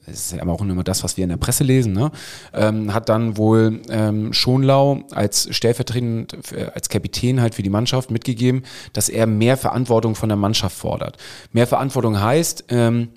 das 0.06 0.18
ist 0.18 0.34
ja 0.34 0.46
auch 0.46 0.62
immer 0.62 0.84
das, 0.84 1.04
was 1.04 1.18
wir 1.18 1.24
in 1.24 1.32
der 1.32 1.38
Presse 1.38 1.64
lesen, 1.64 1.94
ne? 1.94 2.12
ähm, 2.54 2.94
hat 2.94 3.10
dann 3.10 3.38
wohl 3.38 3.82
ähm, 3.90 4.34
Schonlau 4.34 5.02
als 5.10 5.48
stellvertretend, 5.50 6.52
äh, 6.52 6.66
als 6.76 6.90
Kapitän 6.90 7.42
halt 7.42 7.56
für 7.56 7.64
die 7.64 7.72
Mannschaft 7.72 8.12
mitgegeben, 8.12 8.64
dass 8.94 9.10
er 9.10 9.26
mehr 9.26 9.58
Verantwortung 9.58 10.14
von 10.14 10.30
der 10.30 10.36
Mannschaft 10.36 10.78
fordert. 10.78 11.18
Mehr 11.54 11.66
Verantwortung 11.66 12.22
heißt, 12.22 12.66
ähm, 12.70 13.10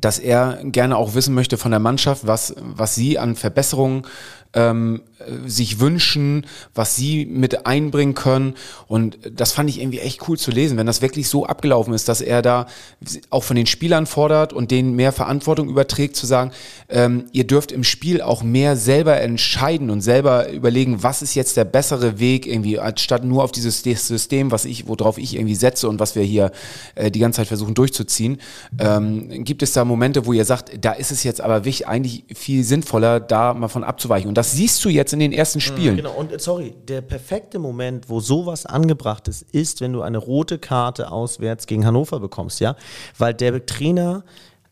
dass 0.00 0.18
er 0.18 0.58
gerne 0.64 0.96
auch 0.96 1.14
wissen 1.14 1.34
möchte 1.34 1.56
von 1.56 1.70
der 1.70 1.80
Mannschaft, 1.80 2.26
was, 2.26 2.54
was 2.58 2.94
sie 2.94 3.18
an 3.18 3.36
Verbesserungen 3.36 4.02
ähm, 4.54 5.02
äh, 5.18 5.48
sich 5.48 5.80
wünschen, 5.80 6.46
was 6.74 6.96
sie 6.96 7.26
mit 7.26 7.66
einbringen 7.66 8.14
können. 8.14 8.54
Und 8.86 9.18
das 9.30 9.52
fand 9.52 9.68
ich 9.68 9.80
irgendwie 9.80 10.00
echt 10.00 10.28
cool 10.28 10.38
zu 10.38 10.50
lesen, 10.50 10.76
wenn 10.78 10.86
das 10.86 11.02
wirklich 11.02 11.28
so 11.28 11.44
abgelaufen 11.46 11.92
ist, 11.92 12.08
dass 12.08 12.20
er 12.20 12.42
da 12.42 12.66
auch 13.30 13.44
von 13.44 13.56
den 13.56 13.66
Spielern 13.66 14.06
fordert 14.06 14.52
und 14.52 14.70
denen 14.70 14.94
mehr 14.94 15.12
Verantwortung 15.12 15.68
überträgt, 15.68 16.16
zu 16.16 16.26
sagen, 16.26 16.52
ähm, 16.88 17.26
ihr 17.32 17.46
dürft 17.46 17.72
im 17.72 17.84
Spiel 17.84 18.22
auch 18.22 18.42
mehr 18.42 18.76
selber 18.76 19.20
entscheiden 19.20 19.90
und 19.90 20.00
selber 20.00 20.50
überlegen, 20.50 21.02
was 21.02 21.22
ist 21.22 21.34
jetzt 21.34 21.56
der 21.56 21.64
bessere 21.64 22.18
Weg, 22.18 22.46
irgendwie, 22.46 22.78
anstatt 22.78 23.24
nur 23.24 23.44
auf 23.44 23.52
dieses 23.52 23.82
System, 23.82 24.50
was 24.50 24.64
ich, 24.64 24.86
worauf 24.88 25.18
ich 25.18 25.34
irgendwie 25.34 25.54
setze 25.54 25.88
und 25.88 26.00
was 26.00 26.14
wir 26.14 26.22
hier 26.22 26.52
äh, 26.94 27.10
die 27.10 27.18
ganze 27.18 27.38
Zeit 27.38 27.48
versuchen 27.48 27.74
durchzuziehen. 27.74 28.38
Ähm, 28.78 29.44
gibt 29.44 29.62
es 29.62 29.72
da 29.72 29.84
Momente, 29.84 30.26
wo 30.26 30.32
ihr 30.32 30.44
sagt, 30.44 30.72
da 30.80 30.92
ist 30.92 31.10
es 31.10 31.24
jetzt 31.24 31.40
aber 31.40 31.64
wichtig, 31.64 31.88
eigentlich 31.88 32.24
viel 32.34 32.64
sinnvoller, 32.64 33.20
da 33.20 33.52
mal 33.52 33.68
von 33.68 33.84
abzuweichen? 33.84 34.28
Und 34.28 34.37
das 34.38 34.52
siehst 34.52 34.84
du 34.84 34.88
jetzt 34.88 35.12
in 35.12 35.18
den 35.18 35.32
ersten 35.32 35.60
Spielen. 35.60 35.96
Genau, 35.96 36.14
und 36.14 36.30
äh, 36.30 36.38
sorry, 36.38 36.72
der 36.86 37.00
perfekte 37.00 37.58
Moment, 37.58 38.08
wo 38.08 38.20
sowas 38.20 38.66
angebracht 38.66 39.26
ist, 39.26 39.42
ist, 39.50 39.80
wenn 39.80 39.92
du 39.92 40.02
eine 40.02 40.18
rote 40.18 40.60
Karte 40.60 41.10
auswärts 41.10 41.66
gegen 41.66 41.84
Hannover 41.84 42.20
bekommst, 42.20 42.60
ja? 42.60 42.76
Weil 43.18 43.34
der 43.34 43.66
Trainer 43.66 44.22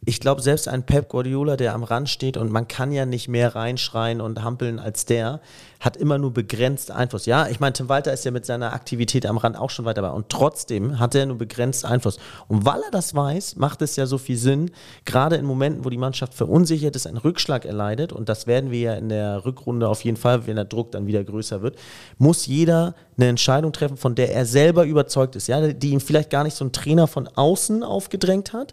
ich 0.04 0.20
glaube, 0.20 0.40
selbst 0.40 0.68
ein 0.68 0.84
Pep 0.84 1.08
Guardiola, 1.08 1.56
der 1.56 1.74
am 1.74 1.82
Rand 1.82 2.08
steht 2.08 2.36
und 2.36 2.52
man 2.52 2.68
kann 2.68 2.92
ja 2.92 3.06
nicht 3.06 3.28
mehr 3.28 3.56
reinschreien 3.56 4.20
und 4.20 4.42
hampeln 4.44 4.78
als 4.78 5.04
der, 5.04 5.40
hat 5.80 5.96
immer 5.96 6.16
nur 6.16 6.32
begrenzt 6.32 6.90
Einfluss. 6.90 7.26
Ja, 7.26 7.48
ich 7.48 7.60
meine, 7.60 7.72
Tim 7.72 7.88
Walter 7.88 8.12
ist 8.12 8.24
ja 8.24 8.30
mit 8.30 8.46
seiner 8.46 8.72
Aktivität 8.72 9.26
am 9.26 9.36
Rand 9.36 9.56
auch 9.56 9.70
schon 9.70 9.84
weiter 9.84 10.02
dabei 10.02 10.14
und 10.14 10.28
trotzdem 10.28 10.98
hat 10.98 11.14
er 11.14 11.26
nur 11.26 11.38
begrenzt 11.38 11.84
Einfluss. 11.84 12.18
Und 12.48 12.64
weil 12.64 12.80
er 12.82 12.90
das 12.90 13.14
weiß, 13.14 13.56
macht 13.56 13.82
es 13.82 13.96
ja 13.96 14.06
so 14.06 14.16
viel 14.16 14.36
Sinn, 14.36 14.70
gerade 15.04 15.36
in 15.36 15.44
Momenten, 15.44 15.84
wo 15.84 15.90
die 15.90 15.98
Mannschaft 15.98 16.34
verunsichert 16.34 16.94
ist, 16.94 17.06
einen 17.06 17.16
Rückschlag 17.16 17.64
erleidet 17.64 18.12
und 18.12 18.28
das 18.28 18.46
werden 18.46 18.70
wir 18.70 18.80
ja 18.80 18.94
in 18.94 19.08
der 19.08 19.44
Rückrunde 19.44 19.88
auf 19.88 20.04
jeden 20.04 20.16
Fall, 20.16 20.46
wenn 20.46 20.56
der 20.56 20.64
Druck 20.64 20.92
dann 20.92 21.06
wieder 21.06 21.24
größer 21.24 21.62
wird, 21.62 21.76
muss 22.18 22.46
jeder 22.46 22.94
eine 23.16 23.28
Entscheidung 23.28 23.72
treffen, 23.72 23.96
von 23.96 24.14
der 24.14 24.32
er 24.32 24.46
selber 24.46 24.84
überzeugt 24.84 25.36
ist, 25.36 25.48
ja, 25.48 25.72
die 25.72 25.90
ihm 25.90 26.00
vielleicht 26.00 26.30
gar 26.30 26.44
nicht 26.44 26.56
so 26.56 26.64
ein 26.64 26.72
Trainer 26.72 27.06
von 27.06 27.28
außen 27.28 27.82
aufgedrängt 27.82 28.52
hat, 28.52 28.72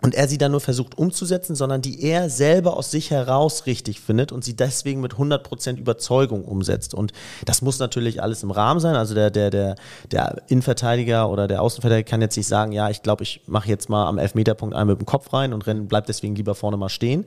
und 0.00 0.14
er 0.14 0.28
sie 0.28 0.38
dann 0.38 0.52
nur 0.52 0.60
versucht 0.60 0.96
umzusetzen, 0.96 1.56
sondern 1.56 1.82
die 1.82 2.02
er 2.04 2.30
selber 2.30 2.76
aus 2.76 2.90
sich 2.90 3.10
heraus 3.10 3.66
richtig 3.66 4.00
findet 4.00 4.30
und 4.30 4.44
sie 4.44 4.54
deswegen 4.54 5.00
mit 5.00 5.14
100% 5.14 5.76
Überzeugung 5.76 6.44
umsetzt. 6.44 6.94
Und 6.94 7.12
das 7.44 7.62
muss 7.62 7.80
natürlich 7.80 8.22
alles 8.22 8.42
im 8.44 8.52
Rahmen 8.52 8.78
sein. 8.78 8.94
Also 8.94 9.14
der, 9.14 9.30
der, 9.30 9.50
der, 9.50 9.74
der 10.12 10.42
Innenverteidiger 10.46 11.28
oder 11.28 11.48
der 11.48 11.62
Außenverteidiger 11.62 12.08
kann 12.08 12.20
jetzt 12.20 12.36
nicht 12.36 12.46
sagen, 12.46 12.70
ja, 12.70 12.90
ich 12.90 13.02
glaube, 13.02 13.24
ich 13.24 13.42
mache 13.46 13.68
jetzt 13.68 13.88
mal 13.88 14.06
am 14.06 14.18
Elfmeterpunkt 14.18 14.74
einen 14.74 14.88
mit 14.88 15.00
dem 15.00 15.06
Kopf 15.06 15.32
rein 15.32 15.52
und 15.52 15.66
renn, 15.66 15.88
bleib 15.88 16.06
deswegen 16.06 16.36
lieber 16.36 16.54
vorne 16.54 16.76
mal 16.76 16.88
stehen. 16.88 17.26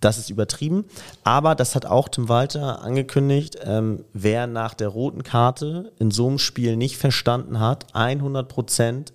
Das 0.00 0.18
ist 0.18 0.28
übertrieben. 0.28 0.84
Aber 1.24 1.54
das 1.54 1.74
hat 1.74 1.86
auch 1.86 2.08
Tim 2.08 2.28
Walter 2.28 2.82
angekündigt, 2.82 3.56
ähm, 3.64 4.04
wer 4.12 4.46
nach 4.46 4.74
der 4.74 4.88
roten 4.88 5.22
Karte 5.22 5.92
in 5.98 6.10
so 6.10 6.28
einem 6.28 6.38
Spiel 6.38 6.76
nicht 6.76 6.98
verstanden 6.98 7.60
hat, 7.60 7.86
100 7.94 8.46
Prozent 8.46 9.12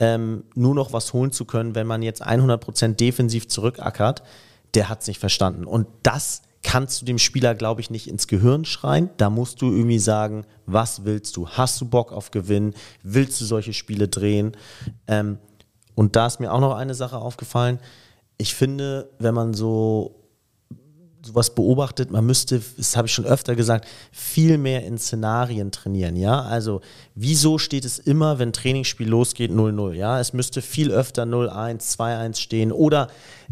ähm, 0.00 0.44
nur 0.54 0.74
noch 0.74 0.92
was 0.92 1.12
holen 1.12 1.32
zu 1.32 1.44
können, 1.44 1.74
wenn 1.74 1.86
man 1.86 2.02
jetzt 2.02 2.26
100% 2.26 2.94
defensiv 2.94 3.48
zurückackert, 3.48 4.22
der 4.74 4.88
hat 4.88 5.02
es 5.02 5.08
nicht 5.08 5.18
verstanden. 5.18 5.64
Und 5.64 5.86
das 6.02 6.42
kannst 6.62 7.00
du 7.00 7.06
dem 7.06 7.18
Spieler, 7.18 7.54
glaube 7.54 7.80
ich, 7.80 7.90
nicht 7.90 8.08
ins 8.08 8.26
Gehirn 8.26 8.64
schreien. 8.64 9.10
Da 9.16 9.30
musst 9.30 9.62
du 9.62 9.70
irgendwie 9.70 9.98
sagen, 9.98 10.44
was 10.66 11.04
willst 11.04 11.36
du? 11.36 11.48
Hast 11.48 11.80
du 11.80 11.86
Bock 11.86 12.12
auf 12.12 12.30
Gewinn? 12.30 12.74
Willst 13.02 13.40
du 13.40 13.44
solche 13.44 13.72
Spiele 13.72 14.08
drehen? 14.08 14.56
Ähm, 15.06 15.38
und 15.94 16.14
da 16.16 16.26
ist 16.26 16.40
mir 16.40 16.52
auch 16.52 16.60
noch 16.60 16.76
eine 16.76 16.94
Sache 16.94 17.16
aufgefallen. 17.16 17.80
Ich 18.36 18.54
finde, 18.54 19.10
wenn 19.18 19.34
man 19.34 19.54
so 19.54 20.17
sowas 21.28 21.54
beobachtet, 21.54 22.10
man 22.10 22.24
müsste, 22.24 22.60
das 22.76 22.96
habe 22.96 23.06
ich 23.06 23.12
schon 23.12 23.26
öfter 23.26 23.54
gesagt, 23.54 23.86
viel 24.10 24.58
mehr 24.58 24.84
in 24.84 24.98
Szenarien 24.98 25.70
trainieren, 25.70 26.16
ja? 26.16 26.42
Also, 26.42 26.80
wieso 27.14 27.58
steht 27.58 27.84
es 27.84 27.98
immer, 27.98 28.38
wenn 28.38 28.52
Trainingsspiel 28.52 29.08
losgeht, 29.08 29.50
0-0, 29.50 29.92
ja? 29.92 30.18
Es 30.18 30.32
müsste 30.32 30.62
viel 30.62 30.90
öfter 30.90 31.24
0-1, 31.24 31.96
2-1 31.96 32.36
stehen 32.36 32.72
oder 32.72 33.08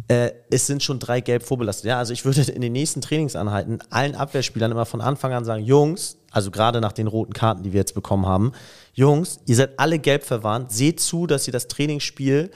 äh, 0.08 0.30
es 0.50 0.66
sind 0.66 0.82
schon 0.82 0.98
drei 0.98 1.20
gelb 1.20 1.42
vorbelastet, 1.42 1.86
ja? 1.86 1.98
Also, 1.98 2.12
ich 2.12 2.24
würde 2.24 2.40
in 2.50 2.62
den 2.62 2.72
nächsten 2.72 3.02
Trainingsanheiten 3.02 3.80
allen 3.90 4.14
Abwehrspielern 4.14 4.72
immer 4.72 4.86
von 4.86 5.00
Anfang 5.00 5.32
an 5.32 5.44
sagen, 5.44 5.64
Jungs, 5.64 6.16
also 6.30 6.50
gerade 6.50 6.80
nach 6.80 6.92
den 6.92 7.06
roten 7.06 7.32
Karten, 7.32 7.62
die 7.62 7.72
wir 7.72 7.80
jetzt 7.80 7.94
bekommen 7.94 8.26
haben, 8.26 8.52
Jungs, 8.94 9.40
ihr 9.46 9.56
seid 9.56 9.78
alle 9.78 9.98
gelb 9.98 10.24
verwarnt, 10.24 10.72
seht 10.72 11.00
zu, 11.00 11.26
dass 11.26 11.46
ihr 11.46 11.52
das 11.52 11.68
Trainingsspiel 11.68 12.50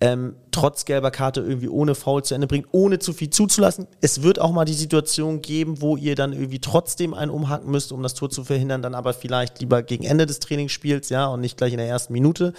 ähm, 0.00 0.34
trotz 0.54 0.84
gelber 0.84 1.10
Karte 1.10 1.40
irgendwie 1.40 1.68
ohne 1.68 1.94
Foul 1.94 2.22
zu 2.22 2.34
Ende 2.34 2.46
bringt, 2.46 2.68
ohne 2.70 3.00
zu 3.00 3.12
viel 3.12 3.30
zuzulassen. 3.30 3.88
Es 4.00 4.22
wird 4.22 4.40
auch 4.40 4.52
mal 4.52 4.64
die 4.64 4.72
Situation 4.72 5.42
geben, 5.42 5.80
wo 5.80 5.96
ihr 5.96 6.14
dann 6.14 6.32
irgendwie 6.32 6.60
trotzdem 6.60 7.12
einen 7.12 7.30
umhaken 7.30 7.70
müsst, 7.70 7.90
um 7.90 8.02
das 8.02 8.14
Tor 8.14 8.30
zu 8.30 8.44
verhindern, 8.44 8.80
dann 8.80 8.94
aber 8.94 9.14
vielleicht 9.14 9.60
lieber 9.60 9.82
gegen 9.82 10.04
Ende 10.04 10.26
des 10.26 10.38
Trainingsspiels, 10.38 11.08
ja, 11.08 11.26
und 11.26 11.40
nicht 11.40 11.56
gleich 11.56 11.72
in 11.72 11.78
der 11.78 11.88
ersten 11.88 12.12
Minute. 12.12 12.52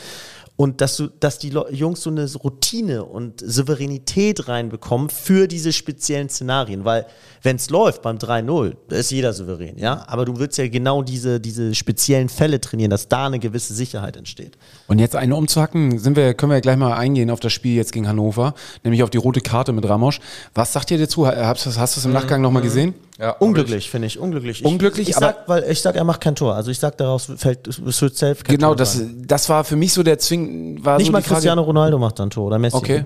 Und 0.57 0.79
dass, 0.79 0.95
du, 0.95 1.09
dass 1.19 1.37
die 1.37 1.49
Jungs 1.49 2.01
so 2.01 2.09
eine 2.09 2.31
Routine 2.33 3.03
und 3.03 3.41
Souveränität 3.45 4.47
reinbekommen 4.47 5.09
für 5.09 5.47
diese 5.47 5.73
speziellen 5.73 6.29
Szenarien. 6.29 6.85
Weil, 6.85 7.07
wenn 7.43 7.57
es 7.57 7.69
läuft 7.69 8.01
beim 8.01 8.17
3-0, 8.17 8.93
ist 8.93 9.11
jeder 9.11 9.33
souverän, 9.33 9.77
ja. 9.77 10.05
Aber 10.07 10.23
du 10.23 10.39
willst 10.39 10.57
ja 10.57 10.69
genau 10.69 11.01
diese, 11.01 11.41
diese 11.41 11.75
speziellen 11.75 12.29
Fälle 12.29 12.61
trainieren, 12.61 12.89
dass 12.89 13.09
da 13.09 13.25
eine 13.25 13.39
gewisse 13.39 13.73
Sicherheit 13.73 14.15
entsteht. 14.15 14.57
Und 14.87 14.99
jetzt 14.99 15.17
eine 15.17 15.35
umzuhacken, 15.35 15.99
sind 15.99 16.15
wir, 16.15 16.33
können 16.33 16.53
wir 16.53 16.61
gleich 16.61 16.77
mal 16.77 16.93
eingehen 16.93 17.31
auf 17.31 17.41
das 17.41 17.51
Spiel 17.51 17.75
jetzt 17.75 17.84
gegen 17.91 18.07
Hannover, 18.07 18.53
nämlich 18.83 19.03
auf 19.03 19.09
die 19.09 19.17
rote 19.17 19.41
Karte 19.41 19.71
mit 19.73 19.87
Ramosch. 19.87 20.19
Was 20.53 20.73
sagt 20.73 20.91
ihr 20.91 20.97
dazu? 20.97 21.27
Hast, 21.27 21.65
hast 21.77 21.95
du 21.95 21.99
es 21.99 22.05
im 22.05 22.13
Nachgang 22.13 22.41
nochmal 22.41 22.61
mhm. 22.61 22.67
gesehen? 22.67 22.93
Ja, 23.19 23.31
unglücklich, 23.31 23.89
finde 23.89 24.07
ich. 24.07 24.19
Unglücklich. 24.19 24.61
Ich, 24.61 24.65
unglücklich, 24.65 25.09
ich 25.09 25.17
aber. 25.17 25.27
Sag, 25.27 25.47
weil 25.47 25.63
ich 25.71 25.81
sag, 25.81 25.95
er 25.95 26.03
macht 26.03 26.21
kein 26.21 26.35
Tor. 26.35 26.55
Also 26.55 26.71
ich 26.71 26.79
sag, 26.79 26.97
daraus 26.97 27.31
fällt, 27.37 27.67
es 27.67 27.81
wird 28.01 28.15
safe 28.15 28.43
kein 28.43 28.55
Genau, 28.57 28.69
Tor 28.69 28.75
das, 28.77 29.01
das 29.25 29.47
war 29.49 29.63
für 29.63 29.75
mich 29.75 29.93
so 29.93 30.03
der 30.03 30.19
Zwing. 30.19 30.83
War 30.83 30.97
Nicht 30.97 31.07
so 31.07 31.11
mal 31.11 31.21
Cristiano 31.21 31.61
Ronaldo 31.61 31.97
macht 31.97 32.19
dann 32.19 32.29
Tor 32.29 32.45
oder 32.47 32.59
Messi. 32.59 32.75
Okay. 32.75 33.05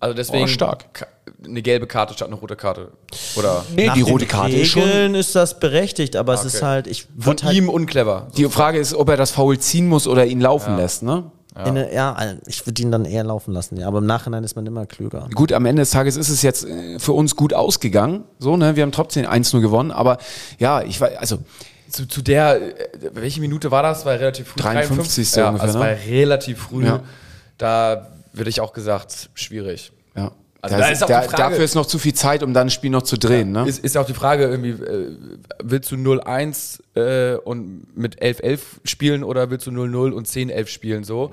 Also 0.00 0.16
deswegen 0.16 0.44
Oh, 0.44 0.48
stark. 0.48 1.06
eine 1.44 1.62
gelbe 1.62 1.86
Karte 1.86 2.14
statt 2.14 2.26
eine 2.26 2.36
rote 2.36 2.56
Karte. 2.56 2.88
Oder 3.36 3.64
Nee, 3.76 3.86
Nach 3.86 3.94
die 3.94 4.00
rote 4.00 4.26
Karte 4.26 4.56
ist 4.56 4.74
Regeln 4.74 5.12
schon. 5.12 5.14
ist 5.14 5.36
das 5.36 5.60
berechtigt, 5.60 6.16
aber 6.16 6.34
es 6.34 6.40
Okay. 6.40 6.48
ist 6.48 6.62
halt, 6.62 6.86
ich 6.88 7.02
von 7.04 7.12
würde 7.16 7.44
halt 7.44 7.56
ihm 7.56 7.68
unclever. 7.68 8.26
Die 8.36 8.46
Frage 8.46 8.80
ist, 8.80 8.94
ob 8.94 9.08
er 9.10 9.16
das 9.16 9.30
Foul 9.30 9.58
ziehen 9.60 9.86
muss 9.86 10.08
oder 10.08 10.26
ihn 10.26 10.40
laufen 10.40 10.76
lässt, 10.76 11.04
ne? 11.04 11.30
Ja, 11.54 11.62
in 11.64 11.68
eine, 11.76 11.94
ja 11.94 12.12
also 12.12 12.36
ich 12.46 12.66
würde 12.66 12.82
ihn 12.82 12.90
dann 12.90 13.04
eher 13.04 13.24
laufen 13.24 13.52
lassen, 13.52 13.76
ja. 13.76 13.86
Aber 13.86 13.98
im 13.98 14.06
Nachhinein 14.06 14.44
ist 14.44 14.56
man 14.56 14.66
immer 14.66 14.86
klüger. 14.86 15.28
Gut, 15.34 15.52
am 15.52 15.66
Ende 15.66 15.82
des 15.82 15.90
Tages 15.90 16.16
ist 16.16 16.28
es 16.28 16.42
jetzt 16.42 16.64
äh, 16.64 16.98
für 16.98 17.12
uns 17.12 17.36
gut 17.36 17.54
ausgegangen. 17.54 18.24
So, 18.38 18.56
ne? 18.56 18.76
Wir 18.76 18.82
haben 18.82 18.92
trotzdem 18.92 19.26
1-0 19.26 19.60
gewonnen, 19.60 19.90
aber 19.90 20.18
ja, 20.58 20.82
ich 20.82 21.00
war, 21.00 21.10
also 21.18 21.38
Zu, 21.90 22.06
zu 22.06 22.22
der, 22.22 22.78
äh, 22.78 23.10
welche 23.12 23.40
Minute 23.40 23.70
war 23.70 23.82
das? 23.82 24.06
War 24.06 24.14
relativ 24.14 24.48
früh. 24.48 24.60
53. 24.60 25.34
Ja, 25.34 25.48
ungefähr, 25.48 25.66
also 25.66 25.78
ne? 25.78 25.84
war 25.84 25.92
relativ 26.06 26.58
früh. 26.58 26.86
Ja. 26.86 27.00
Da 27.58 28.08
würde 28.32 28.50
ich 28.50 28.60
auch 28.60 28.72
gesagt, 28.72 29.30
schwierig. 29.34 29.92
ja. 30.16 30.32
Also 30.62 30.76
da 30.76 30.82
da 30.82 30.88
ist, 30.90 31.02
auch 31.02 31.08
da, 31.08 31.20
die 31.22 31.28
Frage- 31.28 31.42
dafür 31.42 31.64
ist 31.64 31.74
noch 31.74 31.86
zu 31.86 31.98
viel 31.98 32.14
Zeit, 32.14 32.42
um 32.44 32.54
dann 32.54 32.68
ein 32.68 32.70
Spiel 32.70 32.90
noch 32.90 33.02
zu 33.02 33.18
drehen, 33.18 33.50
ne? 33.50 33.68
Ist, 33.68 33.84
ist 33.84 33.96
ja 33.96 34.00
auch 34.00 34.06
die 34.06 34.14
Frage, 34.14 34.44
irgendwie, 34.44 34.70
äh, 34.70 35.16
willst 35.62 35.90
du 35.90 35.96
0-1 35.96 36.80
äh, 36.94 37.36
und 37.36 37.96
mit 37.96 38.22
11-11 38.22 38.60
spielen 38.84 39.24
oder 39.24 39.50
willst 39.50 39.66
du 39.66 39.72
0-0 39.72 40.12
und 40.12 40.28
10-11 40.28 40.68
spielen 40.68 41.02
so? 41.04 41.32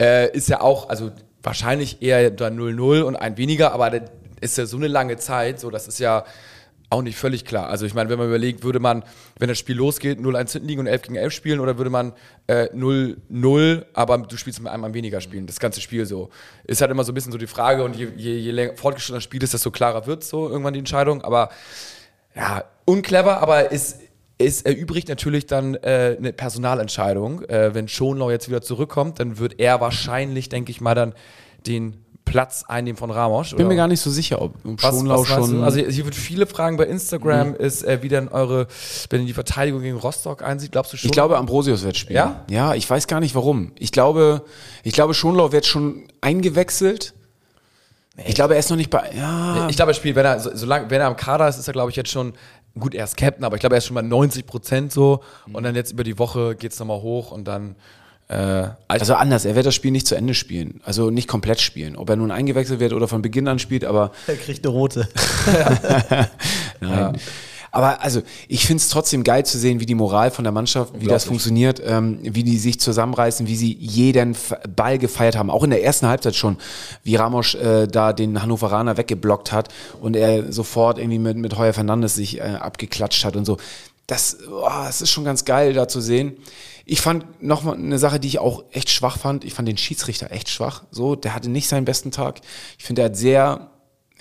Äh, 0.00 0.34
ist 0.34 0.48
ja 0.48 0.62
auch, 0.62 0.88
also 0.88 1.10
wahrscheinlich 1.42 2.00
eher 2.00 2.30
dann 2.30 2.58
0-0 2.58 3.02
und 3.02 3.16
ein 3.16 3.36
weniger, 3.36 3.72
aber 3.72 3.90
das 3.90 4.02
ist 4.40 4.56
ja 4.56 4.64
so 4.64 4.78
eine 4.78 4.88
lange 4.88 5.18
Zeit, 5.18 5.60
so 5.60 5.70
das 5.70 5.86
ist 5.86 5.98
ja 6.00 6.24
auch 6.90 7.02
nicht 7.02 7.16
völlig 7.16 7.44
klar. 7.44 7.68
Also 7.68 7.86
ich 7.86 7.94
meine, 7.94 8.10
wenn 8.10 8.18
man 8.18 8.26
überlegt, 8.26 8.64
würde 8.64 8.80
man, 8.80 9.04
wenn 9.38 9.48
das 9.48 9.58
Spiel 9.58 9.76
losgeht, 9.76 10.18
0-1 10.18 10.52
hinten 10.52 10.68
liegen 10.68 10.80
und 10.80 10.86
11 10.88 11.02
gegen 11.02 11.14
11 11.14 11.32
spielen 11.32 11.60
oder 11.60 11.78
würde 11.78 11.90
man 11.90 12.12
äh, 12.48 12.64
0-0, 12.74 13.84
aber 13.94 14.18
du 14.18 14.36
spielst 14.36 14.60
mit 14.60 14.70
einem 14.70 14.82
Mann 14.82 14.92
weniger 14.92 15.20
spielen, 15.20 15.46
das 15.46 15.60
ganze 15.60 15.80
Spiel 15.80 16.04
so. 16.04 16.30
Ist 16.64 16.80
halt 16.80 16.90
immer 16.90 17.04
so 17.04 17.12
ein 17.12 17.14
bisschen 17.14 17.32
so 17.32 17.38
die 17.38 17.46
Frage 17.46 17.84
und 17.84 17.96
je, 17.96 18.08
je, 18.16 18.36
je 18.36 18.50
länger 18.50 18.76
fortgeschrittener 18.76 19.18
das 19.18 19.24
Spiel 19.24 19.42
ist, 19.42 19.54
desto 19.54 19.70
klarer 19.70 20.06
wird 20.06 20.24
so 20.24 20.48
irgendwann 20.48 20.74
die 20.74 20.80
Entscheidung, 20.80 21.22
aber 21.22 21.50
ja, 22.34 22.64
unclever, 22.84 23.40
aber 23.40 23.72
es, 23.72 24.00
es 24.38 24.62
erübrigt 24.62 25.08
natürlich 25.08 25.46
dann 25.46 25.74
äh, 25.74 26.16
eine 26.18 26.32
Personalentscheidung. 26.32 27.42
Äh, 27.44 27.74
wenn 27.74 27.88
Schonlau 27.88 28.30
jetzt 28.30 28.48
wieder 28.48 28.62
zurückkommt, 28.62 29.20
dann 29.20 29.38
wird 29.38 29.60
er 29.60 29.80
wahrscheinlich, 29.80 30.48
denke 30.48 30.70
ich 30.70 30.80
mal, 30.80 30.94
dann 30.94 31.14
den 31.66 32.04
Platz 32.30 32.64
einnehmen 32.68 32.96
von 32.96 33.10
Ramos. 33.10 33.54
Bin 33.56 33.66
mir 33.66 33.76
gar 33.76 33.88
nicht 33.88 34.00
so 34.00 34.08
sicher, 34.10 34.40
ob 34.40 34.54
was, 34.62 34.94
Schonlau 34.94 35.20
was 35.22 35.26
schon. 35.28 35.64
Also 35.64 35.80
hier 35.80 36.04
wird 36.04 36.14
viele 36.14 36.46
Fragen 36.46 36.76
bei 36.76 36.84
Instagram, 36.86 37.54
ist 37.56 37.82
äh, 37.82 38.02
wie 38.02 38.08
denn 38.08 38.28
eure, 38.28 38.68
wenn 39.10 39.22
ihr 39.22 39.26
die 39.26 39.32
Verteidigung 39.32 39.82
gegen 39.82 39.96
Rostock 39.96 40.42
einsieht, 40.42 40.72
glaubst 40.72 40.92
du 40.92 40.96
schon? 40.96 41.06
ich 41.08 41.12
glaube, 41.12 41.36
Ambrosius 41.38 41.82
wird 41.82 41.96
spielen. 41.96 42.16
Ja? 42.16 42.44
Ja, 42.48 42.74
ich 42.74 42.88
weiß 42.88 43.06
gar 43.08 43.18
nicht 43.20 43.34
warum. 43.34 43.72
Ich 43.78 43.90
glaube, 43.92 44.42
ich 44.84 44.92
glaube, 44.92 45.12
Schonlau 45.14 45.50
wird 45.52 45.66
schon 45.66 46.04
eingewechselt. 46.20 47.14
Ich 48.26 48.34
glaube, 48.34 48.54
er 48.54 48.60
ist 48.60 48.70
noch 48.70 48.76
nicht 48.76 48.90
bei. 48.90 49.10
Ja, 49.16 49.68
Ich 49.68 49.76
glaube, 49.76 49.92
er 49.92 49.94
spielt, 49.94 50.14
wenn 50.14 50.26
er, 50.26 50.38
so- 50.40 50.50
solange, 50.54 50.90
wenn 50.90 51.00
er 51.00 51.06
am 51.06 51.16
Kader 51.16 51.48
ist, 51.48 51.58
ist 51.58 51.66
er, 51.68 51.72
glaube 51.72 51.90
ich, 51.90 51.96
jetzt 51.96 52.10
schon, 52.10 52.34
gut, 52.78 52.94
er 52.94 53.04
ist 53.04 53.16
Captain, 53.16 53.44
aber 53.44 53.56
ich 53.56 53.60
glaube, 53.60 53.74
er 53.76 53.78
ist 53.78 53.86
schon 53.86 53.94
bei 53.94 54.02
90 54.02 54.46
Prozent 54.46 54.92
so. 54.92 55.20
Und 55.52 55.62
dann 55.62 55.74
jetzt 55.74 55.92
über 55.92 56.04
die 56.04 56.18
Woche 56.18 56.54
geht 56.54 56.72
es 56.72 56.78
nochmal 56.78 57.00
hoch 57.00 57.30
und 57.32 57.44
dann. 57.48 57.76
Äh, 58.30 58.68
Also 58.88 59.14
anders, 59.14 59.44
er 59.44 59.56
wird 59.56 59.66
das 59.66 59.74
Spiel 59.74 59.90
nicht 59.90 60.06
zu 60.06 60.14
Ende 60.14 60.34
spielen. 60.34 60.80
Also 60.84 61.10
nicht 61.10 61.26
komplett 61.28 61.60
spielen. 61.60 61.96
Ob 61.96 62.08
er 62.10 62.16
nun 62.16 62.30
eingewechselt 62.30 62.78
wird 62.80 62.92
oder 62.92 63.08
von 63.08 63.22
Beginn 63.22 63.48
an 63.48 63.58
spielt, 63.58 63.84
aber 63.84 64.12
Er 64.26 64.36
kriegt 64.36 64.64
eine 64.64 64.72
rote. 64.72 65.08
nein. 66.80 67.18
Aber 67.72 68.02
also, 68.02 68.22
ich 68.48 68.66
finde 68.66 68.80
es 68.80 68.88
trotzdem 68.88 69.22
geil 69.22 69.46
zu 69.46 69.56
sehen, 69.56 69.78
wie 69.78 69.86
die 69.86 69.94
Moral 69.94 70.32
von 70.32 70.42
der 70.42 70.50
Mannschaft, 70.52 70.92
wie 70.98 71.06
das 71.06 71.22
funktioniert, 71.24 71.80
ähm, 71.86 72.18
wie 72.22 72.42
die 72.42 72.58
sich 72.58 72.80
zusammenreißen, 72.80 73.46
wie 73.46 73.54
sie 73.54 73.76
jeden 73.78 74.32
F- 74.32 74.56
Ball 74.74 74.98
gefeiert 74.98 75.36
haben. 75.36 75.50
Auch 75.50 75.62
in 75.62 75.70
der 75.70 75.84
ersten 75.84 76.08
Halbzeit 76.08 76.34
schon, 76.34 76.56
wie 77.04 77.14
Ramos 77.14 77.54
äh, 77.54 77.86
da 77.86 78.12
den 78.12 78.42
Hannoveraner 78.42 78.96
weggeblockt 78.96 79.52
hat 79.52 79.68
und 80.00 80.16
er 80.16 80.52
sofort 80.52 80.98
irgendwie 80.98 81.20
mit, 81.20 81.36
mit 81.36 81.56
Heuer 81.58 81.72
Fernandes 81.72 82.16
sich 82.16 82.38
äh, 82.38 82.42
abgeklatscht 82.42 83.24
hat 83.24 83.36
und 83.36 83.44
so. 83.44 83.56
Das, 84.08 84.38
oh, 84.50 84.68
das 84.84 85.00
ist 85.00 85.10
schon 85.10 85.24
ganz 85.24 85.44
geil 85.44 85.72
da 85.72 85.86
zu 85.86 86.00
sehen. 86.00 86.36
Ich 86.90 87.00
fand 87.00 87.40
noch 87.40 87.62
mal 87.62 87.76
eine 87.76 88.00
Sache, 88.00 88.18
die 88.18 88.26
ich 88.26 88.40
auch 88.40 88.64
echt 88.72 88.90
schwach 88.90 89.16
fand. 89.16 89.44
Ich 89.44 89.54
fand 89.54 89.68
den 89.68 89.76
Schiedsrichter 89.76 90.32
echt 90.32 90.48
schwach. 90.48 90.82
So, 90.90 91.14
der 91.14 91.36
hatte 91.36 91.48
nicht 91.48 91.68
seinen 91.68 91.84
besten 91.84 92.10
Tag. 92.10 92.40
Ich 92.78 92.84
finde, 92.84 93.02
er 93.02 93.04
hat 93.04 93.16
sehr 93.16 93.70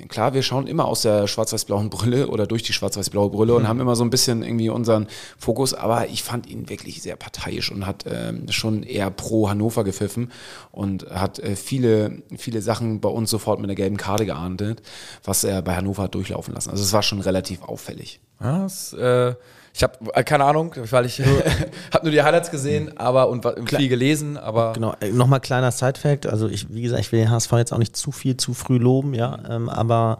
Klar, 0.07 0.33
wir 0.33 0.43
schauen 0.43 0.65
immer 0.65 0.85
aus 0.85 1.01
der 1.01 1.27
schwarz-weiß-blauen 1.27 1.89
Brille 1.89 2.29
oder 2.29 2.47
durch 2.47 2.63
die 2.63 2.71
schwarz-weiß-blaue 2.71 3.31
Brille 3.31 3.53
und 3.53 3.67
haben 3.67 3.81
immer 3.81 3.97
so 3.97 4.05
ein 4.05 4.09
bisschen 4.09 4.43
irgendwie 4.43 4.69
unseren 4.69 5.07
Fokus, 5.37 5.73
aber 5.73 6.07
ich 6.07 6.23
fand 6.23 6.47
ihn 6.47 6.69
wirklich 6.69 7.01
sehr 7.01 7.17
parteiisch 7.17 7.69
und 7.69 7.85
hat 7.85 8.05
ähm, 8.09 8.49
schon 8.49 8.83
eher 8.83 9.11
pro 9.11 9.49
Hannover 9.49 9.83
gepfiffen 9.83 10.31
und 10.71 11.09
hat 11.09 11.39
äh, 11.39 11.57
viele, 11.57 12.23
viele 12.37 12.61
Sachen 12.61 13.01
bei 13.01 13.09
uns 13.09 13.29
sofort 13.29 13.59
mit 13.59 13.67
der 13.67 13.75
gelben 13.75 13.97
Karte 13.97 14.25
geahndet, 14.25 14.81
was 15.25 15.43
er 15.43 15.61
bei 15.61 15.75
Hannover 15.75 16.03
hat 16.03 16.15
durchlaufen 16.15 16.53
lassen. 16.53 16.69
Also 16.69 16.81
es 16.81 16.93
war 16.93 17.03
schon 17.03 17.19
relativ 17.19 17.61
auffällig. 17.61 18.21
Ja, 18.39 18.59
das, 18.59 18.93
äh, 18.93 19.35
ich 19.79 19.83
habe 19.83 19.93
äh, 20.13 20.23
keine 20.25 20.43
Ahnung, 20.43 20.75
weil 20.91 21.05
ich 21.05 21.19
nur, 21.19 21.41
hab 21.93 22.03
nur 22.03 22.11
die 22.11 22.21
Highlights 22.21 22.51
gesehen, 22.51 22.97
aber 22.97 23.29
und 23.29 23.45
wa- 23.45 23.55
viel 23.65 23.87
gelesen, 23.87 24.35
aber 24.37 24.73
Genau, 24.73 24.93
äh, 24.99 25.09
nochmal 25.11 25.39
kleiner 25.39 25.71
Side-Fact. 25.71 26.25
Also, 26.27 26.49
ich, 26.49 26.73
wie 26.73 26.81
gesagt, 26.81 26.99
ich 27.01 27.11
will 27.13 27.19
den 27.21 27.31
HSV 27.31 27.51
jetzt 27.53 27.71
auch 27.71 27.77
nicht 27.77 27.95
zu 27.95 28.11
viel 28.11 28.35
zu 28.35 28.53
früh 28.53 28.77
loben, 28.77 29.13
ja, 29.13 29.39
ähm, 29.49 29.69
aber 29.69 30.19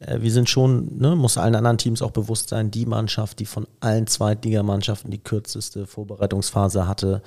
äh, 0.00 0.20
wir 0.20 0.32
sind 0.32 0.48
schon, 0.50 0.98
ne, 0.98 1.14
muss 1.14 1.38
allen 1.38 1.54
anderen 1.54 1.78
Teams 1.78 2.02
auch 2.02 2.10
bewusst 2.10 2.48
sein, 2.48 2.72
die 2.72 2.84
Mannschaft, 2.84 3.38
die 3.38 3.46
von 3.46 3.68
allen 3.78 4.08
Zweitligamannschaften 4.08 5.10
die 5.12 5.18
kürzeste 5.22 5.86
Vorbereitungsphase 5.86 6.88
hatte. 6.88 7.22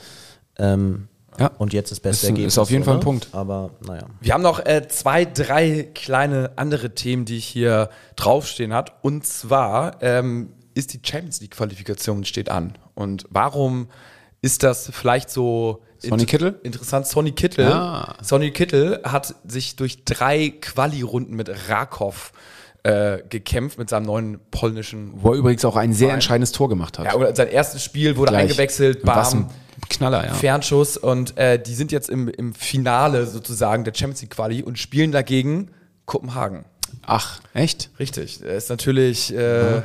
Ähm, 0.57 1.07
Ja. 1.39 1.47
Und 1.57 1.73
jetzt 1.73 1.91
das 1.91 1.99
beste 1.99 2.25
Ist 2.25 2.29
Ergebnis. 2.29 2.53
ist 2.55 2.57
auf 2.59 2.69
jeden 2.71 2.83
Fall 2.83 2.93
ein 2.95 2.97
oder? 2.97 3.03
Punkt. 3.05 3.27
Aber 3.31 3.71
naja. 3.87 4.03
Wir 4.21 4.33
haben 4.33 4.43
noch 4.43 4.59
äh, 4.65 4.87
zwei, 4.87 5.25
drei 5.25 5.89
kleine 5.95 6.51
andere 6.57 6.93
Themen, 6.93 7.25
die 7.25 7.37
ich 7.37 7.45
hier 7.45 7.89
draufstehen 8.17 8.71
hat. 8.73 8.91
Und 9.01 9.25
zwar 9.25 9.95
ähm, 10.03 10.49
ist 10.73 10.93
die 10.93 10.99
Champions 11.03 11.41
League 11.41 11.51
Qualifikation 11.51 12.25
steht 12.25 12.49
an. 12.49 12.73
Und 12.95 13.25
warum 13.29 13.87
ist 14.41 14.63
das 14.63 14.89
vielleicht 14.91 15.29
so 15.29 15.81
Sonny 15.99 16.25
Kittel? 16.25 16.59
interessant? 16.63 17.07
Sonny 17.07 17.31
Kittel. 17.31 17.71
Ah. 17.71 18.15
Sonny 18.21 18.51
Kittel 18.51 18.99
hat 19.03 19.35
sich 19.47 19.75
durch 19.75 20.03
drei 20.03 20.49
Quali-Runden 20.49 21.35
mit 21.35 21.49
Rakow 21.69 22.31
äh, 22.83 23.19
gekämpft 23.29 23.77
mit 23.77 23.89
seinem 23.89 24.05
neuen 24.05 24.39
polnischen. 24.51 25.13
Wo 25.15 25.31
er 25.31 25.37
übrigens 25.37 25.63
auch 25.63 25.77
ein 25.77 25.93
sehr 25.93 26.13
entscheidendes 26.13 26.51
Tor 26.51 26.67
gemacht 26.67 26.99
hat. 26.99 27.05
Ja, 27.05 27.15
oder 27.15 27.33
sein 27.33 27.47
erstes 27.47 27.83
Spiel 27.83 28.17
wurde 28.17 28.31
Gleich. 28.31 28.43
eingewechselt. 28.43 28.99
Was 29.03 29.31
Bam. 29.31 29.45
ein 29.45 29.89
Knaller, 29.89 30.25
ja. 30.25 30.33
Fernschuss 30.33 30.97
und 30.97 31.37
äh, 31.37 31.61
die 31.61 31.73
sind 31.73 31.91
jetzt 31.91 32.09
im, 32.09 32.27
im 32.27 32.53
Finale 32.53 33.25
sozusagen 33.25 33.85
der 33.85 33.93
Champions 33.93 34.21
League 34.21 34.31
Quali 34.31 34.61
und 34.63 34.77
spielen 34.77 35.11
dagegen 35.11 35.71
Kopenhagen. 36.05 36.65
Ach, 37.05 37.39
echt? 37.53 37.89
Richtig. 37.99 38.39
Das 38.39 38.65
ist 38.65 38.69
natürlich 38.69 39.33
äh, 39.33 39.81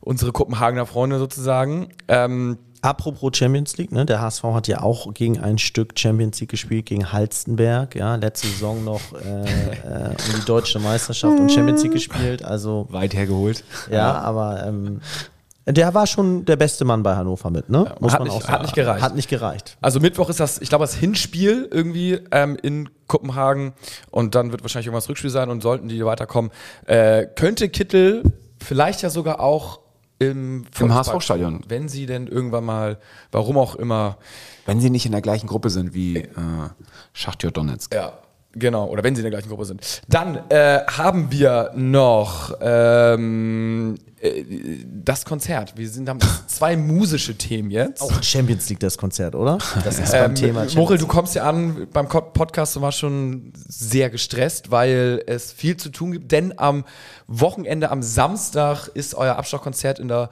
unsere 0.00 0.32
Kopenhagener 0.32 0.86
Freunde 0.86 1.18
sozusagen. 1.18 1.88
Ähm, 2.08 2.58
Apropos 2.80 3.36
Champions 3.36 3.76
League, 3.76 3.90
ne? 3.90 4.06
der 4.06 4.20
HSV 4.20 4.44
hat 4.44 4.68
ja 4.68 4.82
auch 4.82 5.12
gegen 5.12 5.40
ein 5.40 5.58
Stück 5.58 5.98
Champions 5.98 6.38
League 6.40 6.50
gespielt, 6.50 6.86
gegen 6.86 7.12
Halstenberg, 7.12 7.96
ja, 7.96 8.14
letzte 8.14 8.46
Saison 8.46 8.84
noch 8.84 9.00
äh, 9.14 9.42
äh, 9.44 10.08
um 10.10 10.40
die 10.40 10.44
deutsche 10.46 10.78
Meisterschaft 10.78 11.40
und 11.40 11.50
Champions 11.50 11.82
League 11.82 11.92
gespielt, 11.92 12.44
also 12.44 12.86
Weit 12.90 13.14
hergeholt. 13.14 13.64
ja, 13.90 14.12
aber 14.20 14.64
ähm, 14.64 15.00
der 15.66 15.92
war 15.92 16.06
schon 16.06 16.44
der 16.44 16.54
beste 16.54 16.84
Mann 16.84 17.02
bei 17.02 17.16
Hannover 17.16 17.50
mit, 17.50 17.68
ne? 17.68 17.92
Muss 17.98 18.12
hat 18.12 18.20
man 18.20 18.28
nicht- 18.28 18.36
auch 18.36 18.42
sagen. 18.42 18.52
hat 18.52 18.62
nicht 18.62 18.74
gereicht. 18.76 19.02
Hat 19.02 19.16
nicht 19.16 19.28
gereicht. 19.28 19.76
also 19.80 19.98
Mittwoch 19.98 20.30
ist 20.30 20.38
das, 20.38 20.60
ich 20.60 20.68
glaube, 20.68 20.84
das 20.84 20.94
Hinspiel 20.94 21.68
irgendwie 21.72 22.20
ähm, 22.30 22.56
in 22.62 22.88
Kopenhagen 23.08 23.72
und 24.12 24.36
dann 24.36 24.52
wird 24.52 24.62
wahrscheinlich 24.62 24.86
irgendwas 24.86 25.08
Rückspiel 25.08 25.30
sein 25.30 25.50
und 25.50 25.62
sollten 25.62 25.88
die 25.88 26.04
weiterkommen, 26.04 26.52
äh, 26.86 27.26
könnte 27.26 27.68
Kittel 27.70 28.22
vielleicht 28.62 29.02
ja 29.02 29.10
sogar 29.10 29.40
auch 29.40 29.80
im, 30.18 30.64
Im 30.78 30.94
HSV-Stadion. 30.94 31.64
Wenn 31.68 31.88
sie 31.88 32.06
denn 32.06 32.26
irgendwann 32.26 32.64
mal, 32.64 32.98
warum 33.30 33.56
auch 33.58 33.76
immer, 33.76 34.18
Wenn 34.66 34.80
sie 34.80 34.90
nicht 34.90 35.06
in 35.06 35.12
der 35.12 35.22
gleichen 35.22 35.46
Gruppe 35.46 35.70
sind 35.70 35.94
wie 35.94 36.18
äh, 36.18 36.28
Schachtjör 37.12 37.52
Donetsk. 37.52 37.94
Ja, 37.94 38.12
genau. 38.52 38.86
Oder 38.86 39.04
wenn 39.04 39.14
sie 39.14 39.20
in 39.20 39.24
der 39.24 39.30
gleichen 39.30 39.48
Gruppe 39.48 39.64
sind. 39.64 40.02
Dann 40.08 40.40
äh, 40.50 40.80
haben 40.86 41.30
wir 41.30 41.70
noch 41.74 42.54
ähm, 42.60 43.94
äh, 43.96 44.07
das 45.04 45.24
Konzert. 45.24 45.76
Wir 45.76 45.88
sind, 45.88 46.08
haben 46.08 46.18
zwei 46.46 46.76
musische 46.76 47.36
Themen 47.36 47.70
jetzt. 47.70 48.02
Auch 48.02 48.22
Champions 48.22 48.68
League 48.68 48.80
das 48.80 48.98
Konzert, 48.98 49.34
oder? 49.34 49.58
Das 49.84 49.98
ist 49.98 50.12
beim 50.12 50.30
Ähm, 50.30 50.34
Thema 50.34 50.66
Morel, 50.74 50.98
du 50.98 51.06
kommst 51.06 51.34
ja 51.34 51.48
an 51.48 51.86
beim 51.92 52.08
Podcast 52.08 52.76
und 52.76 52.82
warst 52.82 52.98
schon 52.98 53.52
sehr 53.54 54.10
gestresst, 54.10 54.70
weil 54.70 55.22
es 55.26 55.52
viel 55.52 55.76
zu 55.76 55.90
tun 55.90 56.12
gibt. 56.12 56.32
Denn 56.32 56.58
am 56.58 56.84
Wochenende, 57.26 57.90
am 57.90 58.02
Samstag, 58.02 58.88
ist 58.88 59.14
euer 59.14 59.36
Abschlagkonzert 59.36 59.98
in 59.98 60.08
der 60.08 60.30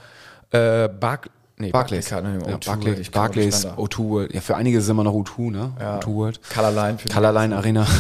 äh, 0.51 0.89
nee, 0.89 1.71
Barclays. 1.71 2.11
Nee, 2.11 2.19
Ja, 2.51 2.57
O2, 2.57 2.67
Barclays, 2.67 3.11
komm 3.13 3.13
Barclays 3.13 3.61
durcheinander. 3.63 3.83
O2 3.83 4.09
World. 4.09 4.35
Ja, 4.35 4.41
für 4.41 4.57
einige 4.57 4.79
ist 4.79 4.85
es 4.85 4.91
immer 4.91 5.05
noch 5.05 5.15
O2, 5.15 5.51
ne? 5.51 5.73
O2 5.79 6.07
World. 6.15 6.41
Colorline 6.53 6.99
Colorline 7.13 7.57
Arena. 7.57 7.87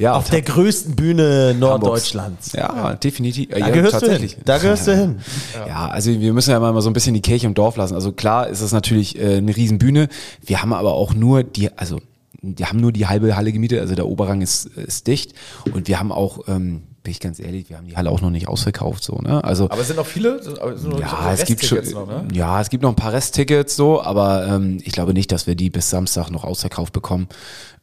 ja, 0.00 0.14
Auf 0.14 0.30
der 0.30 0.42
größten 0.42 0.96
Bühne 0.96 1.54
Norddeutschlands. 1.58 2.52
ja, 2.52 2.94
definitiv. 2.94 3.50
Da 3.50 3.58
ja, 3.58 3.68
gehörst 3.70 4.02
du 4.02 4.10
hin. 4.10 4.30
Da 4.44 4.58
gehörst 4.58 4.86
du 4.86 4.96
hin. 4.96 5.18
Ja, 5.68 5.88
also 5.88 6.10
wir 6.10 6.32
müssen 6.32 6.50
ja 6.50 6.58
mal 6.58 6.80
so 6.80 6.90
ein 6.90 6.92
bisschen 6.94 7.14
die 7.14 7.20
Kirche 7.22 7.46
im 7.46 7.54
Dorf 7.54 7.76
lassen. 7.76 7.94
Also 7.94 8.12
klar 8.12 8.48
ist 8.48 8.60
es 8.60 8.72
natürlich 8.72 9.18
äh, 9.20 9.36
eine 9.36 9.54
Riesenbühne. 9.54 10.08
Wir 10.44 10.62
haben 10.62 10.72
aber 10.72 10.94
auch 10.94 11.14
nur 11.14 11.42
die, 11.44 11.70
also 11.76 12.00
die 12.42 12.64
haben 12.64 12.80
nur 12.80 12.92
die 12.92 13.06
halbe 13.06 13.36
Halle 13.36 13.52
gemietet, 13.52 13.80
also 13.80 13.94
der 13.94 14.06
Oberrang 14.06 14.40
ist, 14.40 14.64
ist 14.66 15.06
dicht. 15.06 15.34
Und 15.74 15.88
wir 15.88 16.00
haben 16.00 16.10
auch, 16.10 16.48
ähm, 16.48 16.82
bin 17.02 17.10
ich 17.12 17.20
ganz 17.20 17.38
ehrlich, 17.38 17.68
wir 17.68 17.76
haben 17.76 17.86
die 17.86 17.96
Halle 17.96 18.10
auch 18.10 18.22
noch 18.22 18.30
nicht 18.30 18.48
ausverkauft. 18.48 19.04
So, 19.04 19.16
ne? 19.16 19.44
Also 19.44 19.64
Aber 19.70 19.80
es 19.82 19.88
sind 19.88 19.96
noch 19.96 20.06
viele? 20.06 20.42
Sind- 20.42 20.56
noch 20.58 21.00
ja, 21.00 21.32
es 21.32 21.44
gibt 21.44 21.64
schon, 21.64 21.78
Noch, 21.92 22.06
ne? 22.06 22.28
ja, 22.32 22.60
es 22.60 22.70
gibt 22.70 22.82
noch 22.82 22.90
ein 22.90 22.96
paar 22.96 23.12
Resttickets 23.12 23.76
so, 23.76 24.02
aber 24.02 24.46
ähm, 24.46 24.78
ich 24.82 24.92
glaube 24.92 25.12
nicht, 25.12 25.30
dass 25.32 25.46
wir 25.46 25.54
die 25.54 25.68
bis 25.70 25.90
Samstag 25.90 26.30
noch 26.30 26.44
ausverkauft 26.44 26.92
bekommen. 26.94 27.28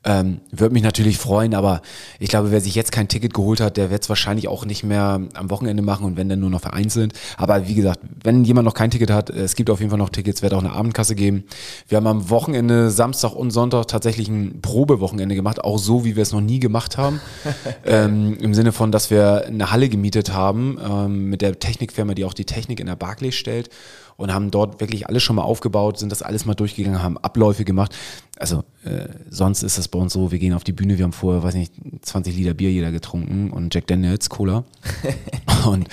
Ähm, 0.07 0.39
Würde 0.51 0.73
mich 0.73 0.83
natürlich 0.83 1.17
freuen, 1.17 1.53
aber 1.53 1.81
ich 2.17 2.29
glaube, 2.29 2.49
wer 2.51 2.61
sich 2.61 2.75
jetzt 2.75 2.93
kein 2.93 3.09
Ticket 3.09 3.33
geholt 3.33 3.59
hat, 3.59 3.75
der 3.75 3.91
wird 3.91 4.03
es 4.03 4.09
wahrscheinlich 4.09 4.47
auch 4.47 4.63
nicht 4.63 4.85
mehr 4.85 5.19
am 5.33 5.49
Wochenende 5.49 5.83
machen 5.83 6.05
und 6.05 6.15
wenn 6.15 6.29
dann 6.29 6.39
nur 6.39 6.49
noch 6.49 6.61
vereinzelt. 6.61 7.11
Aber 7.35 7.67
wie 7.67 7.75
gesagt, 7.75 7.99
wenn 8.23 8.45
jemand 8.45 8.63
noch 8.63 8.73
kein 8.73 8.89
Ticket 8.89 9.11
hat, 9.11 9.29
es 9.29 9.55
gibt 9.55 9.69
auf 9.69 9.79
jeden 9.79 9.89
Fall 9.89 9.99
noch 9.99 10.07
Tickets, 10.09 10.41
wird 10.41 10.53
auch 10.53 10.63
eine 10.63 10.71
Abendkasse 10.71 11.13
geben. 11.13 11.43
Wir 11.89 11.97
haben 11.97 12.07
am 12.07 12.29
Wochenende, 12.29 12.89
Samstag 12.89 13.33
und 13.33 13.51
Sonntag 13.51 13.89
tatsächlich 13.89 14.29
ein 14.29 14.61
Probewochenende 14.61 15.35
gemacht, 15.35 15.61
auch 15.61 15.77
so, 15.77 16.05
wie 16.05 16.15
wir 16.15 16.23
es 16.23 16.31
noch 16.31 16.39
nie 16.39 16.61
gemacht 16.61 16.97
haben. 16.97 17.19
ähm, 17.85 18.37
Im 18.39 18.53
Sinne 18.53 18.71
von, 18.71 18.93
dass 18.93 19.11
wir 19.11 19.45
eine 19.45 19.71
Halle 19.71 19.89
gemietet 19.89 20.31
haben 20.31 20.79
ähm, 20.81 21.29
mit 21.29 21.41
der 21.41 21.59
Technikfirma, 21.59 22.13
die 22.13 22.23
auch 22.23 22.33
die 22.33 22.45
Technik 22.45 22.79
in 22.79 22.85
der 22.85 22.95
Barclays 22.95 23.35
stellt 23.35 23.69
und 24.17 24.33
haben 24.33 24.51
dort 24.51 24.81
wirklich 24.81 25.07
alles 25.07 25.23
schon 25.23 25.35
mal 25.35 25.43
aufgebaut, 25.43 25.99
sind 25.99 26.11
das 26.11 26.21
alles 26.21 26.45
mal 26.45 26.55
durchgegangen, 26.55 27.01
haben 27.01 27.17
Abläufe 27.17 27.63
gemacht. 27.63 27.95
Also 28.37 28.63
äh, 28.83 29.07
sonst 29.29 29.63
ist 29.63 29.77
es 29.77 29.87
bei 29.87 29.99
uns 29.99 30.13
so, 30.13 30.31
wir 30.31 30.39
gehen 30.39 30.53
auf 30.53 30.63
die 30.63 30.73
Bühne, 30.73 30.97
wir 30.97 31.05
haben 31.05 31.13
vorher, 31.13 31.43
weiß 31.43 31.55
nicht, 31.55 31.73
20 32.01 32.35
Liter 32.35 32.53
Bier 32.53 32.71
jeder 32.71 32.91
getrunken 32.91 33.51
und 33.51 33.73
Jack 33.73 33.87
Daniels 33.87 34.29
Cola. 34.29 34.63
und 35.67 35.87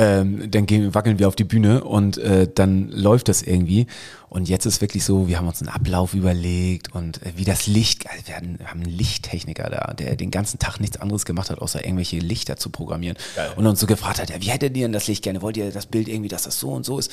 ähm, 0.00 0.48
dann 0.50 0.64
gehen, 0.66 0.94
wackeln 0.94 1.18
wir 1.18 1.26
auf 1.26 1.34
die 1.34 1.44
Bühne 1.44 1.82
und 1.82 2.18
äh, 2.18 2.46
dann 2.52 2.88
läuft 2.88 3.28
das 3.28 3.42
irgendwie. 3.42 3.88
Und 4.28 4.48
jetzt 4.48 4.64
ist 4.64 4.80
wirklich 4.80 5.04
so, 5.04 5.26
wir 5.26 5.38
haben 5.38 5.48
uns 5.48 5.60
einen 5.60 5.70
Ablauf 5.70 6.14
überlegt 6.14 6.94
und 6.94 7.20
äh, 7.22 7.32
wie 7.34 7.44
das 7.44 7.66
Licht, 7.66 8.08
also 8.08 8.22
wir, 8.26 8.36
haben 8.36 8.82
einen 8.82 8.84
Lichttechniker 8.84 9.68
da, 9.68 9.94
der 9.94 10.14
den 10.14 10.30
ganzen 10.30 10.60
Tag 10.60 10.78
nichts 10.78 10.98
anderes 10.98 11.24
gemacht 11.24 11.50
hat, 11.50 11.60
außer 11.60 11.84
irgendwelche 11.84 12.18
Lichter 12.18 12.56
zu 12.56 12.70
programmieren. 12.70 13.16
Und 13.56 13.66
uns 13.66 13.80
so 13.80 13.86
gefragt 13.88 14.20
hat, 14.20 14.30
ja, 14.30 14.40
wie 14.40 14.50
hättet 14.50 14.76
ihr 14.76 14.84
denn 14.84 14.92
das 14.92 15.08
Licht 15.08 15.24
gerne? 15.24 15.42
Wollt 15.42 15.56
ihr 15.56 15.72
das 15.72 15.86
Bild 15.86 16.06
irgendwie, 16.06 16.28
dass 16.28 16.44
das 16.44 16.60
so 16.60 16.70
und 16.70 16.86
so 16.86 17.00
ist? 17.00 17.10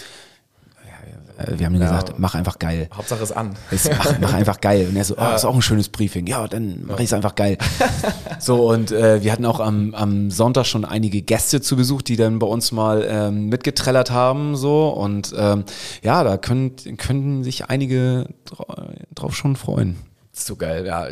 Äh, 1.38 1.60
Wir 1.60 1.66
haben 1.66 1.74
nur 1.74 1.82
gesagt, 1.82 2.14
mach 2.18 2.34
einfach 2.36 2.60
geil. 2.60 2.88
Hauptsache 2.96 3.22
es 3.24 3.32
an. 3.32 3.56
Es, 3.72 3.90
mach, 3.90 4.20
mach 4.20 4.34
einfach 4.34 4.62
geil. 4.62 4.88
Und 4.90 4.96
er 4.96 5.04
so, 5.04 5.16
oh, 5.18 5.36
ist 5.36 5.44
auch 5.46 5.56
ein 5.56 5.62
schönes 5.62 5.90
Briefing. 5.90 6.28
Ja, 6.28 6.48
dann 6.48 6.86
mache 6.86 7.00
ich 7.04 7.10
es 7.10 7.14
einfach 7.14 7.36
geil. 7.36 7.58
so, 8.40 8.70
und 8.70 8.92
äh, 8.92 9.22
wir 9.24 9.32
hatten 9.32 9.46
auch 9.46 9.60
am, 9.60 9.94
am 9.94 10.32
Sonntag 10.32 10.66
schon 10.66 10.86
einige 10.86 11.22
Gäste 11.22 11.62
zu 11.62 11.76
Besuch, 11.76 12.02
die 12.02 12.16
dann 12.16 12.40
bei 12.40 12.48
uns 12.48 12.72
mal 12.72 13.06
ähm, 13.08 13.48
mitgetrellert 13.50 14.12
haben. 14.12 14.56
So, 14.56 14.88
und 14.90 15.34
ähm, 15.38 15.66
ja, 16.04 16.24
da 16.24 16.38
können, 16.38 16.76
können 16.98 17.44
sich 17.44 17.66
einige 17.70 18.28
dra- 18.50 18.94
drauf 19.14 19.36
schon 19.36 19.56
freuen. 19.56 19.98
So 20.38 20.58
geil, 20.58 20.86
ja. 20.86 21.08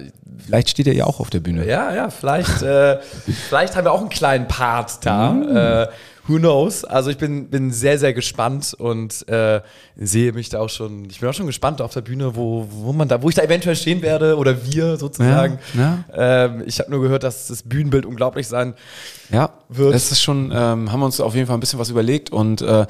Vielleicht 0.46 0.70
steht 0.70 0.86
er 0.88 0.94
ja 0.94 1.06
auch 1.06 1.22
auf 1.22 1.30
der 1.30 1.40
Bühne. 1.40 1.66
Ja, 1.66 1.94
ja, 1.96 2.10
vielleicht, 2.10 2.62
äh, 2.62 3.00
vielleicht 3.50 3.76
haben 3.76 3.86
wir 3.86 3.92
auch 3.94 4.02
einen 4.02 4.10
kleinen 4.10 4.48
Part 4.50 5.06
da. 5.06 5.84
Äh, 5.84 5.88
who 6.28 6.38
knows? 6.38 6.86
Also 6.86 7.10
ich 7.10 7.18
bin, 7.18 7.50
bin 7.50 7.72
sehr, 7.72 8.00
sehr 8.00 8.14
gespannt 8.14 8.74
und 8.78 9.28
äh, 9.28 9.62
sehe 9.98 10.32
mich 10.32 10.50
da 10.50 10.60
auch 10.60 10.70
schon, 10.70 11.06
ich 11.10 11.20
bin 11.20 11.30
auch 11.30 11.34
schon 11.34 11.48
gespannt 11.48 11.82
auf 11.82 11.94
der 11.94 12.02
Bühne, 12.02 12.36
wo, 12.36 12.68
wo 12.70 12.94
man 12.94 13.08
da, 13.08 13.22
wo 13.22 13.30
ich 13.30 13.36
da 13.36 13.42
eventuell 13.44 13.76
stehen 13.76 14.02
werde 14.02 14.38
oder 14.38 14.66
wir 14.66 14.98
sozusagen. 14.98 15.60
Ja, 15.74 16.04
Ähm, 16.14 16.64
ich 16.66 16.80
habe 16.80 16.90
nur 16.92 17.02
gehört, 17.02 17.24
dass 17.24 17.48
das 17.48 17.64
Bühnenbild 17.64 18.06
unglaublich 18.06 18.48
sein 18.48 18.74
Ja, 19.32 19.50
wird. 19.70 19.94
das 19.94 20.12
ist 20.12 20.22
schon, 20.22 20.52
ähm, 20.54 20.92
haben 20.92 21.00
wir 21.00 21.06
uns 21.06 21.20
auf 21.20 21.36
jeden 21.36 21.48
Fall 21.48 21.58
ein 21.58 21.60
bisschen 21.60 21.80
was 21.80 21.90
überlegt 21.90 22.32
und 22.32 22.62
äh, 22.62 22.86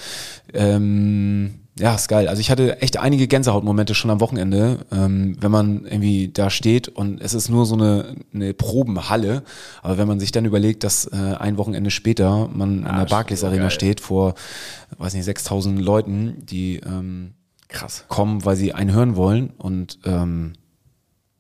ähm, 0.54 1.60
ja, 1.80 1.96
ist 1.96 2.08
geil. 2.08 2.28
Also 2.28 2.40
ich 2.40 2.52
hatte 2.52 2.82
echt 2.82 2.98
einige 2.98 3.28
Gänsehautmomente 3.28 3.96
schon 3.96 4.12
am 4.12 4.22
Wochenende, 4.22 4.86
ähm, 4.92 5.38
wenn 5.40 5.50
man 5.50 5.86
irgendwie 5.86 6.30
da 6.32 6.52
steht 6.52 6.88
und 6.88 7.20
es 7.20 7.34
ist 7.34 7.50
nur 7.50 7.66
so 7.66 7.74
eine, 7.74 8.16
eine 8.34 8.54
Probenhalle, 8.54 9.44
aber 9.82 9.98
wenn 9.98 10.08
man 10.08 10.20
sich 10.20 10.32
dann 10.32 10.46
überlegt, 10.46 10.84
dass 10.84 11.06
äh, 11.06 11.16
ein 11.16 11.58
Wochenende 11.58 11.90
später 11.90 12.48
man 12.54 12.86
in 12.86 12.96
der 12.96 13.06
Barclays 13.06 13.44
Arena 13.44 13.64
geil. 13.64 13.72
steht 13.72 14.02
vor, 14.02 14.36
weiß 14.98 15.16
nicht, 15.16 15.26
6000 15.26 15.82
Leuten, 15.82 16.46
die 16.46 16.78
ähm, 16.86 17.34
krass. 17.70 18.06
kommen, 18.08 18.46
weil 18.46 18.56
sie 18.56 18.74
einen 18.74 18.94
hören 18.94 19.16
wollen 19.16 19.50
und 19.58 19.98
ähm, 20.06 20.54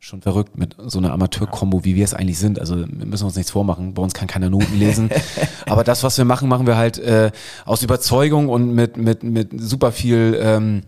schon 0.03 0.21
verrückt 0.21 0.57
mit 0.57 0.75
so 0.85 0.99
einer 0.99 1.13
Amateur-Kombo, 1.13 1.85
wie 1.85 1.95
wir 1.95 2.03
es 2.03 2.13
eigentlich 2.13 2.37
sind. 2.37 2.59
Also 2.59 2.77
wir 2.77 3.05
müssen 3.05 3.23
uns 3.23 3.37
nichts 3.37 3.51
vormachen. 3.51 3.93
Bei 3.93 4.01
uns 4.01 4.13
kann 4.13 4.27
keiner 4.27 4.49
Noten 4.49 4.77
lesen. 4.77 5.09
Aber 5.65 5.85
das, 5.85 6.03
was 6.03 6.17
wir 6.17 6.25
machen, 6.25 6.49
machen 6.49 6.67
wir 6.67 6.75
halt 6.75 6.99
äh, 6.99 7.31
aus 7.63 7.83
Überzeugung 7.83 8.49
und 8.49 8.75
mit, 8.75 8.97
mit, 8.97 9.23
mit 9.23 9.51
super 9.55 9.93
viel 9.93 10.37
ähm, 10.41 10.81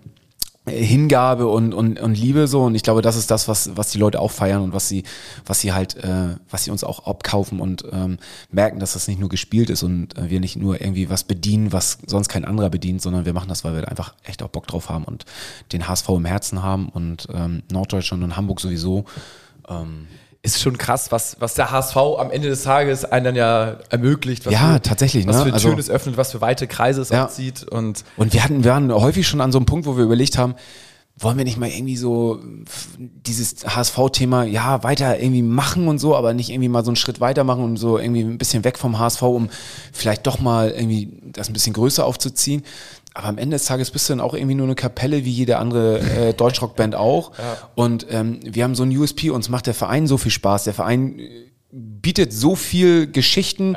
Hingabe 0.67 1.47
und, 1.47 1.73
und, 1.73 1.99
und 1.99 2.17
Liebe 2.17 2.47
so. 2.47 2.63
Und 2.63 2.75
ich 2.75 2.83
glaube, 2.83 3.01
das 3.01 3.15
ist 3.15 3.29
das, 3.29 3.47
was, 3.47 3.77
was 3.77 3.91
die 3.91 3.99
Leute 3.99 4.19
auch 4.19 4.31
feiern 4.31 4.61
und 4.61 4.73
was 4.73 4.89
sie, 4.89 5.03
was 5.45 5.59
sie 5.59 5.73
halt, 5.73 5.95
äh, 6.03 6.35
was 6.49 6.63
sie 6.63 6.71
uns 6.71 6.83
auch 6.83 7.05
abkaufen 7.05 7.59
und 7.59 7.83
ähm, 7.91 8.17
merken, 8.51 8.79
dass 8.79 8.93
das 8.93 9.07
nicht 9.07 9.19
nur 9.19 9.29
gespielt 9.29 9.69
ist 9.69 9.83
und 9.83 10.17
äh, 10.17 10.29
wir 10.29 10.39
nicht 10.39 10.55
nur 10.55 10.81
irgendwie 10.81 11.09
was 11.09 11.23
bedienen, 11.23 11.71
was 11.71 11.99
sonst 12.07 12.29
kein 12.29 12.45
anderer 12.45 12.69
bedient, 12.69 13.01
sondern 13.01 13.25
wir 13.25 13.33
machen 13.33 13.49
das, 13.49 13.63
weil 13.63 13.75
wir 13.75 13.87
einfach 13.87 14.15
echt 14.23 14.41
auch 14.41 14.49
Bock 14.49 14.65
drauf 14.67 14.89
haben 14.89 15.03
und 15.03 15.25
den 15.71 15.87
HSV 15.87 16.09
im 16.09 16.25
Herzen 16.25 16.63
haben 16.63 16.89
und 16.89 17.27
ähm, 17.31 17.61
Norddeutschland 17.71 18.23
und 18.23 18.35
Hamburg 18.35 18.59
sowieso. 18.59 19.05
Ähm, 19.67 20.07
Ist 20.45 20.61
schon 20.61 20.77
krass, 20.77 21.11
was, 21.11 21.37
was 21.39 21.55
der 21.55 21.71
HSV 21.71 21.97
am 21.97 22.29
Ende 22.29 22.49
des 22.49 22.61
Tages 22.63 23.03
einen 23.03 23.25
dann 23.25 23.35
ja 23.35 23.77
ermöglicht. 23.89 24.45
Was 24.45 24.53
Ja, 24.53 24.73
für, 24.75 24.81
tatsächlich, 24.83 25.25
Was 25.27 25.37
ne? 25.37 25.45
für 25.45 25.53
Also- 25.53 25.67
Türen 25.69 25.79
es 25.79 25.89
öffnet, 25.89 26.17
was 26.17 26.31
für 26.31 26.39
weite 26.41 26.67
Kreise 26.67 27.01
es 27.01 27.09
Ja. 27.09 27.25
auch 27.25 27.29
zieht. 27.31 27.63
Und 27.63 28.03
Und 28.15 28.31
wir 28.33 28.43
hatten, 28.43 28.63
wir 28.63 28.71
waren 28.71 28.93
häufig 28.93 29.27
schon 29.27 29.41
an 29.41 29.51
so 29.51 29.57
einem 29.57 29.65
Punkt, 29.65 29.87
wo 29.87 29.97
wir 29.97 30.03
überlegt 30.03 30.37
haben, 30.37 30.53
wollen 31.17 31.37
wir 31.37 31.45
nicht 31.45 31.57
mal 31.57 31.69
irgendwie 31.69 31.95
so 31.97 32.39
dieses 32.99 33.65
HSV-Thema, 33.65 34.43
ja, 34.43 34.83
weiter 34.83 35.17
irgendwie 35.19 35.41
machen 35.41 35.87
und 35.87 35.97
so, 35.97 36.15
aber 36.15 36.33
nicht 36.33 36.49
irgendwie 36.49 36.67
mal 36.69 36.83
so 36.83 36.89
einen 36.91 36.97
Schritt 36.97 37.19
weiter 37.21 37.43
machen 37.43 37.63
und 37.63 37.77
so 37.77 37.97
irgendwie 37.97 38.21
ein 38.21 38.37
bisschen 38.37 38.63
weg 38.65 38.77
vom 38.77 38.99
HSV, 38.99 39.21
um 39.23 39.49
vielleicht 39.93 40.27
doch 40.27 40.39
mal 40.39 40.71
irgendwie 40.71 41.09
das 41.31 41.47
ein 41.49 41.53
bisschen 41.53 41.73
größer 41.73 42.05
aufzuziehen. 42.05 42.63
Aber 43.17 43.27
am 43.29 43.37
Ende 43.37 43.55
des 43.55 43.63
Tages 43.65 43.91
bist 43.91 44.09
du 44.09 44.13
dann 44.13 44.19
auch 44.19 44.33
irgendwie 44.33 44.55
nur 44.55 44.67
eine 44.67 44.75
Kapelle 44.75 45.23
wie 45.23 45.31
jede 45.31 45.57
andere 45.57 45.99
äh, 45.99 46.33
Deutschrockband 46.33 46.95
auch. 46.95 47.31
Und 47.73 48.05
ähm, 48.11 48.41
wir 48.43 48.63
haben 48.65 48.75
so 48.75 48.83
ein 48.83 48.95
USP, 48.95 49.29
uns 49.29 49.47
macht 49.47 49.67
der 49.67 49.73
Verein 49.73 50.05
so 50.05 50.17
viel 50.17 50.31
Spaß. 50.31 50.65
Der 50.65 50.73
Verein 50.73 51.17
äh, 51.17 51.29
bietet 51.71 52.33
so 52.33 52.55
viel 52.55 53.09
Geschichten 53.09 53.75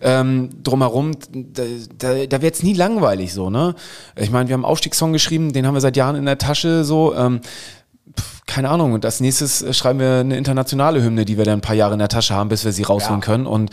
ähm, 0.00 0.48
drumherum, 0.62 1.12
da, 1.32 1.62
da, 1.98 2.26
da 2.26 2.42
wird 2.42 2.54
es 2.54 2.62
nie 2.62 2.72
langweilig 2.74 3.32
so, 3.32 3.48
ne? 3.50 3.74
Ich 4.16 4.30
meine, 4.30 4.48
wir 4.48 4.54
haben 4.54 4.64
einen 4.64 4.70
Aufstiegssong 4.70 5.12
geschrieben, 5.12 5.52
den 5.52 5.66
haben 5.66 5.74
wir 5.74 5.80
seit 5.80 5.96
Jahren 5.96 6.16
in 6.16 6.24
der 6.26 6.38
Tasche 6.38 6.82
so. 6.84 7.14
Ähm, 7.14 7.40
keine 8.46 8.70
Ahnung. 8.70 8.94
Und 8.94 9.04
als 9.04 9.20
nächstes 9.20 9.60
äh, 9.62 9.74
schreiben 9.74 10.00
wir 10.00 10.20
eine 10.20 10.36
internationale 10.38 11.02
Hymne, 11.02 11.24
die 11.26 11.36
wir 11.36 11.44
dann 11.44 11.58
ein 11.58 11.62
paar 11.62 11.76
Jahre 11.76 11.92
in 11.92 11.98
der 11.98 12.08
Tasche 12.08 12.34
haben, 12.34 12.48
bis 12.48 12.64
wir 12.64 12.72
sie 12.72 12.82
rausholen 12.84 13.20
Ja. 13.20 13.24
können. 13.26 13.46
Und 13.46 13.70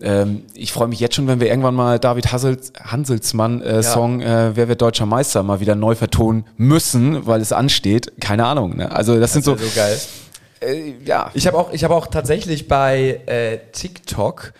ähm, 0.00 0.42
ich 0.54 0.72
freue 0.72 0.88
mich 0.88 1.00
jetzt 1.00 1.16
schon, 1.16 1.26
wenn 1.26 1.40
wir 1.40 1.48
irgendwann 1.48 1.74
mal 1.74 1.98
David 1.98 2.32
Hassels, 2.32 2.72
Hanselsmann 2.80 3.60
äh, 3.62 3.82
Song 3.82 4.20
äh, 4.20 4.52
Wer 4.54 4.68
wird 4.68 4.80
deutscher 4.80 5.06
Meister 5.06 5.42
mal 5.42 5.60
wieder 5.60 5.74
neu 5.74 5.94
vertonen 5.94 6.44
müssen, 6.56 7.26
weil 7.26 7.40
es 7.40 7.52
ansteht. 7.52 8.12
Keine 8.20 8.46
Ahnung. 8.46 8.76
Ne? 8.76 8.90
Also 8.92 9.18
das, 9.18 9.32
sind 9.32 9.44
so, 9.44 9.56
so 9.56 9.64
geil. 9.74 9.98
Äh, 10.60 10.94
ja. 11.04 11.30
Ich 11.34 11.46
habe 11.46 11.56
auch, 11.56 11.72
ich 11.72 11.84
habe 11.84 11.94
auch 11.94 12.06
tatsächlich 12.06 12.68
bei 12.68 13.20
äh, 13.26 13.58
TikTok, 13.72 14.52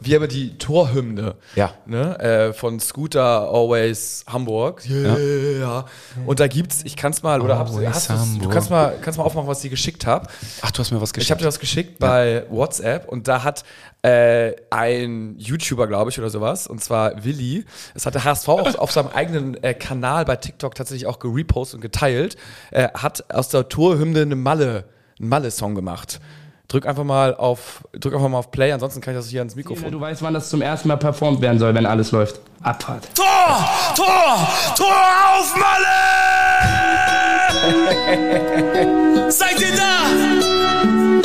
wir 0.00 0.20
haben 0.20 0.28
die 0.28 0.56
Torhymne 0.58 1.36
Ja. 1.54 1.74
ne, 1.86 2.18
äh, 2.18 2.52
von 2.52 2.80
Scooter 2.80 3.48
Always 3.50 4.24
Hamburg. 4.26 4.82
Yeah. 4.88 5.86
Und 6.26 6.40
da 6.40 6.46
gibt's, 6.46 6.82
ich 6.84 6.96
kann's 6.96 7.22
mal, 7.22 7.40
oder 7.40 7.58
Always 7.58 8.08
hast 8.08 8.10
du 8.40 8.48
kannst 8.48 8.70
mal, 8.70 8.96
kannst 9.00 9.18
mal 9.18 9.24
aufmachen, 9.24 9.48
was 9.48 9.58
ich 9.58 9.64
dir 9.64 9.70
geschickt 9.70 10.06
habe. 10.06 10.26
Ach, 10.62 10.70
du 10.70 10.80
hast 10.80 10.90
mir 10.90 11.00
was 11.00 11.12
geschickt. 11.12 11.26
Ich 11.26 11.30
habe 11.30 11.40
dir 11.40 11.46
was 11.46 11.60
geschickt 11.60 11.98
bei 11.98 12.44
WhatsApp 12.50 13.08
und 13.08 13.28
da 13.28 13.42
hat 13.44 13.64
äh, 14.02 14.54
ein 14.70 15.34
YouTuber, 15.38 15.86
glaube 15.86 16.10
ich, 16.10 16.18
oder 16.18 16.30
sowas, 16.30 16.66
und 16.66 16.82
zwar 16.82 17.24
Willi, 17.24 17.64
es 17.94 18.06
hat 18.06 18.14
der 18.14 18.24
HSV 18.24 18.48
auf, 18.48 18.74
auf 18.78 18.92
seinem 18.92 19.08
eigenen 19.08 19.62
äh, 19.62 19.74
Kanal 19.74 20.24
bei 20.24 20.36
TikTok 20.36 20.74
tatsächlich 20.74 21.06
auch 21.06 21.18
gerepostet 21.18 21.76
und 21.76 21.80
geteilt, 21.82 22.36
äh, 22.70 22.88
hat 22.94 23.32
aus 23.32 23.48
der 23.50 23.68
Torhymne 23.68 24.22
eine 24.22 24.36
Malle, 24.36 24.84
einen 25.20 25.28
Malle-Song 25.28 25.74
gemacht. 25.74 26.20
Drück 26.68 26.86
einfach 26.86 27.04
mal 27.04 27.34
auf, 27.34 27.82
drück 27.92 28.14
einfach 28.14 28.28
mal 28.28 28.38
auf 28.38 28.50
Play, 28.52 28.70
ansonsten 28.72 29.00
kann 29.00 29.14
ich 29.14 29.18
das 29.18 29.28
hier 29.28 29.40
ans 29.40 29.56
Mikrofon. 29.56 29.90
Du 29.90 30.00
weißt, 30.00 30.22
wann 30.22 30.34
das 30.34 30.50
zum 30.50 30.62
ersten 30.62 30.86
Mal 30.88 30.96
performt 30.96 31.40
werden 31.40 31.58
soll, 31.58 31.74
wenn 31.74 31.84
alles 31.84 32.12
läuft. 32.12 32.40
Abfahrt. 32.62 33.08
Tor! 33.14 33.68
Tor! 33.96 34.48
Tor 34.76 34.94
auf 35.36 35.56
Malle! 35.56 35.70
Seid 39.30 39.60
ihr 39.60 39.76
da? 39.76 40.06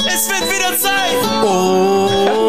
Es 0.07 0.27
wird 0.29 0.43
wieder 0.51 0.75
Zeit! 0.77 1.17
Oh! 1.43 2.44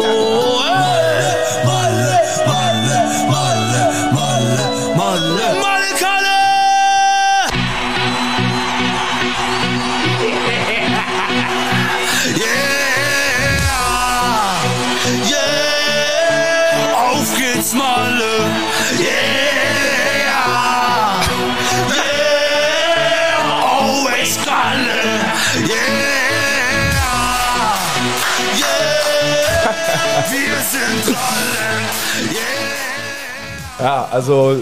Ja, 33.87 34.05
also 34.11 34.57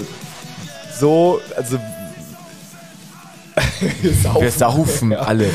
so, 0.94 1.42
also 1.58 1.80
Wir 4.02 4.52
saufen 4.52 5.14
alle. 5.14 5.50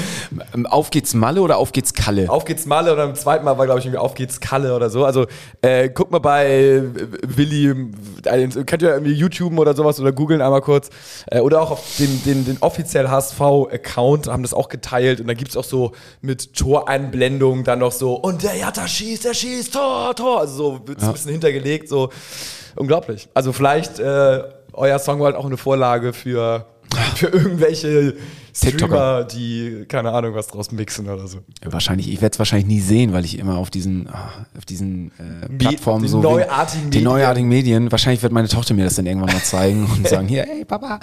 Ähm, 0.54 0.66
Auf 0.66 0.90
geht's 0.90 1.14
Malle 1.14 1.42
oder 1.42 1.58
auf 1.58 1.72
geht's 1.72 1.94
Kalle? 1.94 2.28
Auf 2.28 2.44
geht's 2.44 2.66
Malle 2.66 2.92
und 2.92 2.96
beim 2.98 3.14
zweiten 3.14 3.44
Mal 3.44 3.58
war, 3.58 3.66
glaube 3.66 3.80
ich, 3.80 3.86
irgendwie 3.86 3.98
Auf 3.98 4.14
geht's 4.14 4.40
Kalle 4.40 4.74
oder 4.74 4.90
so. 4.90 5.04
Also 5.04 5.26
äh, 5.62 5.88
guck 5.88 6.10
mal 6.10 6.18
bei 6.18 6.46
äh, 6.46 6.82
Willi, 7.26 7.70
äh, 8.24 8.48
könnt 8.64 8.82
ihr 8.82 8.90
irgendwie 8.90 9.12
YouTuben 9.12 9.58
oder 9.58 9.74
sowas 9.74 10.00
oder 10.00 10.12
googeln 10.12 10.42
einmal 10.42 10.60
kurz. 10.60 10.90
Äh, 11.26 11.40
oder 11.40 11.60
auch 11.60 11.70
auf 11.70 11.96
den, 11.98 12.22
den, 12.24 12.44
den 12.44 12.58
offiziellen 12.60 13.10
HSV-Account 13.10 14.28
haben 14.28 14.42
das 14.42 14.54
auch 14.54 14.68
geteilt 14.68 15.20
und 15.20 15.26
da 15.26 15.34
gibt's 15.34 15.56
auch 15.56 15.64
so 15.64 15.92
mit 16.20 16.54
Toreinblendung 16.54 17.64
dann 17.64 17.78
noch 17.78 17.92
so 17.92 18.14
und 18.14 18.42
der 18.42 18.56
Jatta 18.56 18.86
schießt, 18.86 19.24
der 19.24 19.34
schießt, 19.34 19.72
Tor, 19.72 20.14
Tor. 20.14 20.40
Also 20.40 20.54
so 20.54 20.80
wird's 20.86 21.04
ein 21.04 21.12
bisschen 21.12 21.32
hintergelegt, 21.32 21.88
so 21.88 22.10
unglaublich. 22.76 23.28
Also 23.34 23.52
vielleicht 23.52 23.98
äh, 23.98 24.42
euer 24.72 24.98
Song 24.98 25.20
war 25.20 25.26
halt 25.26 25.36
auch 25.36 25.46
eine 25.46 25.56
Vorlage 25.56 26.12
für, 26.12 26.66
für 27.16 27.26
irgendwelche 27.26 28.16
Streamer, 28.52 28.70
TikToker. 28.70 29.24
die 29.24 29.84
keine 29.88 30.12
Ahnung 30.12 30.34
was 30.34 30.48
draus 30.48 30.72
mixen 30.72 31.08
oder 31.08 31.26
so. 31.28 31.38
Wahrscheinlich, 31.64 32.08
ich 32.12 32.20
werde 32.20 32.32
es 32.34 32.38
wahrscheinlich 32.38 32.66
nie 32.66 32.80
sehen, 32.80 33.12
weil 33.12 33.24
ich 33.24 33.38
immer 33.38 33.56
auf 33.58 33.70
diesen, 33.70 34.08
ah, 34.08 34.46
auf 34.56 34.64
diesen 34.64 35.12
äh, 35.18 35.48
Plattformen 35.48 36.02
den 36.02 36.10
so. 36.10 36.20
neuartigen 36.20 36.90
die 36.90 37.02
neuartigen 37.02 37.48
Medien. 37.48 37.90
Wahrscheinlich 37.92 38.22
wird 38.22 38.32
meine 38.32 38.48
Tochter 38.48 38.74
mir 38.74 38.84
das 38.84 38.96
dann 38.96 39.06
irgendwann 39.06 39.32
mal 39.32 39.42
zeigen 39.42 39.88
und 39.96 40.06
sagen, 40.08 40.28
hier, 40.28 40.44
hey 40.44 40.64
Papa. 40.64 41.00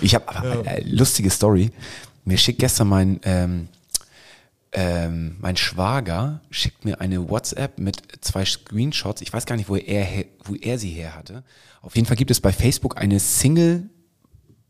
Ich 0.00 0.14
habe 0.14 0.28
aber 0.28 0.66
äh, 0.66 0.82
lustige 0.84 1.30
Story. 1.30 1.70
Mir 2.24 2.36
schickt 2.36 2.58
gestern 2.58 2.88
mein, 2.88 3.20
ähm, 3.24 3.68
ähm, 4.72 5.36
mein 5.40 5.56
Schwager 5.56 6.42
schickt 6.50 6.84
mir 6.84 7.00
eine 7.00 7.28
WhatsApp 7.28 7.78
mit 7.78 8.02
zwei 8.20 8.44
Screenshots. 8.44 9.22
Ich 9.22 9.32
weiß 9.32 9.46
gar 9.46 9.56
nicht, 9.56 9.68
wo 9.68 9.76
er, 9.76 10.06
wo 10.44 10.54
er 10.54 10.78
sie 10.78 10.90
her 10.90 11.16
hatte. 11.16 11.42
Auf 11.82 11.96
jeden 11.96 12.06
Fall 12.06 12.16
gibt 12.16 12.30
es 12.30 12.40
bei 12.40 12.52
Facebook 12.52 12.98
eine 12.98 13.18
Single 13.18 13.88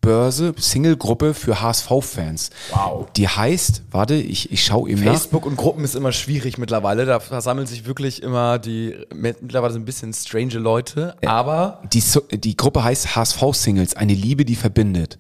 Börse, 0.01 0.55
Single-Gruppe 0.57 1.35
für 1.35 1.61
HSV-Fans. 1.61 2.51
Wow. 2.73 3.07
Die 3.17 3.29
heißt, 3.29 3.83
warte, 3.91 4.15
ich, 4.15 4.51
ich 4.51 4.65
schaue 4.65 4.89
eben 4.91 5.05
nach. 5.05 5.13
Facebook 5.13 5.45
und 5.45 5.57
Gruppen 5.57 5.85
ist 5.85 5.95
immer 5.95 6.13
schwierig 6.13 6.57
mittlerweile. 6.57 7.05
Da 7.05 7.21
versammeln 7.21 7.67
sich 7.67 7.87
wirklich 7.87 8.23
immer 8.23 8.59
die 8.59 8.97
mittlerweile 9.15 9.75
so 9.75 9.79
ein 9.79 9.85
bisschen 9.85 10.13
strange 10.15 10.55
Leute. 10.55 11.17
Aber 11.27 11.83
Die, 11.93 12.03
die 12.33 12.57
Gruppe 12.57 12.83
heißt 12.83 13.15
HSV-Singles, 13.15 13.95
eine 13.95 14.15
Liebe, 14.15 14.45
die 14.45 14.57
verbindet. 14.57 15.19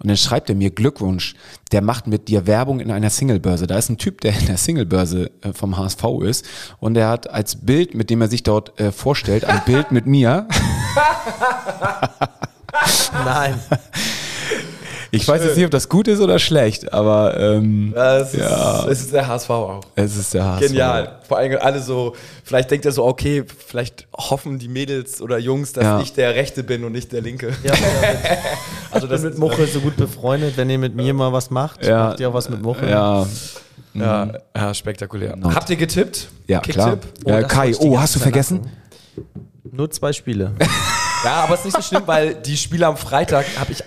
Und 0.00 0.08
dann 0.08 0.16
schreibt 0.16 0.48
er 0.48 0.54
mir 0.54 0.70
Glückwunsch, 0.70 1.34
der 1.72 1.82
macht 1.82 2.06
mit 2.06 2.28
dir 2.28 2.46
Werbung 2.46 2.80
in 2.80 2.90
einer 2.90 3.10
Singlebörse. 3.10 3.66
Da 3.66 3.76
ist 3.76 3.90
ein 3.90 3.98
Typ, 3.98 4.20
der 4.20 4.38
in 4.38 4.46
der 4.46 4.56
Singlebörse 4.56 5.30
äh, 5.42 5.52
vom 5.52 5.76
HSV 5.76 6.04
ist 6.22 6.46
und 6.78 6.94
der 6.94 7.08
hat 7.08 7.28
als 7.28 7.56
Bild, 7.56 7.94
mit 7.94 8.08
dem 8.10 8.20
er 8.22 8.28
sich 8.28 8.42
dort 8.42 8.78
äh, 8.80 8.92
vorstellt, 8.92 9.44
ein 9.44 9.60
Bild 9.66 9.92
mit 9.92 10.06
mir. 10.06 10.46
Nein. 13.24 13.54
Ich 15.12 15.26
weiß 15.26 15.42
jetzt 15.42 15.56
nicht, 15.56 15.64
ob 15.64 15.72
das 15.72 15.88
gut 15.88 16.06
ist 16.06 16.20
oder 16.20 16.38
schlecht, 16.38 16.92
aber 16.92 17.36
ähm, 17.36 17.90
das 17.94 18.32
Ja. 18.32 18.82
ist, 18.82 18.86
es 18.92 19.00
ist 19.06 19.12
der 19.12 19.26
HSV 19.26 19.50
auch. 19.50 19.80
es 19.96 20.16
ist 20.16 20.34
der 20.34 20.44
HSV. 20.44 20.68
Genial. 20.68 21.18
Vor 21.26 21.38
allem 21.38 21.58
alle 21.60 21.80
so, 21.82 22.14
vielleicht 22.44 22.70
denkt 22.70 22.86
er 22.86 22.92
so, 22.92 23.04
okay, 23.04 23.44
vielleicht 23.66 24.06
hoffen 24.16 24.60
die 24.60 24.68
Mädels 24.68 25.20
oder 25.20 25.38
Jungs, 25.38 25.72
dass 25.72 25.82
Ja. 25.84 26.00
ich 26.00 26.12
der 26.12 26.36
Rechte 26.36 26.62
bin 26.62 26.84
und 26.84 26.92
nicht 26.92 27.10
der 27.12 27.22
Linke. 27.22 27.52
Ja, 27.64 27.72
Also 28.92 29.06
ich 29.08 29.12
bin 29.12 29.22
mit 29.30 29.38
Muchel 29.38 29.66
so 29.66 29.80
gut 29.80 29.96
befreundet, 29.96 30.56
wenn 30.56 30.70
ihr 30.70 30.78
mit 30.78 30.94
mir 30.94 31.12
mal 31.12 31.32
was 31.32 31.50
macht, 31.50 31.84
Ja. 31.84 32.08
macht 32.10 32.20
ihr 32.20 32.28
auch 32.28 32.34
was 32.34 32.48
mit 32.48 32.62
Muchel. 32.62 32.88
Ja, 32.88 33.26
Ja, 33.94 34.28
ja 34.56 34.74
spektakulär. 34.74 35.34
Not. 35.34 35.56
Habt 35.56 35.68
ihr 35.70 35.76
getippt? 35.76 36.28
ja 36.46 36.60
klar. 36.60 36.90
Kicktipp? 36.96 37.28
Ja, 37.28 37.40
das 37.40 37.50
Kai, 37.50 37.56
wollte 37.58 37.70
ich 37.72 37.78
die 37.80 37.86
oh, 37.88 37.98
hast 38.00 38.14
du 38.14 38.20
vergessen? 38.20 38.60
Nur 39.72 39.90
zwei 39.90 40.12
Spiele. 40.12 40.52
Ja, 41.24 41.44
aber 41.44 41.54
es 41.54 41.60
ist 41.60 41.66
nicht 41.66 41.76
so 41.76 41.82
schlimm, 41.82 42.02
weil 42.06 42.34
die 42.34 42.56
Spiele 42.56 42.86
am 42.86 42.96
Freitag 42.96 43.46
habe 43.58 43.72
ich 43.72 43.82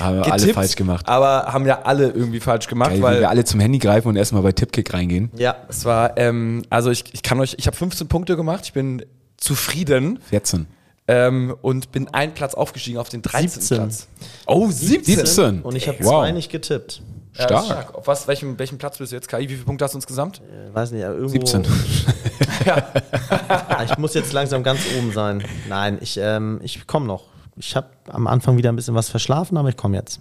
Haben 0.00 0.16
wir 0.16 0.24
alle 0.24 0.36
getippt, 0.40 0.54
falsch 0.54 0.76
gemacht. 0.76 1.08
Aber 1.08 1.52
haben 1.52 1.66
ja 1.66 1.82
alle 1.82 2.08
irgendwie 2.10 2.40
falsch 2.40 2.66
gemacht, 2.66 2.90
Geil, 2.90 2.98
wie 2.98 3.02
weil 3.02 3.20
wir 3.20 3.28
alle 3.28 3.44
zum 3.44 3.60
Handy 3.60 3.78
greifen 3.78 4.08
und 4.08 4.16
erstmal 4.16 4.42
bei 4.42 4.52
Tippkick 4.52 4.92
reingehen. 4.94 5.30
Ja. 5.36 5.56
es 5.68 5.84
war, 5.84 6.16
ähm, 6.16 6.62
also 6.70 6.90
ich, 6.90 7.04
ich 7.12 7.22
kann 7.22 7.40
euch, 7.40 7.54
ich 7.58 7.66
habe 7.66 7.76
15 7.76 8.08
Punkte 8.08 8.36
gemacht, 8.36 8.64
ich 8.64 8.72
bin 8.72 9.04
zufrieden 9.36 10.18
14. 10.30 10.66
ähm, 11.08 11.54
und 11.62 11.92
bin 11.92 12.08
einen 12.08 12.32
Platz 12.34 12.54
aufgestiegen 12.54 12.98
auf 12.98 13.08
den 13.08 13.22
13. 13.22 13.48
17. 13.60 13.76
Platz. 13.78 14.08
Oh, 14.46 14.70
17. 14.70 15.16
17. 15.16 15.62
Und 15.62 15.76
ich 15.76 15.88
habe 15.88 15.98
Wow. 16.02 16.22
zwei 16.22 16.32
nicht 16.32 16.50
getippt. 16.50 17.02
Ja, 17.38 17.44
ist 17.44 17.50
Stark. 17.50 17.64
stark. 17.64 17.94
Auf 17.94 18.06
was, 18.06 18.26
welchem, 18.28 18.58
welchem 18.58 18.78
Platz 18.78 18.98
bist 18.98 19.12
du 19.12 19.16
jetzt, 19.16 19.28
Kai? 19.28 19.40
Wie 19.42 19.48
viele 19.48 19.64
Punkte 19.64 19.84
hast 19.84 19.92
du 19.92 19.98
insgesamt? 19.98 20.40
Äh, 20.40 20.74
Weiß 20.74 20.90
nicht, 20.90 21.04
aber 21.04 21.14
irgendwo. 21.14 21.46
17. 21.46 21.66
Ah, 23.48 23.82
Ich 23.84 23.96
muss 23.96 24.14
jetzt 24.14 24.32
langsam 24.32 24.62
ganz 24.62 24.80
oben 24.98 25.12
sein. 25.12 25.42
Nein, 25.68 25.98
ich, 26.00 26.18
ähm, 26.20 26.60
ich 26.62 26.86
komme 26.86 27.06
noch. 27.06 27.24
Ich 27.56 27.74
habe 27.76 27.88
am 28.08 28.26
Anfang 28.26 28.56
wieder 28.56 28.70
ein 28.70 28.76
bisschen 28.76 28.94
was 28.94 29.08
verschlafen, 29.08 29.56
aber 29.56 29.68
ich 29.70 29.76
komme 29.76 29.96
jetzt. 29.96 30.20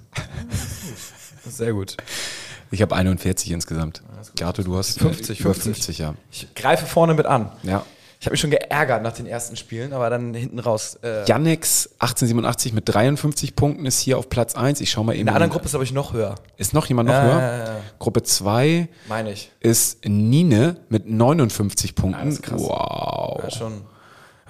Sehr 1.46 1.74
gut. 1.74 1.98
Ich 2.72 2.82
habe 2.82 2.96
41 2.96 3.52
insgesamt. 3.52 4.02
Gato, 4.38 4.62
du 4.64 4.78
hast 4.78 5.00
50, 5.00 5.40
äh, 5.40 5.44
über 5.44 5.54
50. 5.54 5.74
50, 5.76 5.98
ja. 6.00 6.14
Ich 6.32 6.54
greife 6.56 6.86
vorne 6.86 7.14
mit 7.14 7.26
an. 7.26 7.52
Ja. 7.64 7.86
Ich 8.20 8.26
habe 8.26 8.34
mich 8.34 8.40
schon 8.42 8.50
geärgert 8.50 9.04
nach 9.04 9.14
den 9.14 9.28
ersten 9.28 9.56
Spielen, 9.56 9.94
aber 9.94 10.10
dann 10.10 10.34
hinten 10.34 10.58
raus. 10.60 10.98
Äh, 11.04 11.26
Yannex 11.28 11.90
1887 12.00 12.74
mit 12.74 12.90
53 12.90 13.56
Punkten 13.56 13.86
ist 13.86 14.00
hier 14.00 14.18
auf 14.18 14.28
Platz 14.28 14.56
1. 14.56 14.82
Ich 14.82 14.90
schau 14.90 15.04
mal 15.04 15.14
eben. 15.14 15.22
in 15.22 15.26
der 15.28 15.36
anderen 15.36 15.52
Gruppe 15.52 15.66
ist 15.66 15.76
aber 15.76 15.84
ich 15.84 15.94
noch 15.94 16.14
höher. 16.14 16.36
Ist 16.58 16.74
noch 16.74 16.88
jemand 16.88 17.08
noch 17.10 17.14
Ja, 17.16 17.24
höher? 17.24 17.40
ja, 17.40 17.58
ja, 17.58 17.66
ja. 17.66 17.80
Gruppe 18.00 18.24
2 18.24 18.90
Meine 19.08 19.32
ich. 19.34 19.52
ist 19.60 20.04
Nine 20.06 20.78
mit 20.90 21.08
59 21.08 21.94
Punkten. 21.94 22.26
das 22.26 22.36
ist 22.36 22.42
krass. 22.44 22.62
wow. 22.62 23.40
Ja, 23.44 23.52
schon, 23.52 23.82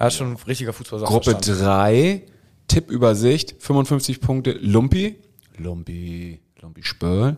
ja, 0.00 0.10
schon 0.10 0.32
ein 0.32 0.36
richtiger 0.46 0.72
Fußball. 0.72 1.00
Gruppe 1.02 1.34
3, 1.34 2.22
Tippübersicht, 2.68 3.56
55 3.62 4.20
Punkte, 4.22 4.52
Lumpi. 4.52 5.16
Lumpi, 5.58 6.40
Lumpi 6.62 6.82
Spöll. 6.84 7.36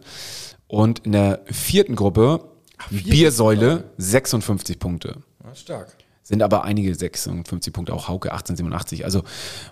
Und 0.68 1.00
in 1.00 1.12
der 1.12 1.40
vierten 1.46 1.96
Gruppe, 1.96 2.44
Biersäule, 2.90 3.84
56 3.98 4.78
Punkte. 4.78 5.16
Ja, 5.44 5.54
stark. 5.54 5.96
Sind 6.30 6.44
aber 6.44 6.62
einige 6.62 6.94
56 6.94 7.72
Punkte, 7.72 7.92
auch 7.92 8.06
Hauke 8.06 8.30
1887. 8.30 9.04
Also, 9.04 9.24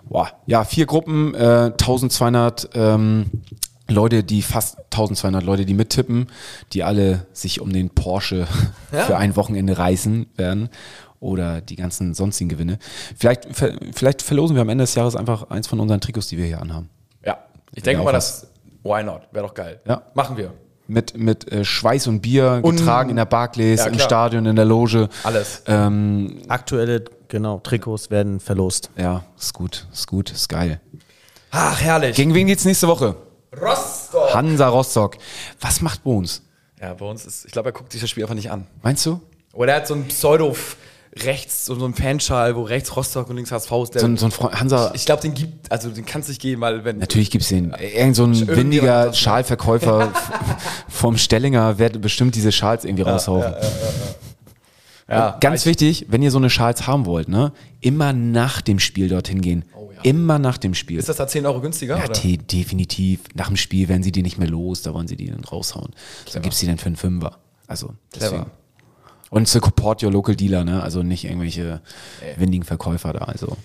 boah, 0.03 0.29
ja, 0.45 0.65
vier 0.65 0.85
Gruppen, 0.87 1.33
äh, 1.33 1.71
1200 1.71 2.71
ähm, 2.73 3.31
Leute, 3.87 4.25
die 4.25 4.41
fast 4.41 4.77
1200 4.91 5.41
Leute, 5.41 5.65
die 5.65 5.73
mittippen, 5.73 6.27
die 6.73 6.83
alle 6.83 7.27
sich 7.31 7.61
um 7.61 7.71
den 7.71 7.91
Porsche 7.91 8.45
Ja. 8.91 9.03
für 9.05 9.15
ein 9.15 9.37
Wochenende 9.37 9.77
reißen 9.77 10.25
werden 10.35 10.67
oder 11.21 11.61
die 11.61 11.77
ganzen 11.77 12.13
sonstigen 12.13 12.49
Gewinne. 12.49 12.77
Vielleicht, 13.15 13.47
vielleicht 13.93 14.21
verlosen 14.21 14.57
wir 14.57 14.61
am 14.61 14.69
Ende 14.69 14.83
des 14.83 14.95
Jahres 14.95 15.15
einfach 15.15 15.49
eins 15.49 15.65
von 15.67 15.79
unseren 15.79 16.01
Trikots, 16.01 16.27
die 16.27 16.37
wir 16.37 16.45
hier 16.45 16.59
anhaben. 16.61 16.89
Ja, 17.25 17.37
ich 17.73 17.83
denke 17.83 18.03
mal, 18.03 18.11
das. 18.11 18.47
Why 18.83 19.01
not? 19.01 19.29
Wäre 19.31 19.47
doch 19.47 19.53
geil. 19.53 19.79
Ja. 19.87 20.01
Machen 20.13 20.35
wir. 20.35 20.53
Mit, 20.89 21.15
mit 21.15 21.49
äh, 21.51 21.63
Schweiß 21.63 22.07
und 22.07 22.21
Bier, 22.21 22.59
Und- 22.63 22.77
getragen 22.77 23.11
in 23.11 23.15
der 23.15 23.25
Barclays, 23.25 23.79
Ja, 23.79 23.85
im. 23.85 23.99
Stadion, 23.99 24.45
in 24.47 24.55
der 24.55 24.65
Loge. 24.65 25.07
Alles. 25.23 25.61
Ähm, 25.67 26.41
Aktuelle, 26.47 27.05
genau, 27.27 27.59
Trikots 27.59 28.09
werden 28.09 28.39
verlost. 28.39 28.89
ja, 28.97 29.23
ist 29.39 29.53
gut, 29.53 29.87
ist 29.93 30.07
gut, 30.07 30.31
ist 30.31 30.49
geil. 30.49 30.81
Ach, 31.51 31.79
herrlich. 31.79 32.15
Gegen 32.15 32.33
wen 32.33 32.47
geht's 32.47 32.65
nächste 32.65 32.87
Woche? 32.87 33.15
Rostock. 33.55 34.33
Hansa 34.33 34.67
Rostock. 34.67 35.17
Was 35.61 35.81
macht 35.81 36.03
Bones? 36.03 36.41
Ja, 36.81 36.93
bei 36.93 37.05
uns 37.05 37.25
ist, 37.25 37.45
ich 37.45 37.51
glaube, 37.51 37.69
er 37.69 37.73
guckt 37.73 37.91
sich 37.91 38.01
das 38.01 38.09
Spiel 38.09 38.23
einfach 38.23 38.35
nicht 38.35 38.49
an. 38.51 38.65
Meinst 38.81 39.05
du? 39.05 39.21
Oder 39.53 39.73
er 39.73 39.77
hat 39.81 39.87
so 39.87 39.93
ein 39.95 40.07
Pseudo 40.07 40.55
rechts, 41.15 41.65
so, 41.65 41.75
so 41.75 41.85
ein 41.85 41.93
Fanschal, 41.93 42.55
wo 42.55 42.63
rechts 42.63 42.95
Rostock 42.95 43.29
und 43.29 43.35
links 43.35 43.51
HSV 43.51 43.71
ist. 43.83 43.93
Der, 43.95 44.01
So 44.01 44.07
ein, 44.07 44.17
so 44.17 44.25
ein 44.25 44.31
Freund, 44.31 44.59
Hansa. 44.59 44.91
ich 44.93 45.05
glaube, 45.05 45.21
den 45.21 45.33
gibt, 45.33 45.71
also 45.71 45.89
den 45.89 46.05
kannst 46.05 46.27
du 46.27 46.31
nicht 46.31 46.41
geben, 46.41 46.61
weil 46.61 46.83
wenn. 46.85 46.97
Natürlich 46.99 47.31
gibt's 47.31 47.49
den. 47.49 47.73
Irgend 47.95 48.15
so 48.15 48.25
ein 48.25 48.47
windiger? 48.47 49.13
Schalverkäufer 49.13 50.11
vom 50.87 51.17
Stellinger 51.17 51.77
wird 51.79 51.99
bestimmt 52.01 52.35
diese 52.35 52.51
Schals 52.51 52.85
irgendwie 52.85 53.03
raushauen. 53.03 53.53
Ja, 55.07 55.37
Ganz 55.39 55.61
ich- 55.61 55.65
wichtig, 55.65 56.05
wenn 56.09 56.21
ihr 56.21 56.29
so 56.31 56.37
eine 56.37 56.49
Schals 56.51 56.85
haben 56.85 57.05
wollt, 57.07 57.29
ne, 57.29 57.51
immer 57.81 58.13
nach 58.13 58.61
dem 58.61 58.79
Spiel 58.79 59.07
dorthin 59.09 59.41
gehen. 59.41 59.65
Immer 60.03 60.39
nach 60.39 60.57
dem 60.57 60.75
Spiel. 60.75 60.97
Ist 60.97 61.09
das 61.09 61.17
da 61.17 61.27
10 61.27 61.45
Euro 61.45 61.59
günstiger? 61.59 61.97
ja, 61.97 62.07
de 62.07 62.37
definitiv. 62.37 63.19
Nach 63.33 63.47
dem 63.47 63.57
Spiel 63.57 63.89
werden 63.89 64.01
sie 64.01 64.13
die 64.13 64.21
nicht 64.23 64.37
mehr 64.37 64.47
los, 64.47 64.81
da 64.81 64.93
wollen 64.93 65.09
sie 65.09 65.17
die 65.17 65.29
dann 65.29 65.43
raushauen. 65.43 65.89
Dann 66.31 66.41
gibt's 66.41 66.59
die 66.59 66.67
dann 66.67 66.77
für 66.77 66.85
einen 66.85 66.95
Fünfer. 66.95 67.37
Also, 67.67 67.95
deswegen. 68.15 68.43
Clever. 68.43 68.51
Und 69.29 69.47
support 69.47 70.03
your 70.03 70.11
local 70.11 70.35
dealer, 70.35 70.63
ne? 70.63 70.81
Also 70.81 71.03
nicht 71.03 71.25
irgendwelche 71.25 71.81
windigen 72.37 72.65
Verkäufer 72.65 73.13
da. 73.13 73.19
Also. 73.19 73.57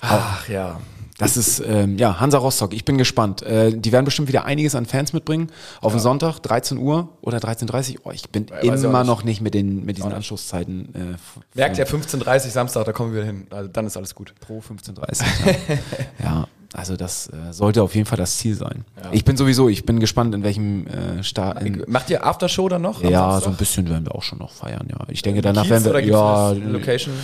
Ach 0.00 0.48
ja. 0.48 0.80
Das 1.20 1.36
ist, 1.36 1.62
ähm, 1.66 1.98
ja, 1.98 2.18
Hansa 2.18 2.38
Rostock. 2.38 2.72
Ich 2.72 2.86
bin 2.86 2.96
gespannt. 2.96 3.42
Äh, 3.42 3.76
die 3.76 3.92
werden 3.92 4.06
bestimmt 4.06 4.28
wieder 4.28 4.46
einiges 4.46 4.74
an 4.74 4.86
Fans 4.86 5.12
mitbringen. 5.12 5.50
Auf 5.82 5.92
den 5.92 6.00
Sonntag, 6.00 6.38
13 6.38 6.78
Uhr 6.78 7.10
oder 7.20 7.36
13.30 7.36 7.96
Uhr. 7.96 8.00
Oh, 8.04 8.10
ich 8.10 8.30
bin 8.30 8.46
auch 8.50 8.62
immer 8.62 9.00
nicht. 9.00 9.06
noch 9.06 9.22
nicht 9.22 9.42
mit, 9.42 9.52
den, 9.52 9.84
mit 9.84 9.98
diesen 9.98 10.12
Anschlusszeiten. 10.12 10.94
Äh, 10.94 11.58
Merkt 11.58 11.76
ja 11.76 11.84
15.30 11.84 12.48
Samstag, 12.48 12.86
da 12.86 12.92
kommen 12.92 13.12
wir 13.12 13.24
hin. 13.24 13.46
Also 13.50 13.68
dann 13.68 13.86
ist 13.86 13.98
alles 13.98 14.14
gut. 14.14 14.34
pro 14.40 14.60
15.30 14.60 15.22
ja. 15.22 15.78
ja, 16.24 16.48
also 16.72 16.96
das 16.96 17.28
äh, 17.28 17.52
sollte 17.52 17.82
auf 17.82 17.94
jeden 17.96 18.06
Fall 18.06 18.18
das 18.18 18.38
Ziel 18.38 18.54
sein. 18.54 18.84
Ich 19.10 19.24
bin 19.24 19.36
sowieso, 19.36 19.68
ich 19.68 19.84
bin 19.84 19.98
gespannt, 19.98 20.34
in 20.34 20.44
welchem 20.44 20.86
äh, 20.86 21.22
Start. 21.22 21.62
Macht 21.88 22.10
ihr 22.10 22.24
Aftershow 22.24 22.68
dann 22.68 22.82
noch? 22.82 23.02
ja, 23.02 23.40
so 23.40 23.50
ein 23.50 23.56
bisschen 23.56 23.88
werden 23.88 24.06
wir 24.06 24.14
auch 24.14 24.22
schon 24.22 24.38
noch 24.38 24.52
feiern, 24.52 24.86
ja. 24.88 24.98
Ich 25.08 25.22
denke, 25.22 25.42
danach 25.42 25.62
Kiez 25.62 25.70
werden 25.70 25.92
wir, 25.92 26.04
ja, 26.04 26.52
Location? 26.52 27.14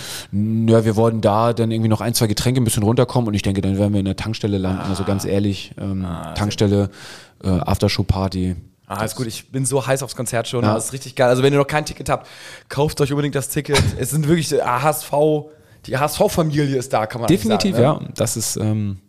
ja, 0.67 0.83
wir 0.83 0.95
wollen 0.97 1.21
da 1.21 1.53
dann 1.53 1.71
irgendwie 1.71 1.89
noch 1.89 2.01
ein, 2.01 2.13
zwei 2.13 2.27
Getränke 2.27 2.59
ein 2.59 2.65
bisschen 2.65 2.83
runterkommen 2.83 3.29
und 3.29 3.33
ich 3.35 3.41
denke, 3.41 3.61
dann 3.61 3.77
werden 3.77 3.93
wir 3.93 3.99
in 3.99 4.05
der 4.05 4.17
Tankstelle 4.17 4.57
landen, 4.57 4.81
also 4.89 5.05
ganz 5.05 5.23
ehrlich, 5.23 5.73
ähm, 5.79 6.05
Tankstelle, 6.35 6.89
äh, 7.43 7.47
Aftershow-Party. 7.47 8.55
Ah, 8.87 9.03
ist 9.03 9.15
gut. 9.15 9.27
Ich 9.27 9.51
bin 9.51 9.65
so 9.65 9.85
heiß 9.85 10.01
aufs 10.01 10.15
Konzert 10.15 10.47
schon. 10.47 10.63
Das 10.63 10.85
ist 10.85 10.93
richtig 10.93 11.15
geil. 11.15 11.27
Also 11.27 11.43
wenn 11.43 11.51
ihr 11.51 11.59
noch 11.59 11.67
kein 11.67 11.85
Ticket 11.85 12.07
habt, 12.07 12.27
kauft 12.69 12.99
euch 13.01 13.11
unbedingt 13.11 13.35
das 13.35 13.49
Ticket. 13.49 13.81
es 13.99 14.11
sind 14.11 14.27
wirklich 14.27 14.51
äh, 14.53 14.61
HSV, 14.61 15.11
die 15.85 15.97
HSV-Familie 15.97 16.77
ist 16.77 16.91
da, 16.93 17.05
kann 17.05 17.21
man 17.21 17.27
Definitiv, 17.27 17.75
sagen, 17.75 18.03
ne? 18.03 18.09
ja. 18.09 18.13
Das 18.15 18.37
ist, 18.37 18.57
ähm, 18.57 18.99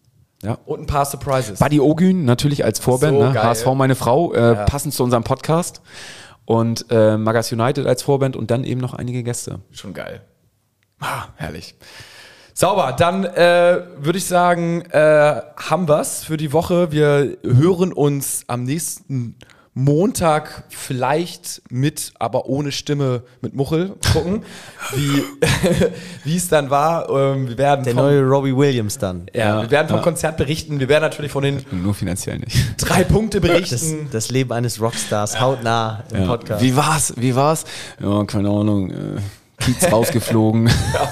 ja. 0.42 0.58
Und 0.66 0.80
ein 0.80 0.86
paar 0.86 1.04
Surprises. 1.04 1.58
Buddy 1.58 1.80
Ogün 1.80 2.24
natürlich 2.24 2.64
als 2.64 2.78
Vorband, 2.78 3.16
So 3.18 3.24
ne? 3.24 3.32
geil. 3.32 3.42
HSV 3.42 3.66
meine 3.74 3.94
Frau, 3.94 4.32
äh, 4.34 4.54
passend 4.66 4.94
zu 4.94 5.02
unserem 5.04 5.24
Podcast. 5.24 5.80
Und 6.44 6.86
äh, 6.90 7.16
Magas 7.18 7.52
United 7.52 7.86
als 7.86 8.02
Vorband 8.02 8.34
und 8.34 8.50
dann 8.50 8.64
eben 8.64 8.80
noch 8.80 8.94
einige 8.94 9.22
Gäste. 9.22 9.60
Schon 9.70 9.92
geil. 9.92 10.22
Ah, 11.00 11.24
herrlich. 11.36 11.74
Sauber, 12.54 12.92
dann 12.98 13.24
äh, 13.24 13.82
würde 13.98 14.18
ich 14.18 14.24
sagen, 14.24 14.80
äh, 14.90 15.42
haben 15.56 15.86
wir's 15.88 16.24
für 16.24 16.36
die 16.36 16.52
Woche. 16.52 16.90
Wir 16.90 17.36
hören 17.44 17.92
uns 17.92 18.44
am 18.48 18.64
nächsten 18.64 19.36
Montag 19.84 20.64
vielleicht 20.70 21.62
mit, 21.70 22.12
aber 22.18 22.46
ohne 22.46 22.72
Stimme 22.72 23.22
mit 23.40 23.54
Muchel 23.54 23.94
gucken, 24.12 24.42
wie 24.94 25.22
wie 26.24 26.36
es 26.36 26.48
dann 26.48 26.68
war. 26.68 27.08
Ähm, 27.08 27.48
wir 27.48 27.58
werden 27.58 27.84
Der 27.84 27.94
vom, 27.94 28.02
neue 28.02 28.22
Robbie 28.22 28.56
Williams 28.56 28.98
dann. 28.98 29.26
ja, 29.32 29.62
wir 29.62 29.70
werden 29.70 29.88
vom 29.88 30.02
Konzert 30.02 30.36
berichten. 30.36 30.80
Wir 30.80 30.88
werden 30.88 31.04
natürlich 31.04 31.30
von 31.30 31.44
den 31.44 31.64
Nur 31.70 31.94
finanziell 31.94 32.38
nicht. 32.40 32.56
drei 32.78 33.04
Punkte 33.04 33.40
Das, 33.40 33.50
berichten. 33.50 34.08
das 34.10 34.30
Leben 34.30 34.50
eines 34.52 34.80
Rockstars 34.80 35.40
hautnah 35.40 36.02
im 36.12 36.26
Podcast. 36.26 36.60
Wie 36.60 36.74
war's? 36.74 37.14
Wie 37.16 37.36
war's? 37.36 37.64
Ja, 38.00 38.24
keine 38.24 38.48
Ahnung. 38.48 38.90
Äh, 38.90 38.94
Kiez 39.60 39.90
rausgeflogen, 39.92 40.68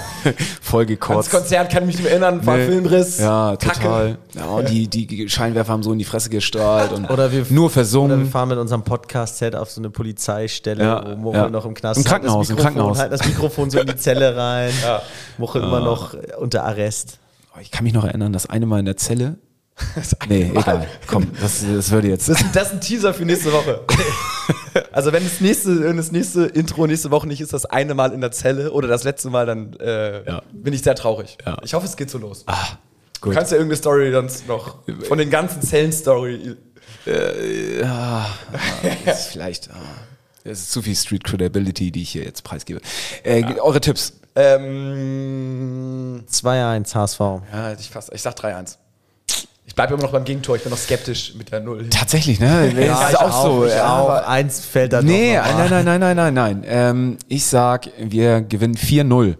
voll 0.61 0.85
Das 0.85 0.89
gekotzt. 0.89 1.31
Konzert 1.31 1.69
kann 1.69 1.83
ich 1.83 1.87
mich 1.87 1.95
nicht 1.97 2.03
mehr 2.05 2.11
erinnern, 2.13 2.45
war 2.45 2.57
Nee. 2.57 2.65
Filmriss. 2.65 3.19
Ja, 3.19 3.55
Kacke. 3.57 3.79
total. 3.81 4.17
Ja, 4.35 4.45
und 4.45 4.69
die, 4.69 4.87
die 4.87 5.27
Scheinwerfer 5.29 5.73
haben 5.73 5.83
so 5.83 5.91
in 5.91 5.99
die 5.99 6.05
Fresse 6.05 6.29
gestrahlt 6.29 6.91
und 6.93 7.09
Oder 7.09 7.31
wir, 7.31 7.39
nur 7.49 7.65
oder 7.65 7.69
wir 7.69 7.69
versungen. 7.69 8.29
fahren 8.29 8.49
mit 8.49 8.57
unserem 8.57 8.83
Podcast-Set 8.83 9.55
auf 9.55 9.69
so 9.69 9.81
eine 9.81 9.89
Polizeistelle, 9.89 10.83
Ja, 10.83 11.03
wo 11.11 11.15
Muchel 11.17 11.41
ja. 11.41 11.49
noch 11.49 11.65
im 11.65 11.73
Knast 11.73 11.97
Im 11.99 12.03
halt 12.05 12.05
das 12.05 12.31
Krankenhaus, 12.31 12.49
im 12.49 12.55
Mikrofon- 12.55 12.63
Krankenhaus. 12.63 12.99
Halt 12.99 13.11
das 13.11 13.25
Mikrofon 13.25 13.69
so 13.69 13.79
in 13.79 13.87
die 13.87 13.95
Zelle 13.97 14.35
rein. 14.37 14.71
Muchel 15.37 15.63
immer 15.63 15.81
noch 15.81 16.15
unter 16.39 16.63
Arrest. 16.63 17.19
Oh, 17.55 17.59
Ich 17.61 17.71
kann 17.71 17.83
mich 17.83 17.93
noch 17.93 18.05
erinnern, 18.05 18.31
das 18.33 18.49
eine 18.49 18.65
Mal 18.65 18.79
in 18.79 18.85
der 18.85 18.97
Zelle. 18.97 19.35
Nee, 20.27 20.51
egal. 20.55 20.87
Komm, 21.07 21.27
das, 21.39 21.63
das 21.71 21.91
würde 21.91 22.07
jetzt. 22.09 22.27
Das, 22.29 22.41
ist- 22.41 22.55
das 22.55 22.67
ist 22.67 22.73
ein 22.73 22.81
Teaser 22.81 23.13
für 23.13 23.25
nächste 23.25 23.51
Woche. 23.53 23.81
also 24.91 25.11
wenn 25.13 25.23
das 25.23 25.39
nächste, 25.39 25.83
wenn 25.83 25.97
das 25.97 26.11
nächste 26.11 26.45
Intro 26.45 26.87
nächste 26.87 27.11
Woche 27.11 27.27
nicht 27.27 27.41
ist, 27.41 27.53
das 27.53 27.65
eine 27.65 27.93
Mal 27.93 28.11
in 28.13 28.21
der 28.21 28.31
Zelle 28.31 28.71
oder 28.71 28.87
das 28.87 29.03
letzte 29.03 29.29
Mal, 29.29 29.45
dann 29.45 29.73
äh, 29.79 30.25
Ja. 30.27 30.41
bin 30.51 30.73
ich 30.73 30.81
sehr 30.83 30.95
traurig. 30.95 31.37
Ja. 31.45 31.57
Ich 31.63 31.73
hoffe, 31.73 31.85
es 31.85 31.95
geht 31.95 32.09
so 32.09 32.17
los. 32.17 32.43
Ah, 32.47 32.55
Du 33.21 33.31
kannst 33.31 33.51
ja 33.51 33.57
irgendeine 33.57 33.77
Story 33.77 34.11
dann 34.11 34.29
noch 34.47 34.75
von 35.07 35.17
den 35.17 35.29
ganzen 35.29 35.61
Zellen-Story. 35.61 36.55
Ja, 37.05 38.27
das 39.05 39.21
ist 39.21 39.27
vielleicht. 39.31 39.69
ah, 39.71 39.75
Das 40.43 40.59
ist 40.59 40.71
zu 40.71 40.81
viel 40.81 40.95
Street 40.95 41.23
Credibility, 41.23 41.91
die 41.91 42.01
ich 42.03 42.09
hier 42.11 42.23
jetzt 42.23 42.43
preisgebe. 42.43 42.79
Äh, 43.23 43.43
Eure 43.59 43.81
Tipps. 43.81 44.13
Ähm, 44.35 46.23
2-1 46.31 46.93
HSV. 46.95 47.19
ja, 47.19 47.73
ich, 47.79 47.89
fast, 47.89 48.13
ich 48.13 48.21
sag 48.21 48.35
3-1. 48.37 48.77
Bleibe 49.77 49.93
immer 49.93 50.03
noch 50.03 50.11
beim 50.11 50.23
Gegentor, 50.25 50.55
ich 50.55 50.63
bin 50.63 50.71
noch 50.71 50.77
skeptisch 50.79 51.35
mit 51.35 51.51
der 51.51 51.59
Null. 51.59 51.87
Tatsächlich, 51.91 52.39
ne? 52.39 52.73
das 52.75 53.09
ist 53.11 53.19
auch 53.19 53.43
so. 53.43 53.65
Ich 53.67 53.73
ja, 53.73 53.99
auch. 53.99 54.09
Eins 54.27 54.59
fällt 54.65 54.91
da 54.91 55.03
Nee, 55.03 55.37
noch 55.37 55.43
nein, 55.45 55.69
nein, 55.69 55.85
nein, 55.85 55.99
nein, 55.99 56.15
nein, 56.15 56.33
nein. 56.33 56.63
Ähm, 56.67 57.17
ich 57.27 57.45
sag, 57.45 57.87
wir 57.99 58.41
gewinnen 58.41 58.75
4-0. 58.75 59.35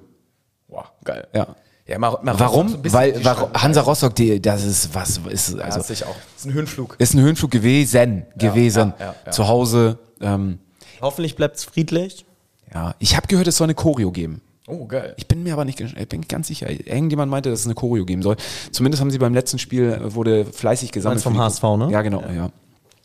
Boah, 0.68 0.86
geil. 1.04 1.28
Ja. 1.34 1.48
Ja, 1.88 1.98
mal, 1.98 2.20
mal 2.22 2.34
so 2.34 2.40
Warum? 2.40 2.82
bisschen 2.84 3.00
Weil, 3.00 3.26
warum 3.26 3.40
Schranken. 3.50 3.62
Hansa 3.64 3.82
Rostock, 3.82 4.14
die, 4.16 4.40
das 4.42 4.64
ist 4.64 4.94
was, 4.94 5.20
ist, 5.30 5.56
Ja, 5.58 5.64
also, 5.64 5.92
ich 5.92 6.06
auch. 6.06 6.16
Das 6.36 6.42
ist 6.42 6.46
ein 6.46 6.54
Höhenflug. 6.54 6.96
ist 7.00 7.14
ein 7.16 7.22
Höhenflug 7.22 7.50
gewesen, 7.50 8.28
gewesen. 8.38 8.94
ja, 9.00 9.06
ja, 9.08 9.16
ja. 9.26 9.32
Zu 9.32 9.48
Hause. 9.48 9.98
Ähm, 10.22 10.60
Hoffentlich 11.02 11.36
bleibt 11.36 11.58
es 11.58 11.64
friedlich. 11.64 12.26
ja, 12.72 12.94
ich 13.00 13.16
habe 13.18 13.26
gehört, 13.28 13.48
es 13.48 13.58
soll 13.58 13.66
eine 13.66 13.76
Choreo 13.76 14.12
geben. 14.12 14.42
Oh, 14.70 14.86
geil. 14.86 15.14
Ich 15.16 15.28
bin 15.28 15.44
mir 15.44 15.54
aber 15.54 15.64
nicht, 15.64 15.80
ich 15.80 16.10
bin 16.10 16.28
ganz 16.28 16.48
sicher. 16.48 16.70
Irgendjemand 16.70 17.32
meinte, 17.32 17.50
dass 17.50 17.62
es 17.62 17.66
eine 17.66 17.74
Choreo 17.74 18.04
geben 18.06 18.22
soll. 18.22 18.36
Zumindest 18.72 19.02
haben 19.02 19.10
sie 19.10 19.18
beim 19.18 19.34
letzten 19.34 19.60
Spiel 19.60 19.94
äh, 19.94 20.14
wurde 20.14 20.46
fleißig 20.46 20.92
gesammelt. 20.92 21.22
Vom 21.22 21.38
HSV, 21.38 21.64
ne? 21.78 21.90
Ja, 21.90 22.02
genau. 22.02 22.22
Ja. 22.22 22.52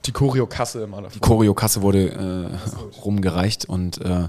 Die 0.04 0.10
Choreokasse 0.10 0.82
immer 0.82 0.96
davon. 0.96 1.12
Die 1.14 1.20
Choreokasse 1.20 1.82
wurde 1.82 2.50
äh, 2.50 3.00
rumgereicht 3.00 3.66
und 3.66 4.00
äh, 4.00 4.28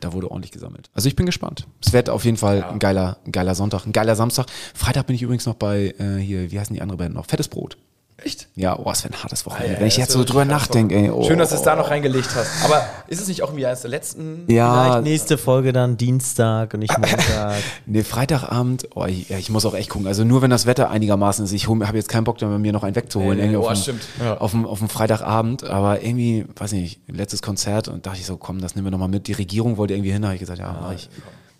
da 0.00 0.12
wurde 0.14 0.30
ordentlich 0.30 0.50
gesammelt. 0.50 0.88
Also 0.94 1.08
ich 1.08 1.14
bin 1.14 1.26
gespannt. 1.26 1.66
Es 1.84 1.92
wird 1.92 2.08
auf 2.08 2.24
jeden 2.24 2.38
Fall 2.38 2.64
ein 2.64 2.78
geiler, 2.78 3.18
ein 3.26 3.32
geiler 3.32 3.54
Sonntag, 3.54 3.84
ein 3.86 3.92
geiler 3.92 4.16
Samstag. 4.16 4.46
Freitag 4.74 5.06
bin 5.06 5.14
ich 5.14 5.22
übrigens 5.22 5.44
noch 5.44 5.54
bei 5.54 5.94
äh, 5.98 6.16
hier, 6.16 6.50
wie 6.50 6.58
heißen 6.58 6.74
die 6.74 6.80
andere 6.80 6.96
Band 6.96 7.14
noch? 7.14 7.26
Fettes 7.26 7.48
Brot. 7.48 7.76
Echt? 8.24 8.48
Ja, 8.54 8.78
oh, 8.78 8.90
es 8.90 9.02
wird 9.02 9.14
ein 9.14 9.22
hartes 9.22 9.44
Wochenende. 9.46 9.74
ja, 9.74 9.80
Wenn 9.80 9.86
ich 9.86 9.96
jetzt 9.96 10.12
so 10.12 10.24
drüber 10.24 10.44
nachdenke, 10.44 10.94
ey. 10.94 11.10
Oh. 11.10 11.24
Schön, 11.24 11.38
dass 11.38 11.50
du 11.50 11.56
es 11.56 11.62
da 11.62 11.74
noch 11.74 11.90
reingelegt 11.90 12.28
hast. 12.34 12.64
Aber 12.64 12.84
ist 13.08 13.20
es 13.20 13.28
nicht 13.28 13.42
auch 13.42 13.48
irgendwie 13.48 13.66
eines 13.66 13.80
der 13.80 13.90
letzten? 13.90 14.44
Ja, 14.48 14.84
Vielleicht 14.84 15.04
nächste 15.04 15.38
Folge 15.38 15.72
dann 15.72 15.96
Dienstag 15.96 16.74
und 16.74 16.80
nicht 16.80 16.96
Montag. 16.96 17.56
nee, 17.86 18.02
Freitagabend, 18.02 18.88
oh, 18.94 19.04
ich, 19.06 19.28
ja, 19.28 19.38
ich 19.38 19.50
muss 19.50 19.66
auch 19.66 19.74
echt 19.74 19.90
gucken. 19.90 20.06
Also 20.06 20.24
nur 20.24 20.42
wenn 20.42 20.50
das 20.50 20.66
Wetter 20.66 20.90
einigermaßen 20.90 21.44
ist. 21.44 21.52
Ich 21.52 21.68
habe 21.68 21.96
jetzt 21.96 22.08
keinen 22.08 22.24
Bock, 22.24 22.38
da 22.38 22.46
mir 22.46 22.72
noch 22.72 22.84
einen 22.84 22.94
wegzuholen. 22.94 23.38
Irgendwie 23.38 23.56
oh, 23.56 23.68
auf, 23.68 23.72
dem, 23.72 23.82
stimmt. 23.82 24.02
Ja. 24.20 24.38
auf, 24.38 24.52
dem, 24.52 24.66
auf 24.66 24.78
dem 24.78 24.88
Freitagabend. 24.88 25.64
Aber 25.64 26.02
irgendwie, 26.02 26.46
weiß 26.56 26.72
nicht, 26.72 27.00
letztes 27.08 27.42
Konzert 27.42 27.88
und 27.88 28.06
dachte 28.06 28.18
ich 28.18 28.26
so, 28.26 28.36
komm, 28.36 28.60
das 28.60 28.74
nehmen 28.74 28.86
wir 28.86 28.90
nochmal 28.90 29.08
mit. 29.08 29.26
Die 29.26 29.32
Regierung 29.32 29.76
wollte 29.76 29.94
irgendwie 29.94 30.12
hin, 30.12 30.24
habe 30.24 30.34
ich 30.34 30.40
gesagt, 30.40 30.58
ja, 30.58 30.76
mach 30.80 30.92
ich. 30.92 31.08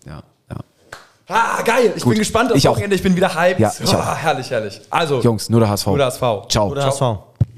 Ja, 0.06 0.12
ja. 0.12 0.22
Ah, 1.28 1.62
geil. 1.62 1.92
Ich 1.96 2.02
Gut. 2.02 2.10
bin 2.10 2.18
gespannt 2.18 2.50
aufs 2.50 2.58
Ich 2.58 2.68
auch. 2.68 2.72
Wochenende. 2.72 2.96
Ich 2.96 3.02
bin 3.02 3.14
wieder 3.16 3.34
hyped. 3.34 3.60
Ja, 3.60 3.72
ich 3.82 3.94
oh, 3.94 3.96
auch. 3.96 4.16
herrlich, 4.16 4.50
herrlich. 4.50 4.80
Also, 4.90 5.20
Jungs, 5.20 5.48
nur 5.48 5.60
der 5.60 5.70
HSV. 5.70 5.86
nur 5.86 5.96
der 5.98 6.06
HSV. 6.06 6.22
Ciao. 6.48 6.68
Oder 6.68 6.86
HSV. 6.86 7.02